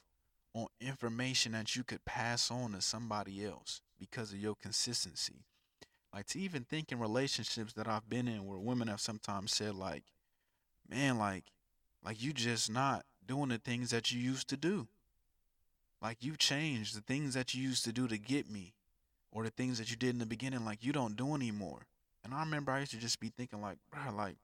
on 0.62 0.68
information 0.80 1.54
that 1.54 1.76
you 1.76 1.84
could 1.84 2.06
pass 2.06 2.52
on 2.52 2.72
to 2.74 2.82
somebody 2.82 3.46
else 3.46 3.82
because 4.00 4.32
of 4.32 4.40
your 4.40 4.56
consistency. 4.56 5.46
Like 6.14 6.26
to 6.28 6.40
even 6.40 6.64
think 6.64 6.92
in 6.92 7.00
relationships 7.00 7.74
that 7.74 7.88
I've 7.88 8.10
been 8.10 8.28
in 8.28 8.46
where 8.46 8.58
women 8.58 8.88
have 8.88 9.02
sometimes 9.02 9.54
said 9.54 9.76
like, 9.76 10.04
man, 10.90 11.18
like 11.18 11.46
like 12.04 12.22
you 12.22 12.34
just 12.34 12.72
not 12.72 13.06
doing 13.26 13.50
the 13.50 13.58
things 13.58 13.92
that 13.92 14.12
you 14.12 14.20
used 14.20 14.50
to 14.50 14.58
do. 14.58 14.88
Like 16.02 16.24
you 16.24 16.36
changed 16.36 16.96
the 16.96 17.02
things 17.02 17.34
that 17.34 17.54
you 17.54 17.62
used 17.62 17.84
to 17.84 17.92
do 17.92 18.08
to 18.08 18.18
get 18.18 18.50
me 18.50 18.74
or 19.32 19.44
the 19.44 19.50
things 19.50 19.78
that 19.78 19.92
you 19.92 19.98
did 19.98 20.10
in 20.10 20.20
the 20.20 20.26
beginning 20.26 20.66
like 20.66 20.84
you 20.84 20.94
don't 20.94 21.16
do 21.16 21.36
anymore. 21.36 21.86
And 22.24 22.34
I 22.34 22.40
remember 22.40 22.72
I 22.72 22.80
used 22.80 22.92
to 22.92 22.98
just 22.98 23.20
be 23.20 23.30
thinking 23.30 23.62
like, 23.62 23.78
bro, 23.92 24.14
like 24.16 24.38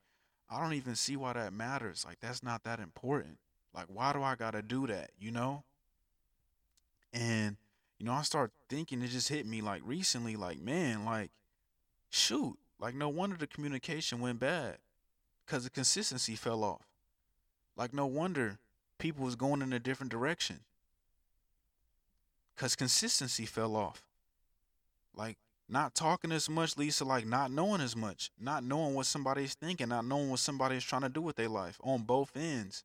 I 0.49 0.61
don't 0.61 0.73
even 0.73 0.95
see 0.95 1.15
why 1.15 1.33
that 1.33 1.53
matters. 1.53 2.05
Like 2.05 2.19
that's 2.19 2.43
not 2.43 2.63
that 2.63 2.79
important. 2.79 3.39
Like 3.73 3.85
why 3.87 4.13
do 4.13 4.21
I 4.21 4.35
got 4.35 4.51
to 4.51 4.61
do 4.61 4.85
that, 4.87 5.11
you 5.17 5.31
know? 5.31 5.63
And 7.15 7.55
you 7.97 8.05
know, 8.05 8.11
I 8.11 8.23
start 8.23 8.51
thinking 8.69 9.01
it 9.01 9.07
just 9.07 9.29
hit 9.29 9.45
me 9.45 9.61
like 9.61 9.81
recently, 9.85 10.35
like, 10.35 10.59
man, 10.59 11.05
like, 11.05 11.31
shoot, 12.09 12.57
like 12.79 12.93
no 12.93 13.07
wonder 13.07 13.37
the 13.37 13.47
communication 13.47 14.19
went 14.19 14.39
bad. 14.39 14.77
Cause 15.47 15.63
the 15.63 15.69
consistency 15.69 16.35
fell 16.35 16.63
off. 16.63 16.87
Like 17.77 17.93
no 17.93 18.05
wonder 18.05 18.57
people 18.97 19.23
was 19.23 19.35
going 19.35 19.61
in 19.61 19.71
a 19.71 19.79
different 19.79 20.11
direction. 20.11 20.59
Cause 22.57 22.75
consistency 22.75 23.45
fell 23.45 23.75
off. 23.75 24.03
Like 25.15 25.37
not 25.69 25.95
talking 25.95 26.31
as 26.31 26.49
much 26.49 26.77
leads 26.77 26.97
to 26.97 27.05
like 27.05 27.25
not 27.25 27.51
knowing 27.51 27.79
as 27.79 27.95
much, 27.95 28.31
not 28.39 28.63
knowing 28.63 28.93
what 28.93 29.05
somebody's 29.05 29.53
thinking, 29.53 29.89
not 29.89 30.05
knowing 30.05 30.29
what 30.29 30.39
somebody's 30.39 30.83
trying 30.83 31.03
to 31.03 31.09
do 31.09 31.21
with 31.21 31.35
their 31.35 31.49
life 31.49 31.79
on 31.83 32.03
both 32.03 32.35
ends. 32.35 32.83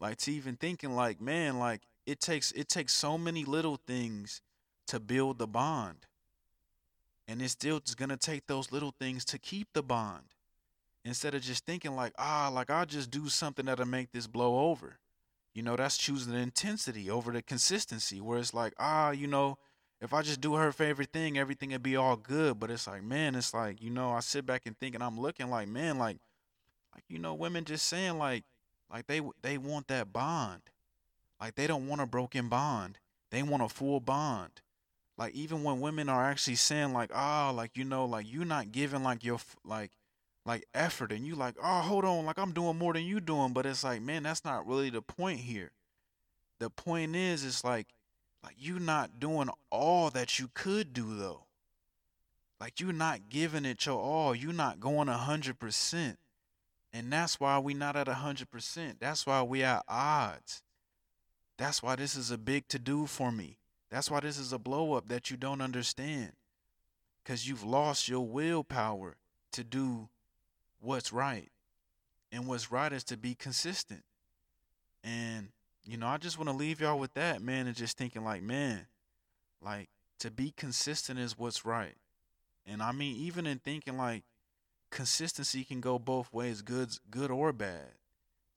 Like 0.00 0.16
to 0.18 0.32
even 0.32 0.56
thinking 0.56 0.96
like, 0.96 1.20
man, 1.20 1.58
like 1.58 1.82
it 2.06 2.20
takes 2.20 2.52
it 2.52 2.68
takes 2.68 2.92
so 2.92 3.18
many 3.18 3.44
little 3.44 3.78
things 3.86 4.40
to 4.86 5.00
build 5.00 5.38
the 5.38 5.46
bond. 5.46 6.06
And 7.28 7.42
it's 7.42 7.52
still 7.52 7.82
gonna 7.96 8.16
take 8.16 8.46
those 8.46 8.70
little 8.70 8.94
things 8.98 9.24
to 9.26 9.38
keep 9.38 9.68
the 9.72 9.82
bond. 9.82 10.24
Instead 11.04 11.34
of 11.34 11.42
just 11.42 11.66
thinking 11.66 11.94
like, 11.94 12.12
ah, 12.18 12.50
like 12.52 12.70
I'll 12.70 12.86
just 12.86 13.10
do 13.10 13.28
something 13.28 13.66
that'll 13.66 13.86
make 13.86 14.12
this 14.12 14.26
blow 14.26 14.70
over. 14.70 14.98
You 15.52 15.62
know, 15.62 15.74
that's 15.74 15.96
choosing 15.96 16.32
the 16.32 16.38
intensity 16.38 17.10
over 17.10 17.32
the 17.32 17.42
consistency. 17.42 18.20
Where 18.20 18.38
it's 18.38 18.54
like, 18.54 18.74
ah, 18.78 19.10
you 19.10 19.26
know, 19.26 19.58
if 20.00 20.12
I 20.12 20.22
just 20.22 20.40
do 20.40 20.54
her 20.54 20.70
favorite 20.70 21.12
thing, 21.12 21.38
everything 21.38 21.70
would 21.72 21.82
be 21.82 21.96
all 21.96 22.16
good. 22.16 22.60
But 22.60 22.70
it's 22.70 22.86
like, 22.86 23.02
man, 23.02 23.34
it's 23.34 23.54
like, 23.54 23.82
you 23.82 23.90
know, 23.90 24.12
I 24.12 24.20
sit 24.20 24.46
back 24.46 24.66
and 24.66 24.78
think 24.78 24.94
and 24.94 25.02
I'm 25.02 25.18
looking 25.18 25.48
like, 25.48 25.68
man, 25.68 25.98
like, 25.98 26.18
like 26.94 27.04
you 27.08 27.18
know, 27.18 27.34
women 27.34 27.64
just 27.64 27.86
saying 27.86 28.18
like, 28.18 28.44
like 28.90 29.06
they 29.06 29.20
they 29.42 29.58
want 29.58 29.88
that 29.88 30.12
bond. 30.12 30.62
Like 31.40 31.54
they 31.54 31.66
don't 31.66 31.88
want 31.88 32.00
a 32.00 32.06
broken 32.06 32.48
bond. 32.48 32.98
They 33.30 33.42
want 33.42 33.62
a 33.62 33.68
full 33.68 34.00
bond. 34.00 34.62
Like 35.18 35.34
even 35.34 35.62
when 35.62 35.80
women 35.80 36.08
are 36.08 36.24
actually 36.24 36.56
saying 36.56 36.92
like, 36.92 37.10
"Oh, 37.14 37.52
like 37.54 37.76
you 37.76 37.84
know, 37.84 38.04
like 38.04 38.30
you're 38.30 38.44
not 38.44 38.72
giving 38.72 39.02
like 39.02 39.24
your 39.24 39.38
like 39.64 39.92
like 40.44 40.66
effort 40.74 41.10
and 41.10 41.26
you 41.26 41.34
like, 41.34 41.56
"Oh, 41.62 41.80
hold 41.80 42.04
on, 42.04 42.26
like 42.26 42.38
I'm 42.38 42.52
doing 42.52 42.78
more 42.78 42.92
than 42.92 43.04
you 43.04 43.20
doing." 43.20 43.52
But 43.52 43.66
it's 43.66 43.84
like, 43.84 44.02
man, 44.02 44.24
that's 44.24 44.44
not 44.44 44.66
really 44.66 44.90
the 44.90 45.02
point 45.02 45.40
here. 45.40 45.72
The 46.58 46.70
point 46.70 47.16
is 47.16 47.44
it's 47.44 47.64
like 47.64 47.88
like 48.42 48.56
you 48.58 48.78
not 48.78 49.18
doing 49.18 49.48
all 49.70 50.10
that 50.10 50.38
you 50.38 50.50
could 50.54 50.92
do 50.92 51.16
though. 51.16 51.44
Like 52.60 52.80
you're 52.80 52.92
not 52.92 53.28
giving 53.28 53.64
it 53.64 53.84
your 53.86 54.00
all. 54.00 54.34
You're 54.34 54.52
not 54.52 54.80
going 54.80 55.08
a 55.08 55.16
hundred 55.16 55.58
percent. 55.58 56.18
And 56.92 57.12
that's 57.12 57.38
why 57.40 57.58
we 57.58 57.74
not 57.74 57.96
at 57.96 58.08
a 58.08 58.14
hundred 58.14 58.50
percent. 58.50 59.00
That's 59.00 59.26
why 59.26 59.42
we 59.42 59.62
at 59.62 59.82
odds. 59.88 60.62
That's 61.58 61.82
why 61.82 61.96
this 61.96 62.16
is 62.16 62.30
a 62.30 62.38
big 62.38 62.68
to 62.68 62.78
do 62.78 63.06
for 63.06 63.32
me. 63.32 63.58
That's 63.90 64.10
why 64.10 64.20
this 64.20 64.38
is 64.38 64.52
a 64.52 64.58
blow 64.58 64.94
up 64.94 65.08
that 65.08 65.30
you 65.30 65.36
don't 65.36 65.60
understand. 65.60 66.32
Cause 67.24 67.46
you've 67.46 67.64
lost 67.64 68.08
your 68.08 68.24
willpower 68.24 69.16
to 69.52 69.64
do 69.64 70.08
what's 70.80 71.12
right. 71.12 71.48
And 72.30 72.46
what's 72.46 72.70
right 72.70 72.92
is 72.92 73.04
to 73.04 73.16
be 73.16 73.34
consistent. 73.34 74.04
And, 75.02 75.48
you 75.84 75.96
know, 75.96 76.06
I 76.08 76.18
just 76.18 76.38
want 76.38 76.50
to 76.50 76.56
leave 76.56 76.80
y'all 76.80 76.98
with 76.98 77.14
that, 77.14 77.40
man, 77.40 77.66
and 77.66 77.76
just 77.76 77.96
thinking 77.96 78.24
like, 78.24 78.42
man, 78.42 78.86
like 79.62 79.88
to 80.20 80.30
be 80.30 80.52
consistent 80.56 81.18
is 81.18 81.38
what's 81.38 81.64
right. 81.64 81.94
And 82.66 82.82
I 82.82 82.92
mean, 82.92 83.16
even 83.16 83.46
in 83.46 83.58
thinking 83.58 83.96
like 83.96 84.24
consistency 84.90 85.64
can 85.64 85.80
go 85.80 85.98
both 85.98 86.32
ways, 86.32 86.62
good, 86.62 86.90
good 87.10 87.30
or 87.30 87.52
bad. 87.52 87.92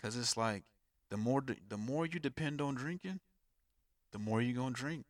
Cause 0.01 0.15
it's 0.15 0.37
like 0.37 0.63
the 1.09 1.17
more 1.17 1.43
the 1.69 1.77
more 1.77 2.05
you 2.05 2.19
depend 2.19 2.61
on 2.61 2.75
drinking, 2.75 3.19
the 4.11 4.19
more 4.19 4.41
you're 4.41 4.55
gonna 4.55 4.73
drink. 4.73 5.05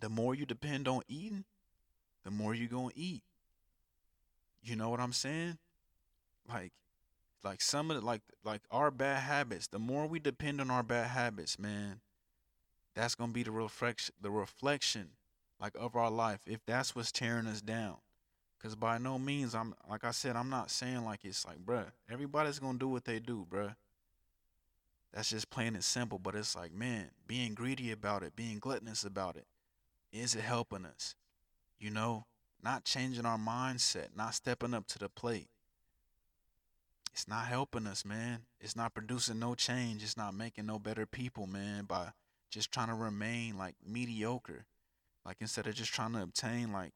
The 0.00 0.08
more 0.08 0.34
you 0.34 0.44
depend 0.46 0.88
on 0.88 1.02
eating, 1.08 1.44
the 2.24 2.30
more 2.30 2.54
you're 2.54 2.68
gonna 2.68 2.90
eat. 2.96 3.22
You 4.62 4.76
know 4.76 4.90
what 4.90 5.00
I'm 5.00 5.12
saying? 5.12 5.58
Like 6.48 6.72
like 7.44 7.60
some 7.60 7.90
of 7.90 8.00
the 8.00 8.04
like 8.04 8.22
like 8.44 8.62
our 8.70 8.90
bad 8.90 9.20
habits, 9.20 9.66
the 9.68 9.78
more 9.78 10.06
we 10.06 10.18
depend 10.18 10.60
on 10.60 10.70
our 10.70 10.82
bad 10.82 11.08
habits, 11.08 11.58
man, 11.58 12.00
that's 12.94 13.14
gonna 13.14 13.32
be 13.32 13.42
the 13.42 13.50
reflection 13.50 14.14
the 14.20 14.30
reflection 14.30 15.10
like 15.60 15.74
of 15.78 15.94
our 15.96 16.10
life 16.10 16.40
if 16.46 16.60
that's 16.66 16.94
what's 16.94 17.12
tearing 17.12 17.46
us 17.46 17.60
down. 17.60 17.96
Cause 18.60 18.76
by 18.76 18.98
no 18.98 19.18
means 19.18 19.54
I'm 19.56 19.74
like 19.90 20.04
I 20.04 20.12
said, 20.12 20.36
I'm 20.36 20.50
not 20.50 20.70
saying 20.70 21.04
like 21.04 21.24
it's 21.24 21.44
like, 21.44 21.58
bruh, 21.58 21.86
everybody's 22.10 22.60
gonna 22.60 22.78
do 22.78 22.88
what 22.88 23.04
they 23.04 23.18
do, 23.18 23.46
bruh. 23.50 23.74
That's 25.12 25.30
just 25.30 25.50
plain 25.50 25.74
and 25.74 25.84
simple. 25.84 26.18
But 26.18 26.34
it's 26.34 26.56
like, 26.56 26.72
man, 26.72 27.10
being 27.26 27.54
greedy 27.54 27.90
about 27.90 28.22
it, 28.22 28.36
being 28.36 28.58
gluttonous 28.58 29.04
about 29.04 29.36
it, 29.36 29.46
is 30.12 30.34
it 30.34 30.42
helping 30.42 30.84
us? 30.84 31.14
You 31.78 31.90
know, 31.90 32.26
not 32.62 32.84
changing 32.84 33.26
our 33.26 33.38
mindset, 33.38 34.16
not 34.16 34.34
stepping 34.34 34.74
up 34.74 34.86
to 34.88 34.98
the 34.98 35.08
plate. 35.08 35.48
It's 37.12 37.28
not 37.28 37.46
helping 37.46 37.86
us, 37.86 38.04
man. 38.04 38.40
It's 38.60 38.76
not 38.76 38.94
producing 38.94 39.38
no 39.38 39.54
change. 39.54 40.02
It's 40.02 40.16
not 40.16 40.34
making 40.34 40.64
no 40.66 40.78
better 40.78 41.04
people, 41.04 41.46
man, 41.46 41.84
by 41.84 42.12
just 42.50 42.72
trying 42.72 42.88
to 42.88 42.94
remain 42.94 43.58
like 43.58 43.74
mediocre. 43.86 44.64
Like 45.26 45.36
instead 45.40 45.66
of 45.66 45.74
just 45.74 45.92
trying 45.92 46.12
to 46.14 46.22
obtain 46.22 46.72
like 46.72 46.92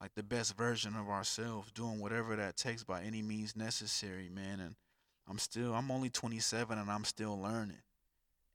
like 0.00 0.14
the 0.14 0.22
best 0.22 0.56
version 0.56 0.96
of 0.96 1.08
ourselves, 1.08 1.70
doing 1.72 2.00
whatever 2.00 2.34
that 2.34 2.56
takes 2.56 2.82
by 2.82 3.02
any 3.02 3.20
means 3.20 3.54
necessary, 3.54 4.30
man. 4.30 4.58
And 4.58 4.74
I'm 5.30 5.38
still 5.38 5.74
I'm 5.74 5.90
only 5.90 6.10
27 6.10 6.76
and 6.76 6.90
I'm 6.90 7.04
still 7.04 7.40
learning. 7.40 7.82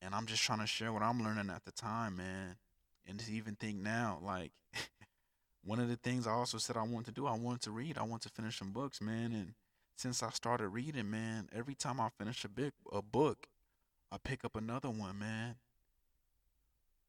And 0.02 0.14
I'm 0.14 0.26
just 0.26 0.44
trying 0.44 0.60
to 0.60 0.68
share 0.68 0.92
what 0.92 1.02
I'm 1.02 1.24
learning 1.24 1.50
at 1.50 1.64
the 1.64 1.72
time, 1.72 2.18
man. 2.18 2.58
And 3.08 3.20
to 3.20 3.32
even 3.32 3.56
think 3.56 3.78
now, 3.78 4.20
like 4.22 4.52
one 5.64 5.80
of 5.80 5.88
the 5.88 5.96
things 5.96 6.28
I 6.28 6.32
also 6.32 6.58
said 6.58 6.76
I 6.76 6.84
wanted 6.84 7.06
to 7.06 7.12
do, 7.12 7.28
I 7.28 7.38
wanted 7.38 7.62
to 7.62 7.72
read. 7.72 7.98
I 7.98 8.04
want 8.04 8.24
to 8.24 8.30
finish 8.30 8.60
some 8.60 8.72
books, 8.72 9.02
man. 9.02 9.32
And 9.32 9.54
since 9.96 10.22
I 10.22 10.30
started 10.32 10.68
reading, 10.68 11.10
man, 11.10 11.48
every 11.56 11.76
time 11.76 12.02
I 12.02 12.10
finish 12.18 12.44
a 12.44 12.50
big 12.50 12.74
a 12.92 13.02
book, 13.02 13.48
I 14.12 14.18
pick 14.18 14.44
up 14.44 14.58
another 14.58 14.90
one, 14.90 15.18
man. 15.18 15.56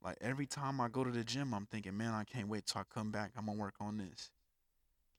Like 0.03 0.19
every 0.21 0.47
time 0.47 0.81
I 0.81 0.89
go 0.89 1.03
to 1.03 1.11
the 1.11 1.25
gym, 1.25 1.53
I'm 1.53 1.67
thinking, 1.67 1.97
man, 1.97 2.15
I 2.15 2.23
can't 2.23 2.49
wait 2.49 2.67
till 2.67 2.81
I 2.81 2.85
come 2.95 3.11
back. 3.11 3.33
I'm 3.37 3.47
gonna 3.47 3.59
work 3.59 3.75
on 3.81 3.99
this. 3.99 4.31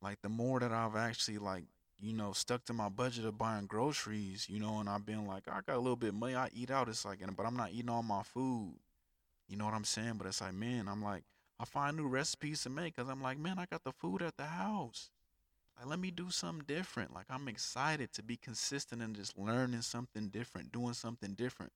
Like 0.01 0.21
the 0.21 0.29
more 0.29 0.61
that 0.61 0.71
I've 0.71 0.95
actually 0.95 1.37
like, 1.37 1.65
you 1.99 2.13
know, 2.13 2.31
stuck 2.31 2.63
to 2.65 2.73
my 2.73 2.89
budget 2.89 3.25
of 3.25 3.37
buying 3.37 3.65
groceries, 3.65 4.47
you 4.49 4.59
know, 4.59 4.79
and 4.79 4.89
I've 4.89 5.05
been 5.05 5.25
like, 5.25 5.43
I 5.47 5.61
got 5.65 5.77
a 5.77 5.79
little 5.79 5.95
bit 5.95 6.13
money, 6.13 6.35
I 6.35 6.49
eat 6.53 6.69
out. 6.69 6.89
It's 6.89 7.05
like, 7.05 7.19
but 7.35 7.45
I'm 7.45 7.57
not 7.57 7.71
eating 7.71 7.89
all 7.89 8.03
my 8.03 8.23
food. 8.23 8.75
You 9.47 9.57
know 9.57 9.65
what 9.65 9.73
I'm 9.73 9.83
saying? 9.83 10.13
But 10.17 10.27
it's 10.27 10.41
like, 10.41 10.53
man, 10.53 10.87
I'm 10.87 11.01
like, 11.01 11.23
I 11.59 11.65
find 11.65 11.97
new 11.97 12.07
recipes 12.07 12.61
to 12.63 12.69
make 12.69 12.95
because 12.95 13.09
I'm 13.09 13.21
like, 13.21 13.39
man, 13.39 13.57
I 13.57 13.65
got 13.65 13.83
the 13.83 13.91
food 13.91 14.21
at 14.21 14.37
the 14.37 14.45
house. 14.45 15.09
Like, 15.77 15.87
let 15.87 15.99
me 15.99 16.11
do 16.11 16.29
something 16.29 16.65
different. 16.67 17.13
Like, 17.13 17.25
I'm 17.29 17.47
excited 17.47 18.13
to 18.13 18.23
be 18.23 18.37
consistent 18.37 19.01
and 19.01 19.15
just 19.15 19.37
learning 19.37 19.81
something 19.81 20.29
different, 20.29 20.71
doing 20.71 20.93
something 20.93 21.33
different, 21.33 21.71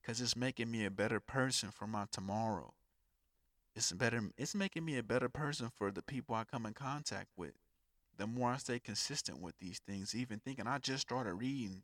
because 0.00 0.20
it's 0.20 0.36
making 0.36 0.70
me 0.70 0.84
a 0.84 0.90
better 0.90 1.20
person 1.20 1.70
for 1.70 1.86
my 1.86 2.06
tomorrow. 2.12 2.74
It's 3.74 3.92
better. 3.92 4.20
It's 4.36 4.54
making 4.54 4.84
me 4.84 4.98
a 4.98 5.02
better 5.02 5.28
person 5.28 5.70
for 5.76 5.90
the 5.90 6.02
people 6.02 6.34
I 6.34 6.44
come 6.44 6.66
in 6.66 6.74
contact 6.74 7.28
with. 7.36 7.54
The 8.18 8.26
more 8.26 8.50
I 8.50 8.56
stay 8.56 8.78
consistent 8.78 9.40
with 9.40 9.58
these 9.58 9.78
things, 9.78 10.14
even 10.14 10.40
thinking 10.40 10.66
I 10.66 10.78
just 10.78 11.02
started 11.02 11.34
reading, 11.34 11.82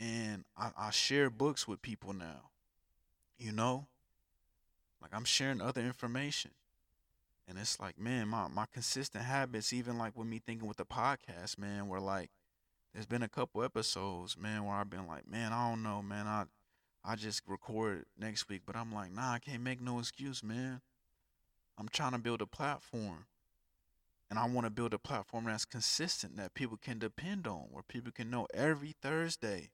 and 0.00 0.44
I, 0.56 0.70
I 0.78 0.90
share 0.90 1.30
books 1.30 1.66
with 1.68 1.82
people 1.82 2.12
now. 2.12 2.50
You 3.38 3.52
know, 3.52 3.86
like 5.02 5.10
I'm 5.12 5.24
sharing 5.24 5.60
other 5.60 5.80
information. 5.80 6.52
And 7.48 7.58
it's 7.58 7.80
like, 7.80 7.98
man, 7.98 8.28
my, 8.28 8.46
my 8.48 8.66
consistent 8.72 9.24
habits, 9.24 9.72
even 9.72 9.96
like 9.96 10.16
with 10.16 10.26
me 10.26 10.40
thinking 10.44 10.68
with 10.68 10.76
the 10.76 10.84
podcast, 10.84 11.58
man, 11.58 11.88
where 11.88 12.00
like 12.00 12.30
there's 12.92 13.06
been 13.06 13.22
a 13.22 13.28
couple 13.28 13.62
episodes, 13.62 14.36
man, 14.36 14.64
where 14.64 14.74
I've 14.74 14.90
been 14.90 15.06
like, 15.06 15.28
man, 15.28 15.52
I 15.52 15.70
don't 15.70 15.82
know, 15.82 16.02
man, 16.02 16.26
I 16.26 16.44
I 17.04 17.14
just 17.14 17.42
record 17.46 18.04
next 18.18 18.48
week, 18.48 18.62
but 18.66 18.76
I'm 18.76 18.92
like, 18.92 19.12
nah, 19.12 19.32
I 19.32 19.38
can't 19.38 19.62
make 19.62 19.80
no 19.80 19.98
excuse, 19.98 20.42
man. 20.42 20.82
I'm 21.78 21.88
trying 21.88 22.12
to 22.12 22.18
build 22.18 22.42
a 22.42 22.46
platform. 22.46 23.24
And 24.30 24.38
I 24.38 24.46
want 24.46 24.66
to 24.66 24.70
build 24.70 24.92
a 24.92 24.98
platform 24.98 25.44
that's 25.44 25.64
consistent 25.64 26.36
that 26.36 26.54
people 26.54 26.76
can 26.76 26.98
depend 26.98 27.46
on, 27.46 27.68
where 27.70 27.82
people 27.82 28.12
can 28.12 28.28
know 28.30 28.46
every 28.52 28.94
Thursday 29.00 29.70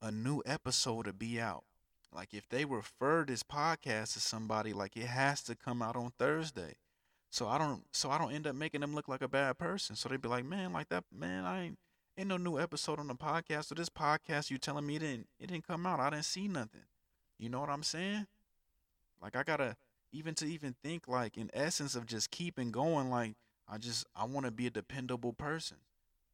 a 0.00 0.10
new 0.10 0.42
episode 0.46 1.04
to 1.04 1.12
be 1.12 1.40
out. 1.40 1.64
Like 2.12 2.32
if 2.32 2.48
they 2.48 2.64
refer 2.64 3.24
this 3.24 3.42
podcast 3.42 4.14
to 4.14 4.20
somebody, 4.20 4.72
like 4.72 4.96
it 4.96 5.06
has 5.06 5.42
to 5.42 5.54
come 5.54 5.82
out 5.82 5.96
on 5.96 6.12
Thursday. 6.18 6.76
So 7.30 7.48
I 7.48 7.58
don't 7.58 7.82
so 7.92 8.10
I 8.10 8.18
don't 8.18 8.32
end 8.32 8.46
up 8.46 8.54
making 8.54 8.80
them 8.80 8.94
look 8.94 9.08
like 9.08 9.22
a 9.22 9.28
bad 9.28 9.58
person. 9.58 9.94
So 9.94 10.08
they'd 10.08 10.22
be 10.22 10.28
like, 10.28 10.44
Man, 10.44 10.72
like 10.72 10.88
that 10.88 11.04
man, 11.12 11.44
I 11.44 11.64
ain't 11.64 11.78
ain't 12.16 12.28
no 12.28 12.36
new 12.36 12.58
episode 12.58 12.98
on 12.98 13.08
the 13.08 13.14
podcast. 13.14 13.66
So 13.66 13.74
this 13.74 13.90
podcast 13.90 14.50
you 14.50 14.58
telling 14.58 14.86
me 14.86 14.96
it 14.96 15.00
didn't 15.00 15.26
it 15.38 15.48
didn't 15.48 15.66
come 15.66 15.86
out. 15.86 16.00
I 16.00 16.10
didn't 16.10 16.24
see 16.24 16.48
nothing. 16.48 16.86
You 17.38 17.50
know 17.50 17.60
what 17.60 17.70
I'm 17.70 17.82
saying? 17.82 18.26
Like 19.20 19.36
I 19.36 19.42
gotta 19.42 19.76
even 20.10 20.34
to 20.36 20.46
even 20.46 20.74
think 20.82 21.06
like 21.06 21.36
in 21.36 21.50
essence 21.52 21.94
of 21.94 22.06
just 22.06 22.30
keeping 22.30 22.72
going, 22.72 23.10
like 23.10 23.34
I 23.68 23.78
just 23.78 24.06
I 24.16 24.24
wanna 24.24 24.50
be 24.50 24.66
a 24.66 24.70
dependable 24.70 25.32
person. 25.32 25.78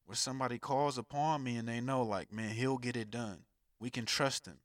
Where 0.06 0.16
somebody 0.16 0.58
calls 0.58 0.98
upon 0.98 1.42
me 1.42 1.56
and 1.56 1.66
they 1.66 1.80
know 1.80 2.02
like, 2.02 2.30
man, 2.30 2.50
he'll 2.50 2.76
get 2.76 2.96
it 2.96 3.10
done. 3.10 3.38
We 3.80 3.88
can 3.88 4.04
trust 4.04 4.46
him. 4.46 4.58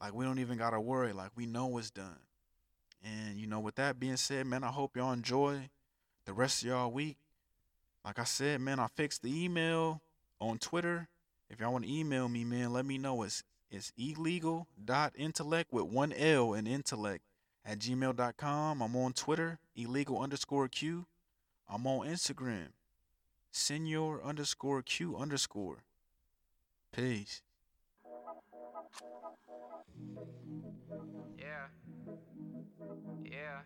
Like 0.00 0.14
we 0.14 0.24
don't 0.24 0.38
even 0.38 0.58
gotta 0.58 0.80
worry. 0.80 1.12
Like 1.12 1.30
we 1.36 1.46
know 1.46 1.76
it's 1.78 1.90
done. 1.90 2.18
And 3.04 3.36
you 3.38 3.46
know, 3.46 3.60
with 3.60 3.74
that 3.76 3.98
being 3.98 4.16
said, 4.16 4.46
man, 4.46 4.64
I 4.64 4.68
hope 4.68 4.96
y'all 4.96 5.12
enjoy 5.12 5.70
the 6.24 6.32
rest 6.32 6.62
of 6.62 6.68
y'all 6.68 6.90
week. 6.90 7.16
Like 8.04 8.18
I 8.18 8.24
said, 8.24 8.60
man, 8.60 8.78
I 8.78 8.86
fixed 8.88 9.22
the 9.22 9.44
email 9.44 10.02
on 10.40 10.58
Twitter. 10.58 11.08
If 11.50 11.60
y'all 11.60 11.72
want 11.72 11.84
to 11.84 11.92
email 11.92 12.28
me, 12.28 12.44
man, 12.44 12.72
let 12.72 12.86
me 12.86 12.98
know. 12.98 13.22
It's 13.22 13.42
it's 13.70 13.92
illegal.intellect 13.96 15.72
with 15.72 15.84
one 15.84 16.12
L 16.12 16.52
in 16.54 16.66
intellect 16.66 17.24
at 17.64 17.78
gmail.com. 17.78 18.82
I'm 18.82 18.96
on 18.96 19.12
Twitter, 19.12 19.58
illegal 19.74 20.20
underscore 20.20 20.68
Q. 20.68 21.06
I'm 21.68 21.86
on 21.86 22.06
Instagram. 22.06 22.68
Senor 23.52 24.22
underscore 24.22 24.82
Q 24.82 25.16
underscore. 25.16 25.84
Peace. 26.92 27.42
Yeah. 31.38 31.66
Yeah. 33.24 33.62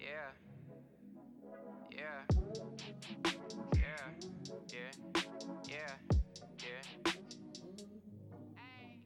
Yeah. 0.00 0.32
Yeah. 1.90 2.41